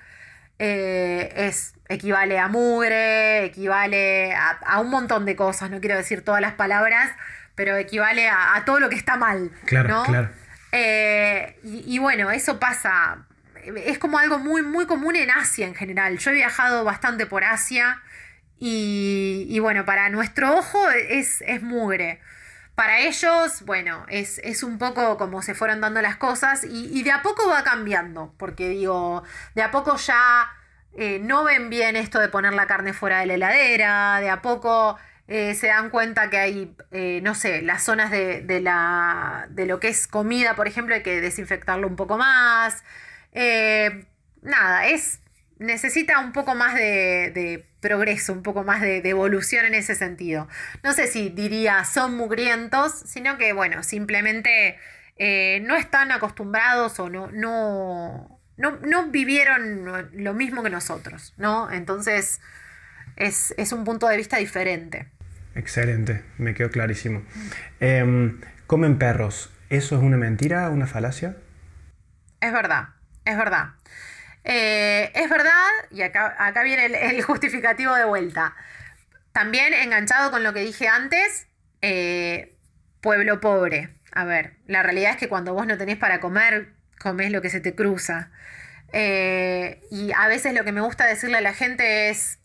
eh, 0.60 1.32
es, 1.36 1.74
equivale 1.90 2.38
a 2.40 2.48
mugre, 2.48 3.46
equivale 3.46 4.34
a, 4.34 4.80
un 4.80 4.90
montón 4.90 5.26
de 5.26 5.36
cosas, 5.36 5.70
no 5.70 5.80
quiero 5.80 5.98
decir 5.98 6.24
todas 6.24 6.42
las 6.42 6.54
palabras, 6.54 7.12
pero 7.56 7.78
equivale 7.78 8.30
a, 8.30 8.62
todo 8.66 8.80
lo 8.80 8.90
que 8.90 8.96
está 8.96 9.18
mal. 9.18 9.52
Claro, 9.66 10.04
claro. 10.06 10.30
Eh, 10.72 11.60
y, 11.64 12.00
bueno, 12.00 12.32
eso 12.32 12.60
pasa, 12.60 13.26
es 13.86 13.98
como 13.98 14.20
algo 14.20 14.40
muy, 14.40 14.62
muy 14.62 14.86
común 14.86 15.16
en 15.16 15.32
Asia 15.32 15.68
en 15.68 15.76
general. 15.76 16.18
Yo 16.18 16.32
he 16.32 16.36
viajado 16.36 16.84
bastante 16.84 17.26
por 17.26 17.44
Asia 17.44 18.02
y, 18.60 19.58
bueno, 19.60 19.86
para 19.86 20.10
nuestro 20.10 20.56
ojo 20.56 20.90
es, 20.92 21.42
es 21.42 21.62
mugre 21.62 22.20
para 22.82 23.02
ellos, 23.02 23.62
bueno, 23.68 24.08
es, 24.08 24.64
un 24.64 24.80
poco 24.80 25.16
como 25.16 25.44
se 25.44 25.54
fueron 25.54 25.82
dando 25.82 26.02
las 26.02 26.16
cosas 26.16 26.64
y, 26.64 27.04
de 27.04 27.12
a 27.12 27.22
poco 27.22 27.48
va 27.48 27.64
cambiando, 27.64 28.34
porque 28.40 28.70
digo, 28.70 29.22
de 29.54 29.62
a 29.62 29.70
poco 29.70 29.98
ya 29.98 30.52
eh, 30.96 31.20
no 31.20 31.44
ven 31.44 31.70
bien 31.70 31.96
esto 31.96 32.18
de 32.18 32.28
poner 32.28 32.54
la 32.54 32.66
carne 32.66 32.94
fuera 32.94 33.20
de 33.20 33.28
la 33.28 33.34
heladera, 33.36 34.20
de 34.20 34.32
a 34.32 34.42
poco 34.42 34.98
eh, 35.28 35.54
se 35.54 35.68
dan 35.68 35.92
cuenta 35.92 36.32
que 36.32 36.38
hay, 36.40 36.76
eh, 36.90 37.20
no 37.22 37.36
sé, 37.36 37.62
las 37.62 37.84
zonas 37.84 38.10
de, 38.10 38.42
de, 38.42 38.62
la, 38.62 39.46
de 39.52 39.68
lo 39.68 39.80
que 39.80 39.90
es 39.90 40.08
comida, 40.08 40.56
por 40.56 40.68
ejemplo, 40.68 40.96
hay 40.96 41.04
que 41.04 41.22
desinfectarlo 41.22 41.88
un 41.88 41.96
poco 41.96 42.18
más. 42.18 42.84
nada, 44.42 44.88
es 44.88 45.21
necesita 45.62 46.20
un 46.20 46.34
poco 46.34 46.56
más 46.56 46.74
de, 46.76 47.66
progreso, 47.80 48.34
un 48.34 48.44
poco 48.44 48.64
más 48.64 48.82
de, 48.82 48.98
evolución 49.08 49.66
en 49.66 49.76
ese 49.76 49.96
sentido. 49.96 50.48
No 50.84 50.94
sé 50.94 51.08
si 51.08 51.30
diría 51.30 51.86
son 51.86 52.18
mugrientos, 52.18 52.92
sino 53.06 53.38
que, 53.38 53.54
bueno, 53.54 53.84
simplemente 53.84 54.78
eh, 55.18 55.62
no 55.66 55.76
están 55.76 56.12
acostumbrados 56.12 57.00
o 57.00 57.10
no, 57.10 57.32
no, 57.32 58.40
no, 58.58 59.08
vivieron 59.08 60.10
lo 60.14 60.34
mismo 60.34 60.64
que 60.64 60.70
nosotros, 60.70 61.34
¿no? 61.38 61.72
Entonces, 61.72 62.42
es, 63.16 63.72
un 63.72 63.84
punto 63.84 64.08
de 64.08 64.18
vista 64.18 64.38
diferente. 64.38 65.08
Excelente, 65.56 66.24
me 66.38 66.54
quedó 66.54 66.70
clarísimo. 66.70 67.24
Em, 67.80 68.42
comen 68.68 68.98
perros, 68.98 69.52
¿eso 69.70 69.96
es 69.96 70.02
una 70.02 70.18
mentira, 70.18 70.70
una 70.70 70.88
falacia? 70.88 71.38
Es 72.40 72.52
verdad, 72.52 72.90
es 73.26 73.38
verdad. 73.38 73.76
Eh, 74.44 75.12
es 75.14 75.30
verdad, 75.30 75.68
y 75.92 76.02
acá, 76.02 76.36
acá 76.38 76.64
viene 76.64 76.86
el, 76.86 77.22
justificativo 77.22 77.94
de 77.96 78.06
vuelta. 78.06 78.56
También 79.32 79.74
enganchado 79.74 80.32
con 80.32 80.44
lo 80.44 80.54
que 80.54 80.62
dije 80.62 80.88
antes, 80.88 81.48
eh, 81.82 82.56
pueblo 83.02 83.40
pobre. 83.40 83.96
A 84.12 84.26
ver, 84.26 84.54
la 84.68 84.84
realidad 84.84 85.12
es 85.12 85.18
que 85.18 85.30
cuando 85.30 85.54
vos 85.54 85.68
no 85.68 85.78
tenés 85.78 85.98
para 85.98 86.20
comer, 86.20 86.74
comés 87.00 87.32
lo 87.32 87.42
que 87.42 87.50
se 87.50 87.62
te 87.62 87.76
cruza. 87.76 88.32
Eh, 88.94 89.82
y 89.90 90.12
a 90.12 90.28
veces 90.28 90.54
lo 90.54 90.66
que 90.66 90.72
me 90.72 90.82
gusta 90.82 91.06
decirle 91.06 91.38
a 91.38 91.42
la 91.42 91.54
gente 91.54 92.10
es, 92.10 92.40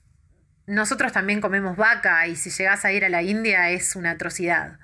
nosotros 0.66 1.12
también 1.12 1.40
comemos 1.40 1.76
vaca 1.76 2.26
y 2.26 2.36
si 2.36 2.51
llegas 2.51 2.84
a 2.84 2.92
ir 2.92 3.05
a 3.05 3.09
la 3.09 3.22
India 3.22 3.70
es 3.70 3.97
una 3.97 4.12
atrocidad. 4.12 4.78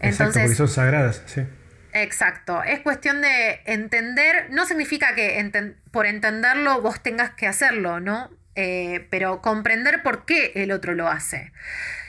Entonces, 0.00 0.42
porque 0.42 0.56
son 0.56 0.68
sagradas, 0.68 1.22
sí. 1.26 1.46
Exacto, 1.92 2.62
es 2.62 2.80
cuestión 2.80 3.20
de 3.20 3.60
entender, 3.66 4.46
no 4.50 4.64
significa 4.64 5.14
que 5.14 5.50
por 5.90 6.06
entenderlo 6.06 6.80
vos 6.80 7.02
tengas 7.02 7.32
que 7.32 7.46
hacerlo, 7.46 8.00
¿no? 8.00 8.30
Eh, 8.54 9.06
pero 9.10 9.42
comprender 9.42 10.02
por 10.02 10.24
qué 10.24 10.52
el 10.54 10.72
otro 10.72 10.94
lo 10.94 11.08
hace. 11.08 11.52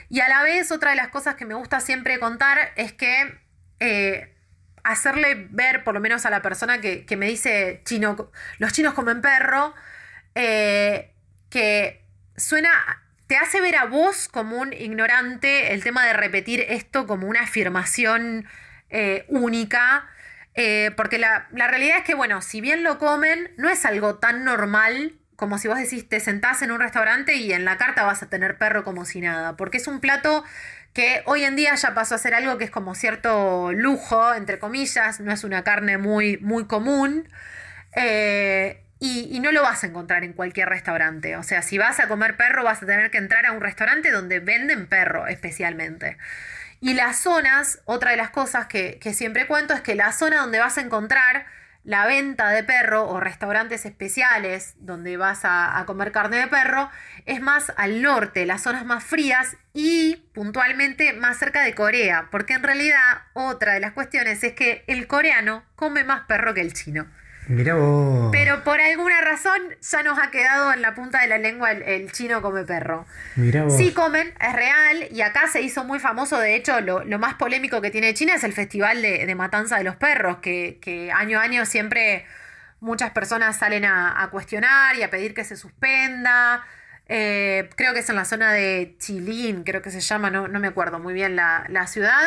Y 0.08 0.20
a 0.20 0.28
la 0.28 0.42
vez, 0.42 0.70
otra 0.70 0.90
de 0.90 0.96
las 0.96 1.08
cosas 1.08 1.34
que 1.34 1.44
me 1.44 1.54
gusta 1.54 1.80
siempre 1.80 2.18
contar 2.18 2.72
es 2.76 2.92
que 2.92 3.38
eh, 3.80 4.34
hacerle 4.84 5.48
ver, 5.50 5.84
por 5.84 5.94
lo 5.94 6.00
menos 6.00 6.24
a 6.24 6.30
la 6.30 6.40
persona 6.40 6.80
que, 6.80 7.06
me 7.16 7.26
dice 7.26 7.82
chino, 7.84 8.30
los 8.58 8.72
chinos 8.72 8.94
comen 8.94 9.20
perro, 9.20 9.74
eh, 10.34 11.12
que 11.50 12.06
suena, 12.36 12.70
te 13.26 13.36
hace 13.36 13.60
ver 13.60 13.76
a 13.76 13.84
vos 13.84 14.28
como 14.28 14.58
un 14.58 14.72
ignorante 14.72 15.74
el 15.74 15.82
tema 15.82 16.06
de 16.06 16.12
repetir 16.14 16.64
esto 16.68 17.06
como 17.06 17.26
una 17.26 17.42
afirmación 17.42 18.46
eh, 18.94 19.26
única. 19.28 20.06
Eh, 20.54 20.92
porque 20.96 21.18
la, 21.18 21.48
realidad 21.52 21.98
es 21.98 22.04
que, 22.04 22.14
bueno, 22.14 22.40
si 22.40 22.60
bien 22.60 22.84
lo 22.84 22.98
comen, 22.98 23.50
no 23.56 23.68
es 23.68 23.84
algo 23.84 24.16
tan 24.16 24.44
normal 24.44 25.18
como 25.34 25.58
si 25.58 25.66
vos 25.66 25.76
decís, 25.76 26.08
te 26.08 26.20
sentás 26.20 26.62
en 26.62 26.70
un 26.70 26.78
restaurante 26.78 27.34
y 27.34 27.52
en 27.52 27.64
la 27.64 27.76
carta 27.76 28.04
vas 28.04 28.22
a 28.22 28.28
tener 28.30 28.56
perro 28.56 28.84
como 28.84 29.04
si 29.04 29.20
nada. 29.20 29.56
Porque 29.56 29.78
es 29.78 29.88
un 29.88 29.98
plato 29.98 30.44
que 30.92 31.22
hoy 31.26 31.42
en 31.44 31.56
día 31.56 31.74
ya 31.74 31.92
pasó 31.92 32.14
a 32.14 32.18
ser 32.18 32.34
algo 32.34 32.56
que 32.56 32.64
es 32.64 32.70
como 32.70 32.94
cierto 32.94 33.72
lujo, 33.72 34.32
entre 34.32 34.60
comillas, 34.60 35.18
no 35.18 35.32
es 35.32 35.42
una 35.42 35.64
carne 35.64 35.98
muy, 35.98 36.36
muy 36.38 36.66
común. 36.66 37.28
Eh, 37.96 38.80
y, 39.00 39.28
y, 39.36 39.40
no 39.40 39.50
lo 39.50 39.62
vas 39.62 39.82
a 39.82 39.88
encontrar 39.88 40.22
en 40.22 40.34
cualquier 40.34 40.68
restaurante. 40.68 41.36
O 41.36 41.42
sea, 41.42 41.62
si 41.62 41.78
vas 41.78 41.98
a 41.98 42.06
comer 42.06 42.36
perro, 42.36 42.62
vas 42.62 42.80
a 42.82 42.86
tener 42.86 43.10
que 43.10 43.18
entrar 43.18 43.44
a 43.44 43.52
un 43.52 43.60
restaurante 43.60 44.12
donde 44.12 44.38
venden 44.38 44.86
perro 44.86 45.26
especialmente. 45.26 46.16
Y 46.84 46.92
las 46.92 47.16
zonas, 47.16 47.80
otra 47.86 48.10
de 48.10 48.18
las 48.18 48.28
cosas 48.28 48.66
que, 48.66 49.00
siempre 49.14 49.46
cuento 49.46 49.72
es 49.72 49.80
que 49.80 49.94
la 49.94 50.12
zona 50.12 50.42
donde 50.42 50.58
vas 50.58 50.76
a 50.76 50.82
encontrar 50.82 51.46
la 51.82 52.04
venta 52.04 52.50
de 52.50 52.62
perro 52.62 53.08
o 53.08 53.20
restaurantes 53.20 53.86
especiales 53.86 54.74
donde 54.80 55.16
vas 55.16 55.40
a, 55.44 55.82
comer 55.86 56.12
carne 56.12 56.36
de 56.36 56.46
perro 56.46 56.90
es 57.24 57.40
más 57.40 57.72
al 57.78 58.02
norte, 58.02 58.44
las 58.44 58.64
zonas 58.64 58.84
más 58.84 59.02
frías 59.02 59.56
y 59.72 60.16
puntualmente 60.34 61.14
más 61.14 61.38
cerca 61.38 61.62
de 61.62 61.74
Corea, 61.74 62.28
porque 62.30 62.52
en 62.52 62.62
realidad 62.62 63.22
otra 63.32 63.72
de 63.72 63.80
las 63.80 63.92
cuestiones 63.92 64.44
es 64.44 64.52
que 64.52 64.84
el 64.86 65.06
coreano 65.06 65.64
come 65.76 66.04
más 66.04 66.26
perro 66.26 66.52
que 66.52 66.60
el 66.60 66.74
chino. 66.74 67.06
Mira 67.48 67.74
vos. 67.74 68.30
Pero 68.32 68.64
por 68.64 68.80
alguna 68.80 69.20
razón 69.20 69.60
ya 69.80 70.02
nos 70.02 70.18
ha 70.18 70.30
quedado 70.30 70.72
en 70.72 70.80
la 70.80 70.94
punta 70.94 71.20
de 71.20 71.28
la 71.28 71.38
lengua 71.38 71.72
el, 71.72 72.10
chino 72.12 72.40
come 72.40 72.64
perro. 72.64 73.06
Mira 73.36 73.64
vos. 73.64 73.76
Sí 73.76 73.92
comen, 73.92 74.32
es 74.40 74.52
real, 74.54 75.08
y 75.10 75.20
acá 75.20 75.46
se 75.48 75.60
hizo 75.60 75.84
muy 75.84 75.98
famoso, 75.98 76.38
de 76.38 76.54
hecho, 76.56 76.80
lo, 76.80 77.04
más 77.18 77.34
polémico 77.34 77.80
que 77.80 77.90
tiene 77.90 78.14
China 78.14 78.34
es 78.34 78.44
el 78.44 78.52
Festival 78.52 79.02
de, 79.02 79.34
Matanza 79.34 79.76
de 79.76 79.84
los 79.84 79.96
Perros, 79.96 80.38
que, 80.38 81.10
año 81.14 81.38
a 81.38 81.42
año 81.42 81.66
siempre 81.66 82.24
muchas 82.80 83.10
personas 83.10 83.58
salen 83.58 83.84
a, 83.84 84.28
cuestionar 84.30 84.96
y 84.96 85.02
a 85.02 85.10
pedir 85.10 85.34
que 85.34 85.44
se 85.44 85.56
suspenda. 85.56 86.64
Eh, 87.06 87.68
creo 87.76 87.92
que 87.92 88.00
es 88.00 88.08
en 88.08 88.16
la 88.16 88.24
zona 88.24 88.52
de 88.52 88.96
Chilín, 88.98 89.64
creo 89.64 89.82
que 89.82 89.90
se 89.90 90.00
llama, 90.00 90.30
no, 90.30 90.48
no 90.48 90.58
me 90.60 90.68
acuerdo 90.68 90.98
muy 90.98 91.12
bien 91.12 91.36
la, 91.36 91.66
la 91.68 91.86
ciudad. 91.86 92.26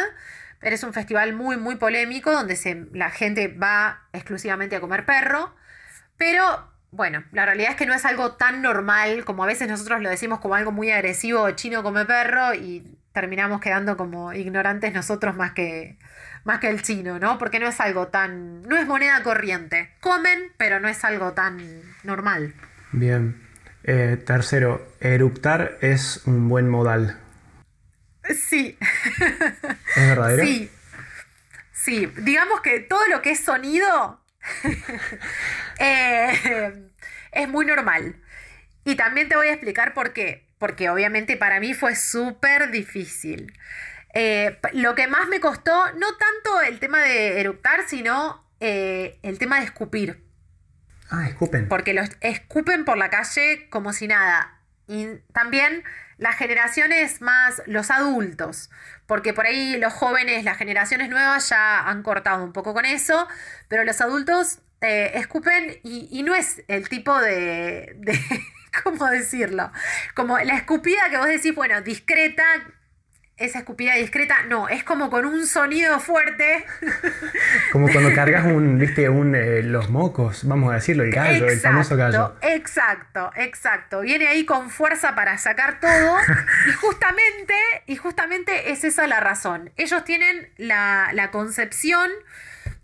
Pero 0.59 0.75
es 0.75 0.83
un 0.83 0.93
festival 0.93 1.33
muy, 1.33 1.57
muy 1.57 1.75
polémico 1.75 2.31
donde 2.31 2.55
se, 2.55 2.87
la 2.93 3.09
gente 3.09 3.47
va 3.47 4.01
exclusivamente 4.13 4.75
a 4.75 4.81
comer 4.81 5.05
perro. 5.05 5.53
Pero 6.17 6.43
bueno, 6.91 7.23
la 7.31 7.45
realidad 7.45 7.71
es 7.71 7.75
que 7.75 7.85
no 7.85 7.93
es 7.93 8.05
algo 8.05 8.33
tan 8.33 8.61
normal 8.61 9.23
como 9.25 9.43
a 9.43 9.47
veces 9.47 9.67
nosotros 9.67 10.01
lo 10.01 10.09
decimos 10.09 10.39
como 10.39 10.55
algo 10.55 10.71
muy 10.71 10.89
agresivo, 10.89 11.51
chino 11.51 11.83
come 11.83 12.05
perro, 12.05 12.53
y 12.53 12.97
terminamos 13.13 13.61
quedando 13.61 13.97
como 13.97 14.33
ignorantes 14.33 14.93
nosotros 14.93 15.35
más 15.35 15.51
que, 15.53 15.97
más 16.43 16.59
que 16.59 16.69
el 16.69 16.81
chino, 16.81 17.19
¿no? 17.19 17.37
Porque 17.37 17.59
no 17.59 17.67
es 17.67 17.79
algo 17.79 18.07
tan. 18.07 18.61
no 18.63 18.77
es 18.77 18.87
moneda 18.87 19.21
corriente. 19.23 19.89
Comen, 20.01 20.51
pero 20.57 20.79
no 20.79 20.87
es 20.87 21.03
algo 21.03 21.33
tan 21.33 21.57
normal. 22.03 22.53
Bien. 22.91 23.41
Eh, 23.83 24.21
tercero, 24.25 24.85
eructar 24.99 25.77
es 25.81 26.21
un 26.25 26.47
buen 26.49 26.69
modal. 26.69 27.17
Sí. 28.35 28.77
¿Es 29.95 30.07
verdadero? 30.07 30.43
Sí. 30.43 30.71
Sí. 31.71 32.05
Digamos 32.17 32.61
que 32.61 32.79
todo 32.79 33.05
lo 33.07 33.21
que 33.21 33.31
es 33.31 33.43
sonido 33.43 34.21
eh, 35.79 36.89
es 37.31 37.49
muy 37.49 37.65
normal. 37.65 38.21
Y 38.83 38.95
también 38.95 39.29
te 39.29 39.35
voy 39.35 39.47
a 39.47 39.53
explicar 39.53 39.93
por 39.93 40.13
qué. 40.13 40.47
Porque 40.57 40.89
obviamente 40.89 41.37
para 41.37 41.59
mí 41.59 41.73
fue 41.73 41.95
súper 41.95 42.71
difícil. 42.71 43.53
Eh, 44.13 44.59
lo 44.73 44.95
que 44.95 45.07
más 45.07 45.27
me 45.27 45.39
costó, 45.39 45.91
no 45.93 46.07
tanto 46.15 46.61
el 46.61 46.79
tema 46.79 47.03
de 47.03 47.39
eructar, 47.39 47.87
sino 47.87 48.49
eh, 48.59 49.19
el 49.21 49.37
tema 49.37 49.59
de 49.59 49.65
escupir. 49.65 50.25
Ah, 51.09 51.27
escupen. 51.27 51.67
Porque 51.67 51.93
los 51.93 52.09
escupen 52.21 52.85
por 52.85 52.97
la 52.97 53.09
calle 53.09 53.69
como 53.69 53.93
si 53.93 54.07
nada. 54.07 54.61
Y 54.87 55.07
también 55.33 55.83
las 56.17 56.35
generaciones 56.35 57.21
más, 57.21 57.61
los 57.65 57.91
adultos, 57.91 58.69
porque 59.05 59.33
por 59.33 59.45
ahí 59.45 59.77
los 59.77 59.93
jóvenes, 59.93 60.43
las 60.43 60.57
generaciones 60.57 61.09
nuevas 61.09 61.49
ya 61.49 61.87
han 61.87 62.03
cortado 62.03 62.43
un 62.43 62.53
poco 62.53 62.73
con 62.73 62.85
eso, 62.85 63.27
pero 63.67 63.83
los 63.83 64.01
adultos 64.01 64.59
eh, 64.81 65.11
escupen 65.15 65.79
y, 65.83 66.23
no 66.23 66.35
es 66.35 66.63
el 66.67 66.89
tipo 66.89 67.19
de, 67.19 67.93
de, 67.97 68.19
¿cómo 68.83 69.05
decirlo? 69.07 69.71
Como 70.15 70.37
la 70.39 70.55
escupida 70.55 71.09
que 71.09 71.17
vos 71.17 71.27
decís, 71.27 71.53
bueno, 71.55 71.81
discreta, 71.81 72.43
esa 73.37 73.59
escupida 73.59 73.93
discreta, 73.95 74.43
no, 74.47 74.67
es 74.67 74.83
como 74.83 75.11
con 75.11 75.25
un 75.25 75.45
sonido 75.45 75.99
fuerte. 75.99 76.65
Como 77.71 77.87
cuando 77.89 78.13
cargas 78.13 78.45
un, 78.45 78.79
viste, 78.79 79.09
un, 79.09 79.35
eh, 79.35 79.61
los 79.61 79.89
mocos, 79.89 80.47
vamos 80.47 80.71
a 80.71 80.75
decirlo, 80.75 81.03
el 81.03 81.11
gallo, 81.11 81.47
el 81.47 81.59
famoso 81.59 81.95
gallo. 81.95 82.35
Exacto, 82.41 83.31
exacto. 83.35 84.01
Viene 84.01 84.27
ahí 84.27 84.45
con 84.45 84.69
fuerza 84.69 85.13
para 85.15 85.37
sacar 85.37 85.79
todo. 85.79 86.17
y 86.67 86.71
justamente, 86.81 87.53
y 87.85 87.95
justamente 87.95 88.71
es 88.71 88.83
esa 88.83 89.05
la 89.05 89.19
razón. 89.19 89.71
Ellos 89.75 90.03
tienen 90.03 90.49
la, 90.57 91.29
concepción 91.31 92.09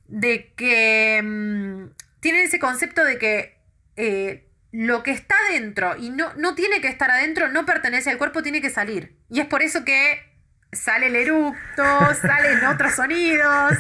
de 0.08 0.54
que. 0.56 1.22
Mm, 1.24 1.94
tienen 2.20 2.44
ese 2.44 2.60
concepto 2.60 3.04
de 3.04 3.18
que. 3.18 3.58
Eh, 3.96 4.48
lo 4.72 5.04
que 5.04 5.12
está 5.12 5.36
dentro 5.52 5.96
y 5.98 6.10
no, 6.10 6.34
no 6.34 6.56
tiene 6.56 6.82
que 6.82 6.88
estar 6.88 7.12
adentro, 7.12 7.48
no 7.48 7.64
pertenece 7.64 8.10
al 8.10 8.18
cuerpo, 8.18 8.42
tiene 8.42 8.60
que 8.60 8.72
salir. 8.72 9.16
Y 9.30 9.40
es 9.40 9.46
por 9.46 9.62
eso 9.62 9.86
que 9.86 10.33
sale 10.76 11.08
el 11.08 11.16
eructo, 11.16 12.16
salen 12.16 12.66
otros 12.72 12.94
sonidos, 12.94 13.74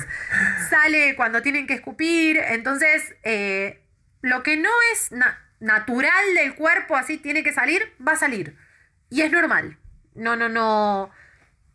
sale 0.69 1.15
cuando 1.15 1.41
tienen 1.41 1.67
que 1.67 1.75
escupir. 1.75 2.37
Entonces, 2.37 3.15
eh, 3.23 3.81
lo 4.21 4.43
que 4.43 4.57
no 4.57 4.69
es 4.93 5.11
natural 5.59 6.33
del 6.35 6.55
cuerpo, 6.55 6.95
así 6.95 7.17
tiene 7.17 7.43
que 7.43 7.53
salir, 7.53 7.93
va 8.05 8.13
a 8.13 8.17
salir. 8.17 8.57
Y 9.09 9.21
es 9.21 9.31
normal. 9.31 9.77
No, 10.15 10.35
no, 10.35 10.49
no. 10.49 11.11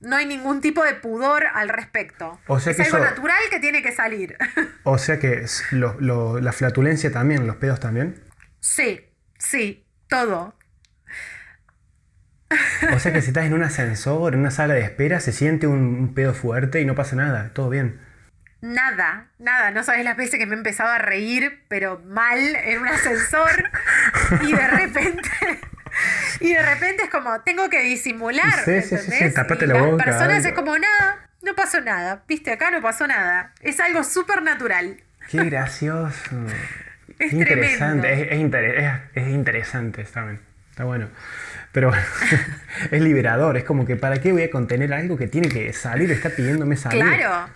No 0.01 0.17
hay 0.17 0.27
ningún 0.27 0.61
tipo 0.61 0.85
de 0.85 0.95
pudor 0.95 1.45
al 1.47 1.69
respecto. 1.69 2.41
O 2.47 2.61
sea 2.61 2.71
es 2.73 2.81
algo 2.81 2.99
natural 2.99 3.43
que 3.51 3.59
tiene 3.59 3.83
que 3.83 3.93
salir. 3.93 4.37
O 4.85 4.97
sea 4.97 5.19
que 5.19 5.45
la 5.73 6.53
flatulencia 6.53 7.11
también, 7.13 7.47
los 7.47 7.57
pedos 7.57 7.81
también. 7.81 8.23
Sí, 8.61 9.05
sí, 9.39 9.85
todo. 10.09 10.55
O 12.95 12.99
sea 12.99 13.13
que 13.13 13.21
si 13.23 13.29
estás 13.29 13.45
en 13.45 13.55
un 13.55 13.63
ascensor, 13.63 14.35
en 14.35 14.41
una 14.41 14.51
sala 14.51 14.75
de 14.75 14.81
espera, 14.81 15.21
se 15.21 15.33
siente 15.33 15.67
un, 15.67 16.15
pedo 16.15 16.35
fuerte 16.35 16.81
y 16.81 16.85
no 16.85 16.95
pasa 16.95 17.17
nada, 17.17 17.51
todo 17.53 17.69
bien. 17.69 18.01
Nada, 18.61 19.29
nada, 19.39 19.71
no 19.71 19.85
sabes 19.85 20.05
las 20.05 20.17
veces 20.17 20.39
que 20.39 20.47
me 20.47 20.55
he 20.55 20.59
empezado 20.59 20.91
a 20.91 20.99
reír, 20.99 21.63
pero 21.69 22.01
mal, 22.07 22.39
en 22.39 22.81
un 22.81 22.89
ascensor, 22.89 23.71
y 24.43 24.53
de 24.53 24.67
repente, 24.67 25.31
y 26.41 26.55
de 26.55 26.63
repente 26.63 27.05
es 27.05 27.11
como, 27.11 27.41
tengo 27.43 27.69
que 27.69 27.83
disimular. 27.83 28.65
Sí, 28.65 28.83
sí, 28.83 28.99
sí, 28.99 29.31
tapate 29.33 29.67
la 29.67 29.81
boca. 29.81 30.05
Las 30.05 30.17
personas 30.17 30.45
es 30.45 30.53
como, 30.55 30.77
nada, 30.77 31.29
no 31.43 31.55
pasó 31.55 31.81
nada, 31.81 32.25
viste, 32.27 32.51
acá 32.51 32.71
no 32.71 32.83
pasó 32.83 33.07
nada. 33.07 33.53
Es 33.61 33.79
algo 33.79 34.03
súper 34.03 34.43
natural. 34.43 34.97
Qué 35.31 35.45
gracioso. 35.45 36.47
es 37.19 37.33
interesante, 37.33 38.13
es, 38.13 38.21
es, 38.33 39.01
es, 39.15 39.29
interesante, 39.29 40.03
está, 40.03 40.27
está 40.71 40.85
bueno. 40.85 41.11
Pero 41.79 41.93
es 42.91 43.01
liberador, 43.01 43.57
es 43.57 43.63
como 43.63 43.87
que 43.87 43.95
¿para 43.95 44.21
qué 44.21 44.33
voy 44.33 44.43
a 44.43 44.51
contener 44.51 44.93
algo 44.93 45.17
que 45.17 45.29
tiene 45.29 45.49
que 45.49 45.73
salir? 45.73 46.11
Está 46.11 46.29
pidiéndome 46.31 46.77
salir. 46.77 47.05
Claro. 47.05 47.49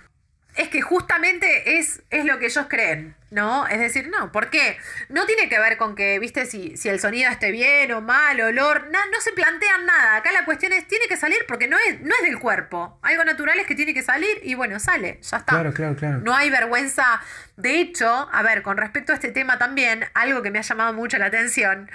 es 0.55 0.69
que 0.69 0.81
justamente 0.81 1.77
es, 1.77 2.05
es 2.09 2.25
lo 2.25 2.39
que 2.39 2.47
ellos 2.47 2.67
creen, 2.69 3.17
¿no? 3.33 3.67
Es 3.67 3.81
decir, 3.81 4.09
no, 4.17 4.31
¿por 4.31 4.49
qué? 4.49 4.77
No 5.09 5.27
tiene 5.27 5.49
que 5.49 5.59
ver 5.59 5.77
con 5.77 5.97
que, 5.97 6.21
viste, 6.21 6.47
si, 6.47 6.77
si 6.77 6.89
el 6.89 7.01
sonido 7.01 7.33
esté 7.33 7.51
bien 7.51 7.91
o 7.91 8.01
mal, 8.01 8.41
olor, 8.41 8.91
no, 8.93 8.99
no 9.07 9.21
se 9.21 9.33
plantean 9.33 9.87
nada. 9.87 10.15
Acá 10.15 10.31
la 10.31 10.45
cuestión 10.45 10.73
es, 10.73 10.87
tiene 10.87 11.07
que 11.09 11.17
salir 11.17 11.39
porque 11.49 11.67
no 11.67 11.77
es, 11.89 12.01
no 12.01 12.15
es 12.15 12.23
del 12.23 12.39
cuerpo. 12.39 13.01
Algo 13.03 13.25
natural 13.25 13.59
es 13.59 13.67
que 13.67 13.75
tiene 13.75 13.93
que 13.93 14.03
salir 14.05 14.39
y 14.45 14.55
bueno, 14.55 14.79
sale, 14.79 15.19
ya 15.21 15.39
está. 15.39 15.53
Claro, 15.53 15.73
claro, 15.73 15.97
claro. 15.97 16.19
No 16.19 16.33
hay 16.33 16.49
vergüenza. 16.49 17.21
De 17.57 17.81
hecho, 17.81 18.29
a 18.31 18.43
ver, 18.45 18.63
con 18.63 18.77
respecto 18.77 19.11
a 19.11 19.17
este 19.17 19.33
tema 19.33 19.59
también, 19.59 20.05
algo 20.15 20.43
que 20.43 20.53
me 20.53 20.61
ha 20.61 20.63
llamado 20.63 20.93
mucho 20.93 21.19
la 21.19 21.27
atención 21.27 21.91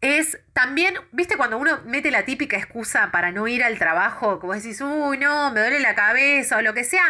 es 0.00 0.38
también, 0.52 0.94
viste, 1.12 1.36
cuando 1.36 1.58
uno 1.58 1.80
mete 1.84 2.10
la 2.10 2.24
típica 2.24 2.56
excusa 2.56 3.10
para 3.10 3.32
no 3.32 3.48
ir 3.48 3.64
al 3.64 3.78
trabajo, 3.78 4.38
como 4.40 4.54
decís, 4.54 4.80
uy, 4.80 5.18
no, 5.18 5.50
me 5.52 5.60
duele 5.60 5.80
la 5.80 5.94
cabeza 5.94 6.58
o 6.58 6.62
lo 6.62 6.74
que 6.74 6.84
sea 6.84 7.04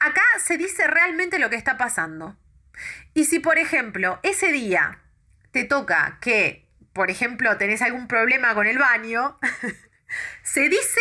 acá 0.00 0.22
se 0.42 0.56
dice 0.56 0.88
realmente 0.88 1.38
lo 1.38 1.48
que 1.50 1.56
está 1.56 1.78
pasando. 1.78 2.36
Y 3.14 3.26
si, 3.26 3.38
por 3.38 3.58
ejemplo, 3.58 4.18
ese 4.22 4.50
día 4.50 4.98
te 5.52 5.64
toca 5.64 6.18
que, 6.20 6.68
por 6.92 7.10
ejemplo, 7.10 7.56
tenés 7.58 7.82
algún 7.82 8.08
problema 8.08 8.54
con 8.54 8.66
el 8.66 8.78
baño, 8.78 9.38
se 10.42 10.68
dice 10.68 11.00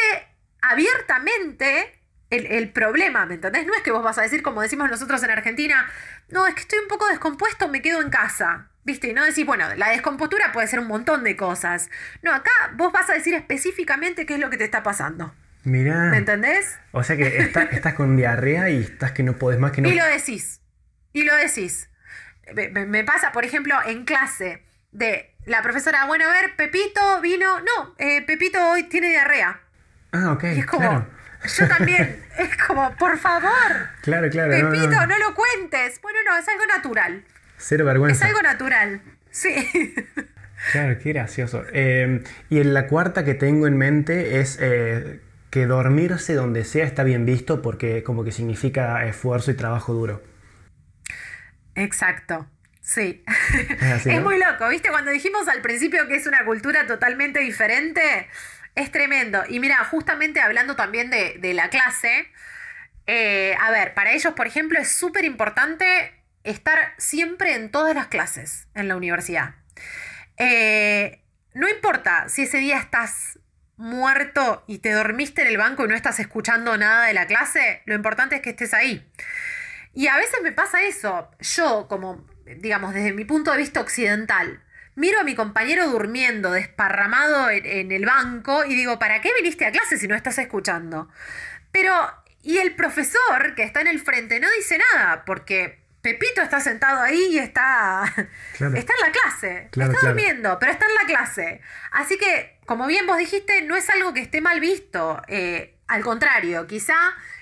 abiertamente 0.62 2.04
el, 2.30 2.72
problema, 2.72 3.26
¿me 3.26 3.36
entendés? 3.36 3.66
No 3.66 3.74
es 3.74 3.82
que 3.82 3.92
vos 3.92 4.04
vas 4.04 4.20
a 4.20 4.22
decir, 4.22 4.44
como 4.44 4.62
decimos 4.62 4.90
nosotros 4.90 5.24
en 5.24 5.32
Argentina, 5.32 5.90
no, 6.28 6.46
es 6.46 6.54
que 6.54 6.62
estoy 6.62 6.80
un 6.80 6.88
poco 6.88 7.08
descompuesto, 7.08 7.70
me 7.70 7.82
quedo 7.82 8.02
en 8.02 8.10
casa. 8.12 8.70
¿Viste? 8.90 9.10
Y 9.10 9.14
no 9.14 9.24
decís, 9.24 9.46
bueno, 9.46 9.68
la 9.76 9.90
descompostura 9.90 10.52
puede 10.52 10.66
ser 10.66 10.80
un 10.80 10.88
montón 10.88 11.24
de 11.24 11.36
cosas. 11.36 11.92
No, 12.24 12.34
acá 12.34 12.50
vos 12.76 12.92
vas 12.92 13.08
a 13.12 13.14
decir 13.14 13.36
específicamente 13.36 14.26
qué 14.26 14.34
es 14.34 14.40
lo 14.40 14.50
que 14.50 14.58
te 14.58 14.64
está 14.64 14.82
pasando. 14.82 15.32
Mirá. 15.64 16.06
¿Me 16.06 16.18
entendés? 16.18 16.80
O 16.92 17.04
sea 17.04 17.16
que 17.16 17.38
estás 17.38 17.94
con 17.94 18.18
diarrea 18.18 18.72
y 18.72 18.82
estás 18.82 19.12
que 19.12 19.22
no 19.22 19.34
podés 19.34 19.60
más 19.60 19.74
que 19.74 19.84
no. 19.84 19.90
Y 19.90 19.94
lo 19.94 20.04
decís. 20.06 20.62
Y 21.14 21.22
lo 21.22 21.36
decís. 21.36 21.92
Me, 22.56 23.04
pasa, 23.04 23.32
por 23.32 23.46
ejemplo, 23.46 23.76
en 23.86 24.06
clase 24.06 24.64
de 24.92 25.36
la 25.46 25.62
profesora, 25.62 26.08
bueno, 26.08 26.28
a 26.28 26.32
ver, 26.32 26.56
Pepito 26.56 27.22
vino. 27.22 27.60
No, 27.60 27.94
eh, 28.00 28.24
Pepito 28.24 28.72
hoy 28.72 28.90
tiene 28.90 29.10
diarrea. 29.10 29.62
Ah, 30.14 30.32
ok. 30.32 30.46
es 30.46 30.66
como, 30.66 31.06
yo 31.60 31.68
también. 31.68 32.26
es 32.40 32.58
como, 32.58 32.92
por 32.96 33.20
favor. 33.20 33.90
Claro, 34.02 34.32
claro. 34.32 34.50
Pepito, 34.50 35.06
no, 35.06 35.20
lo 35.20 35.36
cuentes. 35.36 36.02
Bueno, 36.02 36.18
no, 36.26 36.36
es 36.40 36.48
algo 36.48 36.66
natural. 36.66 37.24
Cero 37.60 37.86
vergüenza. 37.86 38.26
Es 38.26 38.32
algo 38.32 38.42
natural. 38.42 39.02
Sí. 39.30 39.54
Claro, 40.72 40.98
qué 41.00 41.14
gracioso. 41.14 41.64
Eh, 41.72 42.24
y 42.50 42.60
en 42.60 42.74
la 42.74 42.88
cuarta 42.88 43.24
que 43.24 43.34
tengo 43.34 43.68
en 43.68 43.78
mente 43.78 44.40
es 44.40 44.58
eh, 44.62 45.22
que 45.50 45.66
dormirse 45.66 46.34
donde 46.34 46.66
sea 46.66 46.86
está 46.86 47.04
bien 47.04 47.26
visto 47.26 47.62
porque 47.62 48.04
como 48.04 48.24
que 48.24 48.32
significa 48.32 49.06
esfuerzo 49.06 49.52
y 49.52 49.54
trabajo 49.56 49.94
duro. 49.94 50.22
Exacto. 51.76 52.48
Sí. 52.82 53.24
Es, 54.06 54.22
muy 54.22 54.40
loco, 54.40 54.68
¿viste? 54.68 54.90
Cuando 54.90 55.12
dijimos 55.12 55.48
al 55.48 55.62
principio 55.62 56.08
que 56.08 56.16
es 56.16 56.26
una 56.26 56.44
cultura 56.44 56.88
totalmente 56.88 57.40
diferente, 57.40 58.02
es 58.76 58.92
tremendo. 58.92 59.44
Y 59.48 59.60
mira, 59.60 59.78
justamente 59.86 60.42
hablando 60.42 60.76
también 60.76 61.10
de, 61.10 61.54
la 61.54 61.70
clase, 61.70 62.28
eh, 63.06 63.56
a 63.62 63.72
ver, 63.72 63.94
para 63.94 64.12
ellos, 64.12 64.34
por 64.34 64.48
ejemplo, 64.48 64.80
es 64.80 64.92
súper 64.92 65.24
importante 65.24 66.19
estar 66.50 66.94
siempre 66.98 67.56
en 67.56 67.72
todas 67.72 67.96
las 67.96 68.08
clases 68.08 68.68
en 68.74 68.88
la 68.88 68.96
universidad. 68.96 69.56
Eh, 70.38 71.24
no 71.54 71.68
importa 71.70 72.30
si 72.30 72.44
ese 72.44 72.58
día 72.58 72.78
estás 72.78 73.40
muerto 73.78 74.64
y 74.68 74.80
te 74.80 74.92
dormiste 74.92 75.42
en 75.42 75.48
el 75.48 75.58
banco 75.58 75.86
y 75.86 75.88
no 75.88 75.96
estás 75.96 76.20
escuchando 76.20 76.78
nada 76.78 77.06
de 77.06 77.14
la 77.14 77.28
clase, 77.28 77.82
lo 77.86 77.96
importante 77.96 78.36
es 78.36 78.42
que 78.42 78.52
estés 78.52 78.74
ahí. 78.74 79.10
Y 79.94 80.08
a 80.08 80.18
veces 80.18 80.42
me 80.44 80.52
pasa 80.52 80.84
eso. 80.84 81.32
Yo, 81.40 81.88
como, 81.88 82.26
digamos, 82.58 82.94
desde 82.94 83.14
mi 83.14 83.26
punto 83.26 83.52
de 83.52 83.58
vista 83.58 83.82
occidental, 83.82 84.62
miro 84.96 85.20
a 85.20 85.24
mi 85.24 85.34
compañero 85.34 85.88
durmiendo, 85.88 86.52
desparramado 86.52 87.50
en, 87.50 87.92
el 87.92 88.06
banco, 88.06 88.66
y 88.66 88.76
digo, 88.76 89.00
¿para 89.00 89.22
qué 89.22 89.32
viniste 89.36 89.66
a 89.66 89.72
clase 89.72 89.98
si 89.98 90.08
no 90.08 90.16
estás 90.16 90.38
escuchando? 90.38 91.10
Pero, 91.72 91.94
y 92.44 92.58
el 92.58 92.76
profesor 92.76 93.56
que 93.56 93.64
está 93.64 93.82
en 93.82 93.88
el 93.88 94.00
frente 94.00 94.40
no 94.40 94.48
dice 94.52 94.78
nada, 94.94 95.24
porque 95.26 95.80
Pepito 96.02 96.42
está 96.42 96.60
sentado 96.60 97.02
ahí 97.02 97.28
y 97.32 97.40
está, 97.40 98.04
está 98.54 98.68
en 98.68 98.74
la 98.74 99.12
clase. 99.12 99.70
está 99.72 100.08
durmiendo, 100.08 100.58
pero 100.60 100.72
está 100.72 100.86
en 100.86 100.96
la 100.96 101.06
clase. 101.06 101.62
Así 101.92 102.18
que, 102.18 102.58
como 102.66 102.88
bien 102.88 103.06
vos 103.06 103.18
dijiste, 103.18 103.62
no 103.64 103.76
es 103.76 103.90
algo 103.90 104.14
que 104.14 104.22
esté 104.22 104.40
mal 104.42 104.60
visto. 104.60 105.22
Eh, 105.28 105.76
al 105.88 106.02
contrario, 106.04 106.68
quizá 106.68 106.96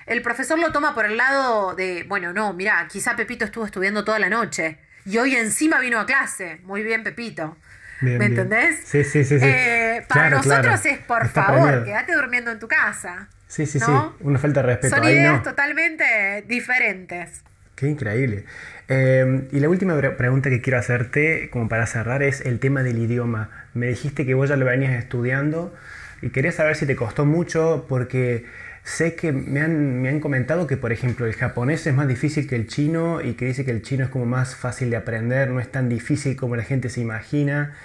el 0.06 0.22
profesor 0.22 0.58
lo 0.58 0.72
toma 0.72 0.94
por 0.94 1.04
el 1.04 1.16
lado 1.16 1.74
de, 1.74 2.04
bueno, 2.08 2.32
no, 2.32 2.52
mira, 2.52 2.88
quizá 2.90 3.14
Pepito 3.14 3.44
estuvo 3.44 3.64
estudiando 3.64 4.04
toda 4.04 4.18
la 4.18 4.28
noche 4.28 4.78
y 5.04 5.18
hoy 5.18 5.36
encima 5.36 5.78
vino 5.80 6.00
a 6.00 6.06
clase. 6.06 6.60
Muy 6.64 6.82
bien, 6.82 7.04
Pepito. 7.04 7.56
¿Me 8.00 8.14
entendés? 8.24 8.80
Sí, 8.84 9.04
sí, 9.04 9.24
sí. 9.24 9.38
Eh, 9.40 10.04
para 10.08 10.30
nosotros 10.30 10.84
es, 10.86 10.98
por 10.98 11.28
favor, 11.28 11.84
quédate 11.84 12.14
durmiendo 12.14 12.50
en 12.50 12.58
tu 12.58 12.68
casa. 12.68 13.28
Sí, 13.46 13.66
sí, 13.66 13.80
sí. 13.80 13.90
Una 14.20 14.38
falta 14.38 14.60
de 14.60 14.66
respeto. 14.66 14.96
Son 14.96 15.04
ideas 15.04 15.42
totalmente 15.42 16.44
diferentes. 16.46 17.42
Qué 17.78 17.86
increíble. 17.86 18.44
Em, 18.88 19.46
y 19.52 19.60
la 19.60 19.68
última 19.68 19.96
pregunta 20.16 20.50
que 20.50 20.60
quiero 20.60 20.80
hacerte, 20.80 21.48
como 21.52 21.68
para 21.68 21.86
cerrar, 21.86 22.24
es 22.24 22.40
el 22.44 22.58
tema 22.58 22.82
del 22.82 22.98
idioma. 22.98 23.50
Me 23.72 23.86
dijiste 23.86 24.26
que 24.26 24.34
vos 24.34 24.48
ya 24.48 24.56
lo 24.56 24.64
venías 24.64 24.94
estudiando 24.94 25.72
y 26.20 26.30
quería 26.30 26.50
saber 26.50 26.74
si 26.74 26.86
te 26.86 26.96
costó 26.96 27.24
mucho 27.24 27.86
porque 27.88 28.46
sé 28.82 29.14
que 29.14 29.30
me 29.30 29.60
han, 29.60 30.02
me 30.02 30.08
han 30.08 30.18
comentado 30.18 30.66
que, 30.66 30.76
por 30.76 30.90
ejemplo, 30.90 31.24
el 31.26 31.34
japonés 31.34 31.86
es 31.86 31.94
más 31.94 32.08
difícil 32.08 32.48
que 32.48 32.56
el 32.56 32.66
chino 32.66 33.20
y 33.20 33.34
que 33.34 33.44
dice 33.44 33.64
que 33.64 33.70
el 33.70 33.82
chino 33.82 34.02
es 34.04 34.10
como 34.10 34.26
más 34.26 34.56
fácil 34.56 34.90
de 34.90 34.96
aprender, 34.96 35.48
no 35.50 35.60
es 35.60 35.70
tan 35.70 35.88
difícil 35.88 36.34
como 36.34 36.56
la 36.56 36.64
gente 36.64 36.88
se 36.88 37.00
imagina. 37.00 37.76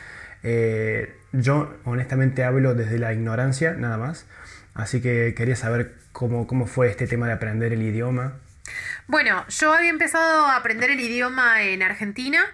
Eh, 0.42 1.14
yo 1.34 1.72
honestamente 1.84 2.44
hablo 2.44 2.74
desde 2.74 2.98
la 2.98 3.14
ignorancia, 3.14 3.74
nada 3.74 3.98
más. 4.00 4.26
Así 4.74 5.02
que 5.02 5.36
quería 5.38 5.56
saber 5.56 5.94
cómo, 6.14 6.48
cómo 6.48 6.66
fue 6.66 6.90
este 6.90 7.06
tema 7.06 7.28
de 7.28 7.34
aprender 7.34 7.74
el 7.74 7.84
idioma. 7.84 8.40
Bueno, 9.08 9.46
yo 9.50 9.74
había 9.74 9.90
empezado 9.90 10.46
a 10.46 10.56
aprender 10.56 10.90
el 10.90 11.00
idioma 11.00 11.64
en 11.64 11.84
Argentina, 11.84 12.46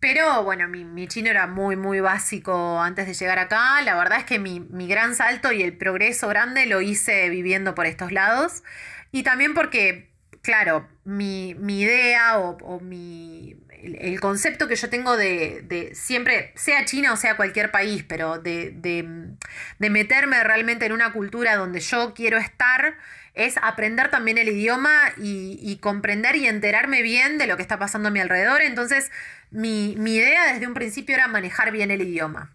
pero 0.00 0.44
bueno, 0.44 0.68
mi, 0.68 1.08
chino 1.08 1.28
era 1.30 1.46
muy, 1.46 1.76
muy 1.76 2.00
básico 2.00 2.80
antes 2.80 3.06
de 3.06 3.14
llegar 3.14 3.38
acá. 3.38 3.80
La 3.82 3.96
verdad 3.96 4.18
es 4.18 4.24
que 4.24 4.38
mi, 4.38 4.60
gran 4.86 5.14
salto 5.14 5.50
y 5.52 5.62
el 5.62 5.76
progreso 5.76 6.28
grande 6.28 6.66
lo 6.66 6.80
hice 6.80 7.28
viviendo 7.30 7.74
por 7.74 7.86
estos 7.86 8.12
lados. 8.12 8.62
Y 9.10 9.24
también 9.24 9.54
porque, 9.54 10.10
claro, 10.42 10.88
mi, 11.04 11.50
idea 11.50 12.38
o, 12.38 12.80
mi, 12.80 13.56
el, 13.82 14.20
concepto 14.20 14.68
que 14.68 14.76
yo 14.76 14.88
tengo 14.88 15.16
de, 15.16 15.90
siempre, 15.94 16.52
sea 16.54 16.84
China 16.84 17.12
o 17.12 17.16
sea 17.16 17.36
cualquier 17.36 17.72
país, 17.72 18.04
pero 18.06 18.38
de, 18.38 18.70
de 18.72 19.90
meterme 19.90 20.44
realmente 20.44 20.86
en 20.86 20.92
una 20.92 21.12
cultura 21.12 21.56
donde 21.56 21.80
yo 21.80 22.14
quiero 22.14 22.38
estar 22.38 22.96
es 23.38 23.56
aprender 23.62 24.10
también 24.10 24.36
el 24.36 24.48
idioma 24.48 24.90
y, 25.16 25.78
comprender 25.80 26.34
y 26.34 26.48
enterarme 26.48 27.02
bien 27.02 27.38
de 27.38 27.46
lo 27.46 27.56
que 27.56 27.62
está 27.62 27.78
pasando 27.78 28.08
a 28.08 28.10
mi 28.10 28.18
alrededor. 28.18 28.62
Entonces, 28.62 29.12
mi, 29.52 29.92
idea 29.92 30.52
desde 30.52 30.66
un 30.66 30.74
principio 30.74 31.14
era 31.14 31.28
manejar 31.28 31.70
bien 31.70 31.92
el 31.92 32.02
idioma. 32.02 32.52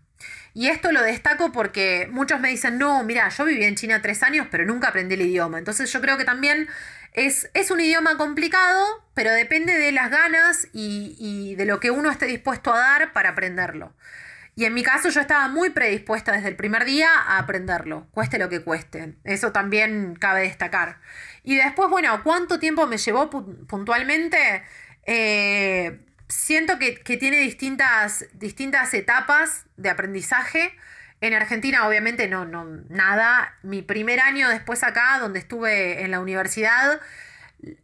Y 0.54 0.68
esto 0.68 0.92
lo 0.92 1.02
destaco 1.02 1.54
porque 1.54 2.10
muchos 2.12 2.42
me 2.42 2.50
dicen, 2.50 2.78
no, 2.78 3.02
mira, 3.06 3.30
yo 3.30 3.46
viví 3.46 3.64
en 3.64 3.76
China 3.76 4.02
tres 4.02 4.24
años, 4.24 4.48
pero 4.52 4.66
nunca 4.66 4.90
aprendí 4.90 5.16
el 5.16 5.22
idioma. 5.22 5.58
Entonces 5.58 5.92
yo 5.92 6.02
creo 6.02 6.18
que 6.18 6.26
también 6.26 6.68
es, 7.14 7.50
es 7.54 7.72
un 7.72 7.80
idioma 7.80 8.18
complicado, 8.18 8.86
pero 9.14 9.32
depende 9.32 9.80
de 9.80 9.94
las 9.94 10.12
ganas 10.12 10.68
y, 10.74 11.16
y 11.18 11.56
de 11.56 11.66
lo 11.66 11.80
que 11.80 11.92
uno 11.92 12.12
esté 12.12 12.26
dispuesto 12.26 12.74
a 12.74 12.78
dar 12.78 13.14
para 13.14 13.30
aprenderlo. 13.30 13.94
Y 14.56 14.66
en 14.66 14.74
mi 14.74 14.84
caso 14.84 15.10
yo 15.10 15.20
estaba 15.20 15.48
muy 15.48 15.72
predispuesta 15.72 16.32
desde 16.32 16.50
el 16.50 16.56
primer 16.56 16.86
día 16.86 17.10
a 17.10 17.40
aprenderlo, 17.40 18.08
cueste 18.12 18.38
lo 18.38 18.50
que 18.50 18.62
cueste. 18.62 19.16
Eso 19.24 19.52
también 19.52 20.16
cabe 20.16 20.42
destacar. 20.42 21.00
Y 21.44 21.56
después, 21.56 21.90
bueno, 21.90 22.22
¿cuánto 22.24 22.60
tiempo 22.60 22.86
me 22.86 22.98
llevó 22.98 23.30
puntualmente? 23.30 24.64
Eh, 25.06 26.00
siento 26.28 26.78
que, 26.78 27.18
tiene 27.18 27.38
distintas, 27.38 28.26
distintas 28.34 28.94
etapas 28.94 29.66
de 29.78 29.90
aprendizaje. 29.90 30.74
En 31.22 31.34
Argentina, 31.34 31.88
obviamente, 31.88 32.28
no, 32.28 32.46
no, 32.46 32.66
nada. 32.90 33.58
Mi 33.64 33.82
primer 33.82 34.20
año 34.20 34.50
después 34.50 34.84
acá, 34.84 35.18
donde 35.20 35.40
estuve 35.40 36.04
en 36.04 36.12
la 36.12 36.20
universidad, 36.20 37.00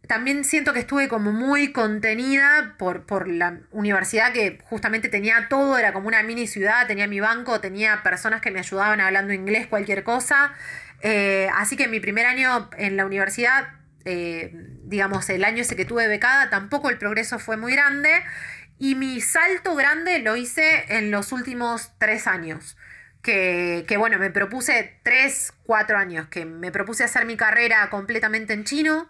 también 0.08 0.44
siento 0.44 0.74
que 0.74 0.80
estuve 0.80 1.08
como 1.08 1.32
muy 1.32 1.72
contenida 1.72 2.76
por, 2.78 3.28
la 3.28 3.60
universidad 3.72 4.34
que 4.34 4.60
justamente 4.64 5.10
tenía 5.10 5.48
todo, 5.50 5.78
era 5.78 5.94
como 5.94 6.08
una 6.08 6.24
mini 6.24 6.48
ciudad, 6.48 6.88
tenía 6.88 7.08
mi 7.08 7.20
banco, 7.20 7.62
tenía 7.62 8.04
personas 8.04 8.42
que 8.42 8.52
me 8.52 8.60
ayudaban 8.60 9.00
hablando 9.02 9.34
inglés, 9.34 9.68
cualquier 9.68 10.04
cosa. 10.04 10.54
Eh, 11.02 11.50
así 11.56 11.78
que 11.78 11.88
mi 11.88 12.00
primer 12.00 12.26
año 12.26 12.70
en 12.78 12.98
la 12.98 13.06
universidad, 13.06 13.70
eh, 14.06 14.52
digamos, 14.84 15.30
el 15.30 15.46
año 15.46 15.62
ese 15.62 15.76
que 15.76 15.86
tuve 15.86 16.08
becada, 16.08 16.50
tampoco 16.50 16.90
el 16.90 16.98
progreso 16.98 17.40
fue 17.40 17.58
muy 17.58 17.74
grande. 17.74 18.24
Y 18.80 18.96
mi 18.96 19.22
salto 19.22 19.76
grande 19.76 20.20
lo 20.20 20.38
hice 20.38 20.86
en 20.90 21.12
los 21.12 21.32
últimos 21.32 21.92
tres 22.00 22.28
años. 22.28 22.78
Que, 23.22 23.84
que, 23.88 23.98
bueno, 23.98 24.18
me 24.18 24.32
propuse 24.32 24.98
tres, 25.04 25.54
cuatro 25.64 25.98
años, 25.98 26.30
que 26.30 26.46
me 26.46 26.72
propuse 26.72 27.04
hacer 27.04 27.26
mi 27.26 27.36
carrera 27.36 27.90
completamente 27.90 28.54
en 28.54 28.64
chino, 28.64 29.10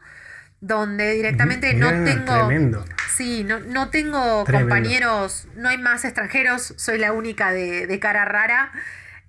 donde 0.61 1.13
directamente 1.13 1.73
no 1.73 1.89
tengo... 2.03 2.33
Tremendo. 2.33 2.85
Sí, 3.09 3.43
no, 3.43 3.59
no 3.59 3.89
tengo 3.89 4.45
compañeros, 4.45 5.47
no 5.55 5.69
hay 5.69 5.77
más 5.77 6.05
extranjeros, 6.05 6.73
soy 6.77 6.97
la 6.97 7.11
única 7.11 7.51
de, 7.51 7.99
cara 7.99 8.23
rara 8.25 8.71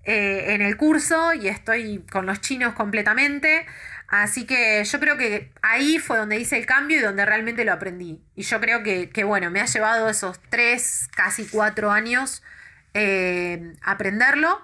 eh, 0.05 0.55
en 0.55 0.63
el 0.63 0.77
curso 0.77 1.35
y 1.35 1.49
estoy 1.49 2.05
con 2.11 2.27
los 2.27 2.41
chinos 2.41 2.75
completamente. 2.75 3.67
Así 4.11 4.45
que 4.45 4.83
yo 4.85 4.99
creo 4.99 5.17
que 5.17 5.53
ahí 5.63 5.99
fue 5.99 6.19
donde 6.19 6.39
hice 6.39 6.59
el 6.59 6.67
cambio 6.67 6.99
y 6.99 7.01
donde 7.01 7.25
realmente 7.25 7.65
lo 7.65 7.73
aprendí. 7.73 8.21
Y 8.35 8.43
yo 8.43 8.61
creo 8.61 8.83
que, 8.83 9.25
bueno, 9.25 9.51
me 9.51 9.61
ha 9.61 9.67
llevado 9.67 10.09
esos 10.09 10.41
tres, 10.51 11.09
casi 11.15 11.47
cuatro 11.47 11.93
años 11.93 12.43
eh, 12.93 13.73
aprenderlo. 13.83 14.61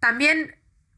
También 0.00 0.56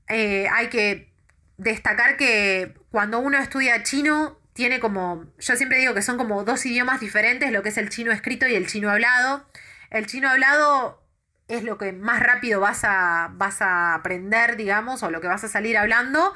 eh, 0.08 0.46
hay 0.52 0.68
que 0.68 1.12
destacar 1.56 2.16
que 2.16 2.74
cuando 2.90 3.18
uno 3.18 3.38
estudia 3.38 3.82
chino, 3.82 4.40
tiene 4.54 4.80
como, 4.80 5.26
yo 5.38 5.56
siempre 5.56 5.78
digo 5.78 5.94
que 5.94 6.02
son 6.02 6.16
como 6.16 6.44
dos 6.44 6.64
idiomas 6.66 7.00
diferentes, 7.00 7.52
lo 7.52 7.62
que 7.62 7.68
es 7.68 7.76
el 7.76 7.90
chino 7.90 8.12
escrito 8.12 8.46
y 8.48 8.54
el 8.54 8.66
chino 8.66 8.90
hablado. 8.90 9.46
El 9.90 10.06
chino 10.06 10.30
hablado 10.30 11.06
es 11.48 11.62
lo 11.64 11.76
que 11.76 11.92
más 11.92 12.20
rápido 12.20 12.60
vas 12.60 12.84
a, 12.84 13.30
vas 13.34 13.60
a 13.60 13.94
aprender, 13.94 14.56
digamos, 14.56 15.02
o 15.02 15.10
lo 15.10 15.20
que 15.20 15.28
vas 15.28 15.44
a 15.44 15.48
salir 15.48 15.76
hablando 15.76 16.34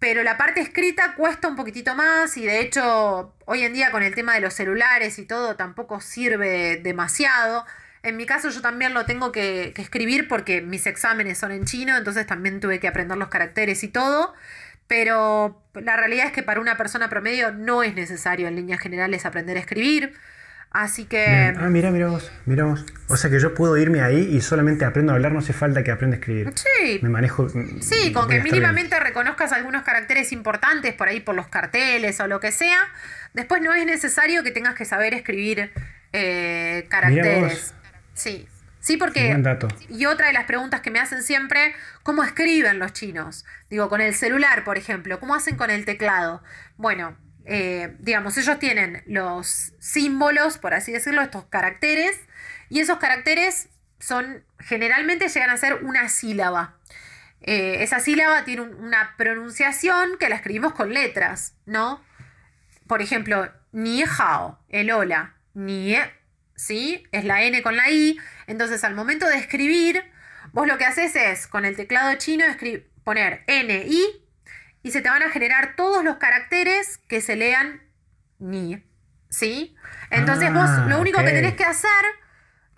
pero 0.00 0.22
la 0.22 0.38
parte 0.38 0.60
escrita 0.60 1.14
cuesta 1.14 1.46
un 1.46 1.56
poquitito 1.56 1.94
más 1.94 2.36
y 2.38 2.46
de 2.46 2.60
hecho 2.60 3.34
hoy 3.44 3.62
en 3.62 3.74
día 3.74 3.90
con 3.90 4.02
el 4.02 4.14
tema 4.14 4.34
de 4.34 4.40
los 4.40 4.54
celulares 4.54 5.18
y 5.18 5.26
todo 5.26 5.56
tampoco 5.56 6.00
sirve 6.00 6.78
demasiado. 6.78 7.66
En 8.02 8.16
mi 8.16 8.24
caso 8.24 8.48
yo 8.48 8.62
también 8.62 8.94
lo 8.94 9.04
tengo 9.04 9.30
que, 9.30 9.74
escribir 9.76 10.26
porque 10.26 10.62
mis 10.62 10.86
exámenes 10.86 11.36
son 11.38 11.52
en 11.52 11.66
chino, 11.66 11.96
entonces 11.98 12.26
también 12.26 12.60
tuve 12.60 12.80
que 12.80 12.88
aprender 12.88 13.18
los 13.18 13.28
caracteres 13.28 13.84
y 13.84 13.88
todo. 13.88 14.32
Pero 14.86 15.59
la 15.74 15.96
realidad 15.96 16.26
es 16.26 16.32
que 16.32 16.42
para 16.42 16.60
una 16.60 16.76
persona 16.76 17.08
promedio 17.08 17.52
no 17.52 17.82
es 17.82 17.94
necesario 17.94 18.48
en 18.48 18.56
líneas 18.56 18.80
generales 18.80 19.26
aprender 19.26 19.56
a 19.56 19.60
escribir. 19.60 20.14
Así 20.70 21.04
que. 21.04 21.52
Ah, 21.56 21.68
mira, 21.68 21.90
mira 21.90 22.06
vos, 22.06 22.30
mira 22.46 22.64
vos. 22.64 22.84
O 23.08 23.16
sea 23.16 23.28
que 23.28 23.40
yo 23.40 23.54
puedo 23.54 23.76
irme 23.76 24.02
ahí 24.02 24.36
y 24.36 24.40
solamente 24.40 24.84
aprendo 24.84 25.12
a 25.12 25.16
hablar, 25.16 25.32
no 25.32 25.40
hace 25.40 25.52
falta 25.52 25.82
que 25.82 25.90
aprenda 25.90 26.16
a 26.16 26.20
escribir. 26.20 26.52
Sí. 26.54 27.00
Me 27.02 27.08
manejo. 27.08 27.48
Sí, 27.80 28.12
con 28.12 28.28
que 28.28 28.40
mínimamente 28.40 28.98
reconozcas 29.00 29.52
algunos 29.52 29.82
caracteres 29.82 30.30
importantes 30.30 30.94
por 30.94 31.08
ahí 31.08 31.18
por 31.18 31.34
los 31.34 31.48
carteles 31.48 32.20
o 32.20 32.28
lo 32.28 32.38
que 32.38 32.52
sea. 32.52 32.78
Después 33.34 33.62
no 33.62 33.74
es 33.74 33.84
necesario 33.84 34.44
que 34.44 34.52
tengas 34.52 34.76
que 34.76 34.84
saber 34.84 35.12
escribir 35.12 35.72
eh, 36.12 36.86
caracteres. 36.88 37.74
Sí. 38.14 38.46
Sí, 38.80 38.96
porque. 38.96 39.36
Y 39.90 40.06
otra 40.06 40.28
de 40.28 40.32
las 40.32 40.44
preguntas 40.44 40.80
que 40.80 40.90
me 40.90 40.98
hacen 40.98 41.22
siempre, 41.22 41.74
¿cómo 42.02 42.24
escriben 42.24 42.78
los 42.78 42.92
chinos? 42.92 43.44
Digo, 43.68 43.88
con 43.88 44.00
el 44.00 44.14
celular, 44.14 44.64
por 44.64 44.78
ejemplo, 44.78 45.20
¿cómo 45.20 45.34
hacen 45.34 45.56
con 45.56 45.70
el 45.70 45.84
teclado? 45.84 46.42
Bueno, 46.76 47.16
eh, 47.44 47.94
digamos, 47.98 48.36
ellos 48.38 48.58
tienen 48.58 49.02
los 49.06 49.74
símbolos, 49.78 50.58
por 50.58 50.72
así 50.72 50.92
decirlo, 50.92 51.20
estos 51.20 51.44
caracteres, 51.44 52.18
y 52.68 52.80
esos 52.80 52.98
caracteres 52.98 53.68
son, 53.98 54.44
generalmente 54.58 55.28
llegan 55.28 55.50
a 55.50 55.56
ser 55.56 55.84
una 55.84 56.08
sílaba. 56.08 56.76
Eh, 57.42 57.82
esa 57.82 58.00
sílaba 58.00 58.44
tiene 58.44 58.62
una 58.62 59.14
pronunciación 59.16 60.16
que 60.18 60.28
la 60.28 60.36
escribimos 60.36 60.72
con 60.74 60.92
letras, 60.92 61.54
¿no? 61.66 62.02
Por 62.86 63.02
ejemplo, 63.02 63.50
ni 63.72 64.02
hao, 64.02 64.58
el 64.68 64.90
hola, 64.90 65.34
ni, 65.54 65.96
¿sí? 66.60 67.04
Es 67.10 67.24
la 67.24 67.42
N 67.42 67.62
con 67.62 67.76
la 67.76 67.90
I. 67.90 68.18
Entonces, 68.46 68.84
al 68.84 68.94
momento 68.94 69.26
de 69.26 69.36
escribir, 69.38 70.04
vos 70.52 70.66
lo 70.66 70.76
que 70.76 70.84
haces 70.84 71.16
es, 71.16 71.46
con 71.46 71.64
el 71.64 71.74
teclado 71.74 72.14
chino, 72.16 72.44
poner 73.02 73.42
N, 73.46 73.84
I 73.86 74.26
y 74.82 74.90
se 74.92 75.00
te 75.00 75.08
van 75.08 75.22
a 75.22 75.30
generar 75.30 75.74
todos 75.76 76.04
los 76.04 76.16
caracteres 76.16 76.98
que 77.08 77.20
se 77.20 77.36
lean 77.36 77.82
ni. 78.38 78.82
¿Sí? 79.28 79.76
Entonces 80.10 80.52
vos 80.52 80.68
ah, 80.68 80.86
lo 80.88 81.00
único 81.00 81.20
que 81.20 81.30
tenés 81.30 81.54
que 81.54 81.64
hacer 81.64 82.04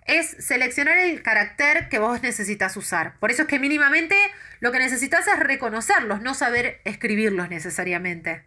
es 0.05 0.35
seleccionar 0.39 0.97
el 0.97 1.23
carácter 1.23 1.89
que 1.89 1.97
vos 1.97 2.21
necesitas 2.21 2.77
usar. 2.77 3.17
Por 3.19 3.31
eso 3.31 3.43
es 3.43 3.47
que 3.47 3.57
mínimamente 3.57 4.15
lo 4.59 4.71
que 4.71 4.79
necesitas 4.79 5.27
es 5.27 5.39
reconocerlos, 5.39 6.21
no 6.21 6.35
saber 6.35 6.79
escribirlos 6.85 7.49
necesariamente. 7.49 8.45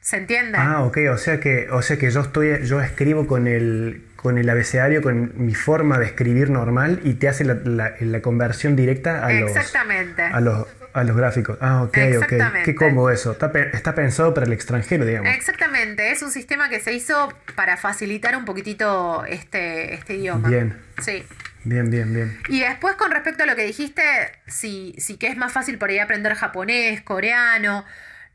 ¿Se 0.00 0.18
entiende? 0.18 0.58
Ah, 0.58 0.82
ok, 0.84 0.98
o 1.10 1.16
sea 1.16 1.40
que, 1.40 1.68
o 1.70 1.82
sea 1.82 1.96
que 1.98 2.10
yo 2.10 2.20
estoy, 2.20 2.66
yo 2.66 2.80
escribo 2.80 3.26
con 3.26 3.48
el, 3.48 4.07
con 4.18 4.36
el 4.36 4.50
abecedario, 4.50 5.00
con 5.00 5.32
mi 5.36 5.54
forma 5.54 5.96
de 5.96 6.06
escribir 6.06 6.50
normal 6.50 7.00
y 7.04 7.14
te 7.14 7.28
hace 7.28 7.44
la, 7.44 8.20
conversión 8.20 8.74
directa 8.74 9.24
a 9.24 9.32
Exactamente. 9.32 10.24
a 10.24 10.40
los 10.40 10.66
a 10.92 11.04
los 11.04 11.16
gráficos. 11.16 11.56
Ah, 11.60 11.84
ok, 11.84 11.96
ok. 12.18 12.64
Qué 12.64 12.74
cómodo 12.74 13.10
eso. 13.10 13.30
Está, 13.30 13.94
pensado 13.94 14.34
para 14.34 14.46
el 14.46 14.52
extranjero, 14.52 15.04
digamos. 15.04 15.32
Exactamente. 15.32 16.10
Es 16.10 16.22
un 16.22 16.32
sistema 16.32 16.68
que 16.68 16.80
se 16.80 16.92
hizo 16.92 17.32
para 17.54 17.76
facilitar 17.76 18.36
un 18.36 18.44
poquitito 18.44 19.24
este, 19.26 19.94
este 19.94 20.14
idioma. 20.14 20.48
Bien. 20.48 20.76
Sí. 21.00 21.24
Bien, 21.62 21.88
bien, 21.88 22.12
bien. 22.12 22.40
Y 22.48 22.60
después 22.60 22.96
con 22.96 23.12
respecto 23.12 23.44
a 23.44 23.46
lo 23.46 23.54
que 23.54 23.64
dijiste, 23.64 24.02
sí, 24.48 24.96
sí 24.98 25.16
que 25.16 25.28
es 25.28 25.36
más 25.36 25.52
fácil 25.52 25.78
por 25.78 25.90
ahí 25.90 26.00
aprender 26.00 26.34
japonés, 26.34 27.02
coreano. 27.02 27.84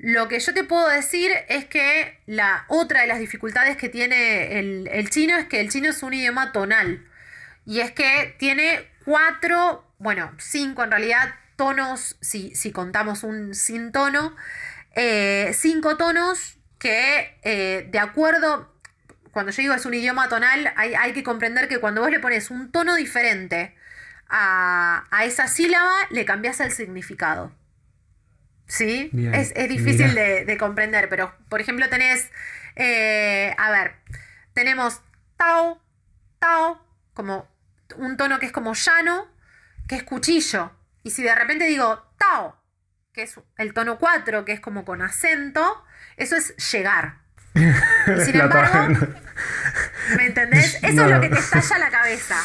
Lo 0.04 0.28
que 0.28 0.41
yo 0.41 0.54
te 0.54 0.66
puedo 0.66 0.86
decir 0.89 1.32
es 1.47 1.64
que 1.64 2.20
la 2.26 2.66
otra 2.68 3.01
de 3.01 3.08
las 3.08 3.20
dificultades 3.20 3.78
que 3.78 3.88
tiene 3.88 4.60
el, 4.60 4.89
el 4.91 5.10
chino 5.10 5.38
es 5.38 5.45
que 5.45 5.62
el 5.62 5.70
chino 5.70 5.89
es 5.89 6.04
un 6.04 6.14
idioma 6.14 6.51
tonal. 6.51 7.08
Y 7.66 7.80
es 7.80 7.93
que 7.93 8.36
tiene 8.38 8.86
cuatro, 9.06 9.89
bueno, 9.99 10.30
cinco 10.39 10.84
en 10.84 10.91
realidad, 10.91 11.36
tonos, 11.56 12.18
si, 12.20 12.54
si 12.54 12.74
contamos 12.74 13.24
un 13.24 13.56
sin 13.56 13.93
tono, 13.93 14.36
eh, 14.93 15.51
cinco 15.54 15.95
tonos 15.95 16.58
que 16.80 17.39
eh, 17.43 17.88
de 17.89 17.99
acuerdo, 17.99 18.76
cuando 19.32 19.54
yo 19.54 19.62
digo 19.62 19.74
es 19.74 19.86
un 19.86 19.93
idioma 19.93 20.28
tonal, 20.28 20.74
hay, 20.76 21.14
que 21.14 21.24
comprender 21.24 21.70
que 21.70 21.80
cuando 21.80 22.01
vos 22.01 22.12
le 22.12 22.20
pones 22.20 22.51
un 22.51 22.74
tono 22.74 22.95
diferente 22.95 23.74
a, 24.28 25.06
esa 25.24 25.47
sílaba, 25.47 25.93
le 26.10 26.26
cambias 26.26 26.60
el 26.60 26.74
significado. 26.74 27.54
¿Sí? 28.74 29.11
es, 29.34 29.53
difícil 29.69 30.15
de, 30.15 30.57
comprender, 30.57 31.07
pero 31.07 31.32
por 31.47 31.61
ejemplo 31.61 31.88
tenés, 31.89 32.32
eh, 32.76 33.53
a 33.55 33.69
ver, 33.69 33.97
tenemos 34.55 34.99
tao, 35.38 35.80
tao, 36.39 36.84
como 37.13 37.47
un 37.97 38.17
tono 38.17 38.39
que 38.39 38.47
es 38.47 38.51
como 38.51 38.74
llano, 38.74 39.28
que 39.88 39.95
es 39.95 40.01
cuchillo. 40.01 40.71
Y 41.03 41.11
si 41.11 41.21
de 41.21 41.36
repente 41.36 41.65
digo 41.65 42.03
Tao, 42.17 42.59
que 43.13 43.21
es 43.21 43.39
el 43.57 43.76
tono 43.76 43.99
4, 43.99 44.43
que 44.43 44.53
es 44.53 44.59
como 44.59 44.86
con 44.86 45.03
acento, 45.03 45.86
eso 46.17 46.36
es 46.36 46.55
llegar. 46.71 47.19
sin 47.53 48.41
embargo, 48.41 49.07
¿me 50.17 50.26
entendés? 50.26 50.80
Eso 50.82 51.05
es 51.05 51.11
lo 51.11 51.21
que 51.21 51.30
te 51.30 51.38
estalla 51.38 51.78
la 51.78 51.91
cabeza. 51.91 52.43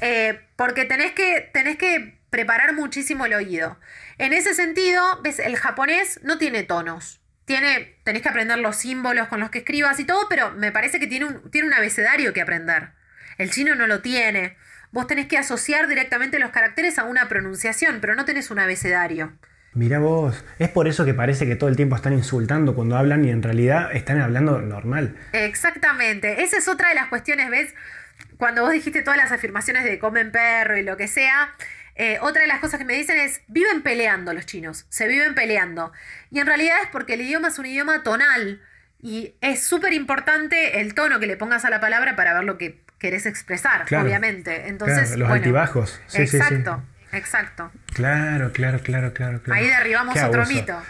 Eh, 0.00 0.48
porque 0.56 0.86
tenés 0.86 1.12
que, 1.12 1.48
tenés 1.52 1.76
que 1.76 2.20
preparar 2.32 2.72
muchísimo 2.72 3.26
el 3.26 3.34
oído. 3.34 3.78
En 4.16 4.32
ese 4.32 4.54
sentido, 4.54 5.20
ves, 5.22 5.38
el 5.38 5.54
japonés 5.56 6.18
no 6.22 6.38
tiene 6.38 6.62
tonos. 6.62 7.20
Tiene, 7.44 7.98
tenés 8.04 8.22
que 8.22 8.30
aprender 8.30 8.58
los 8.58 8.76
símbolos 8.76 9.28
con 9.28 9.38
los 9.38 9.50
que 9.50 9.58
escribas 9.58 10.00
y 10.00 10.04
todo, 10.04 10.28
pero 10.30 10.50
me 10.52 10.72
parece 10.72 10.98
que 10.98 11.06
tiene 11.06 11.26
un, 11.26 11.50
tiene 11.50 11.68
un 11.68 11.74
abecedario 11.74 12.32
que 12.32 12.40
aprender. 12.40 12.92
El 13.36 13.50
chino 13.50 13.74
no 13.74 13.86
lo 13.86 14.00
tiene. 14.00 14.56
Vos 14.92 15.06
tenés 15.06 15.26
que 15.26 15.36
asociar 15.36 15.88
directamente 15.88 16.38
los 16.38 16.52
caracteres 16.52 16.98
a 16.98 17.04
una 17.04 17.28
pronunciación, 17.28 17.98
pero 18.00 18.14
no 18.14 18.24
tenés 18.24 18.50
un 18.50 18.60
abecedario. 18.60 19.34
Mira 19.74 19.98
vos, 19.98 20.42
es 20.58 20.70
por 20.70 20.88
eso 20.88 21.04
que 21.04 21.12
parece 21.12 21.46
que 21.46 21.56
todo 21.56 21.68
el 21.68 21.76
tiempo 21.76 21.96
están 21.96 22.14
insultando 22.14 22.74
cuando 22.74 22.96
hablan 22.96 23.26
y 23.26 23.30
en 23.30 23.42
realidad 23.42 23.90
están 23.92 24.22
hablando 24.22 24.58
normal. 24.62 25.16
Exactamente, 25.34 26.42
esa 26.42 26.56
es 26.56 26.68
otra 26.68 26.88
de 26.88 26.94
las 26.94 27.08
cuestiones, 27.08 27.50
¿ves? 27.50 27.74
Cuando 28.38 28.62
vos 28.62 28.72
dijiste 28.72 29.02
todas 29.02 29.18
las 29.18 29.32
afirmaciones 29.32 29.84
de 29.84 29.98
comen 29.98 30.32
perro 30.32 30.78
y 30.78 30.82
lo 30.82 30.96
que 30.96 31.08
sea, 31.08 31.54
eh, 31.94 32.18
otra 32.20 32.42
de 32.42 32.48
las 32.48 32.60
cosas 32.60 32.78
que 32.78 32.84
me 32.84 32.94
dicen 32.94 33.18
es, 33.18 33.42
viven 33.48 33.82
peleando 33.82 34.32
los 34.32 34.46
chinos, 34.46 34.86
se 34.88 35.06
viven 35.08 35.34
peleando. 35.34 35.92
Y 36.30 36.40
en 36.40 36.46
realidad 36.46 36.76
es 36.82 36.88
porque 36.90 37.14
el 37.14 37.22
idioma 37.22 37.48
es 37.48 37.58
un 37.58 37.66
idioma 37.66 38.02
tonal 38.02 38.60
y 39.00 39.34
es 39.40 39.64
súper 39.64 39.92
importante 39.92 40.80
el 40.80 40.94
tono 40.94 41.20
que 41.20 41.26
le 41.26 41.36
pongas 41.36 41.64
a 41.64 41.70
la 41.70 41.80
palabra 41.80 42.16
para 42.16 42.34
ver 42.34 42.44
lo 42.44 42.56
que 42.56 42.80
querés 42.98 43.26
expresar, 43.26 43.82
obviamente. 43.82 44.68
Entonces, 44.68 45.16
los 45.16 45.28
altibajos. 45.28 46.00
exacto, 46.14 46.82
exacto. 47.12 47.72
Claro, 47.92 48.52
claro, 48.52 48.78
claro, 48.80 49.12
claro, 49.12 49.40
Ahí 49.50 49.66
derribamos 49.66 50.16
otro 50.22 50.46
mito. 50.46 50.80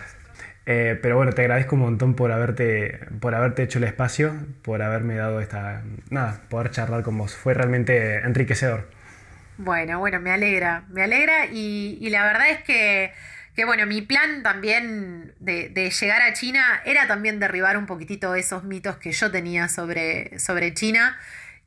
Eh, 0.65 0.97
pero 1.03 1.17
bueno, 1.17 1.33
te 1.33 1.43
agradezco 1.43 1.75
un 1.75 1.83
montón 1.83 2.15
por 2.15 2.31
haberte, 2.31 3.01
por 3.19 3.35
haberte 3.35 3.65
hecho 3.65 3.79
el 3.79 3.85
espacio, 3.85 4.33
por 4.63 4.83
haberme 4.83 5.17
dado 5.17 5.41
esta. 5.41 5.83
Nada, 6.11 6.41
poder 6.49 6.71
charlar 6.71 7.03
con 7.03 7.19
vos. 7.19 7.35
Fue 7.35 7.55
realmente 7.55 8.19
enriquecedor. 8.19 8.89
Bueno, 9.65 10.01
bueno, 10.01 10.19
me 10.19 10.33
alegra, 10.33 10.85
me 10.89 11.05
alegra 11.05 11.47
y, 11.47 11.97
y 12.01 12.11
la 12.11 12.25
verdad 12.25 12.51
es 12.51 12.65
que, 12.65 13.13
que, 13.55 13.65
bueno, 13.65 13.87
mi 13.87 14.03
plan 14.03 14.43
también 14.43 15.35
de, 15.39 15.69
de, 15.69 15.89
llegar 15.91 16.21
a 16.21 16.33
China 16.33 16.83
era 16.85 17.07
también 17.07 17.39
derribar 17.39 17.77
un 17.77 17.87
poquitito 17.87 18.35
esos 18.35 18.65
mitos 18.65 18.97
que 18.97 19.13
yo 19.13 19.31
tenía 19.31 19.69
sobre, 19.69 20.37
sobre 20.41 20.75
China. 20.75 21.17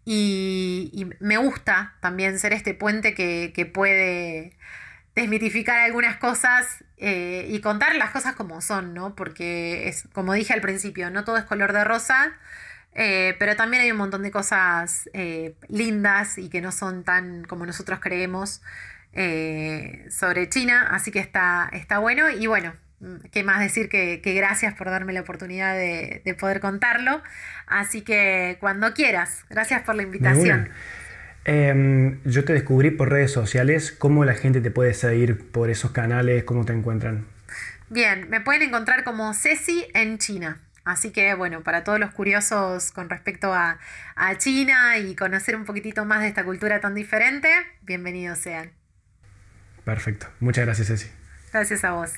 Y, 0.03 1.09
me 1.21 1.37
gusta 1.37 1.95
también 2.01 2.37
ser 2.37 2.51
este 2.51 2.73
puente 2.73 3.13
que, 3.13 3.71
puede 3.73 4.57
desmitificar 5.15 5.79
algunas 5.79 6.17
cosas 6.17 6.83
eh, 6.97 7.47
y 7.49 7.61
contar 7.61 7.95
las 7.95 8.09
cosas 8.09 8.35
como 8.35 8.59
son, 8.59 8.93
¿no? 8.93 9.15
Porque 9.15 9.87
es, 9.87 10.03
como 10.13 10.33
dije 10.33 10.51
al 10.51 10.59
principio, 10.61 11.09
no 11.11 11.23
todo 11.23 11.37
es 11.37 11.45
color 11.45 11.71
de 11.71 11.85
rosa, 11.85 12.33
eh, 12.95 13.35
pero 13.37 13.55
también 13.55 13.83
hay 13.83 13.91
un 13.91 13.97
montón 13.97 14.23
de 14.23 14.31
cosas 14.31 15.09
eh, 15.13 15.55
lindas 15.67 16.37
y 16.37 16.49
que 16.49 16.61
no 16.61 16.71
son 16.71 17.03
tan 17.03 17.43
como 17.43 17.65
nosotros 17.65 17.99
creemos 18.01 18.61
sobre 20.09 20.49
China, 20.49 20.89
así 20.91 21.09
que 21.09 21.19
está, 21.19 21.69
está 21.71 21.99
bueno 21.99 22.29
y 22.29 22.47
bueno. 22.47 22.73
¿Qué 23.31 23.43
más 23.43 23.61
decir 23.61 23.87
que, 23.87 24.19
gracias 24.35 24.73
por 24.73 24.89
darme 24.89 25.13
la 25.13 25.21
oportunidad 25.21 25.73
de, 25.73 26.21
de, 26.25 26.33
poder 26.33 26.59
contarlo? 26.59 27.21
Así 27.65 28.01
que 28.01 28.57
cuando 28.59 28.93
quieras, 28.93 29.45
gracias 29.49 29.83
por 29.83 29.95
la 29.95 30.03
invitación. 30.03 30.69
Em, 31.45 32.19
yo 32.23 32.43
te 32.43 32.53
descubrí 32.53 32.89
por 32.89 33.11
redes 33.11 33.31
sociales. 33.31 33.91
¿Cómo 33.91 34.25
la 34.25 34.33
gente 34.33 34.61
te 34.61 34.71
puede 34.71 34.93
seguir 34.95 35.47
por 35.51 35.69
esos 35.69 35.91
canales? 35.91 36.43
¿Cómo 36.43 36.65
te 36.65 36.73
encuentran? 36.73 37.27
Bien, 37.89 38.27
me 38.29 38.41
pueden 38.41 38.63
encontrar 38.63 39.03
como 39.03 39.31
Ceci 39.35 39.85
en 39.93 40.17
China. 40.17 40.59
Así 40.85 41.11
que 41.11 41.33
bueno, 41.33 41.63
para 41.63 41.83
todos 41.83 41.99
los 41.99 42.11
curiosos 42.11 42.91
con 42.91 43.09
respecto 43.09 43.53
a, 43.53 43.79
a 44.15 44.37
China 44.37 44.97
y 44.99 45.15
conocer 45.15 45.55
un 45.55 45.65
poquitito 45.65 46.05
más 46.05 46.21
de 46.21 46.27
esta 46.27 46.45
cultura 46.45 46.79
tan 46.79 46.93
diferente, 46.93 47.49
bienvenidos 47.81 48.37
sean. 48.37 48.71
Perfecto. 49.83 50.27
Muchas 50.39 50.65
gracias, 50.65 50.87
Ceci. 50.87 51.09
Gracias 51.51 51.83
a 51.83 51.91
vos. 51.91 52.11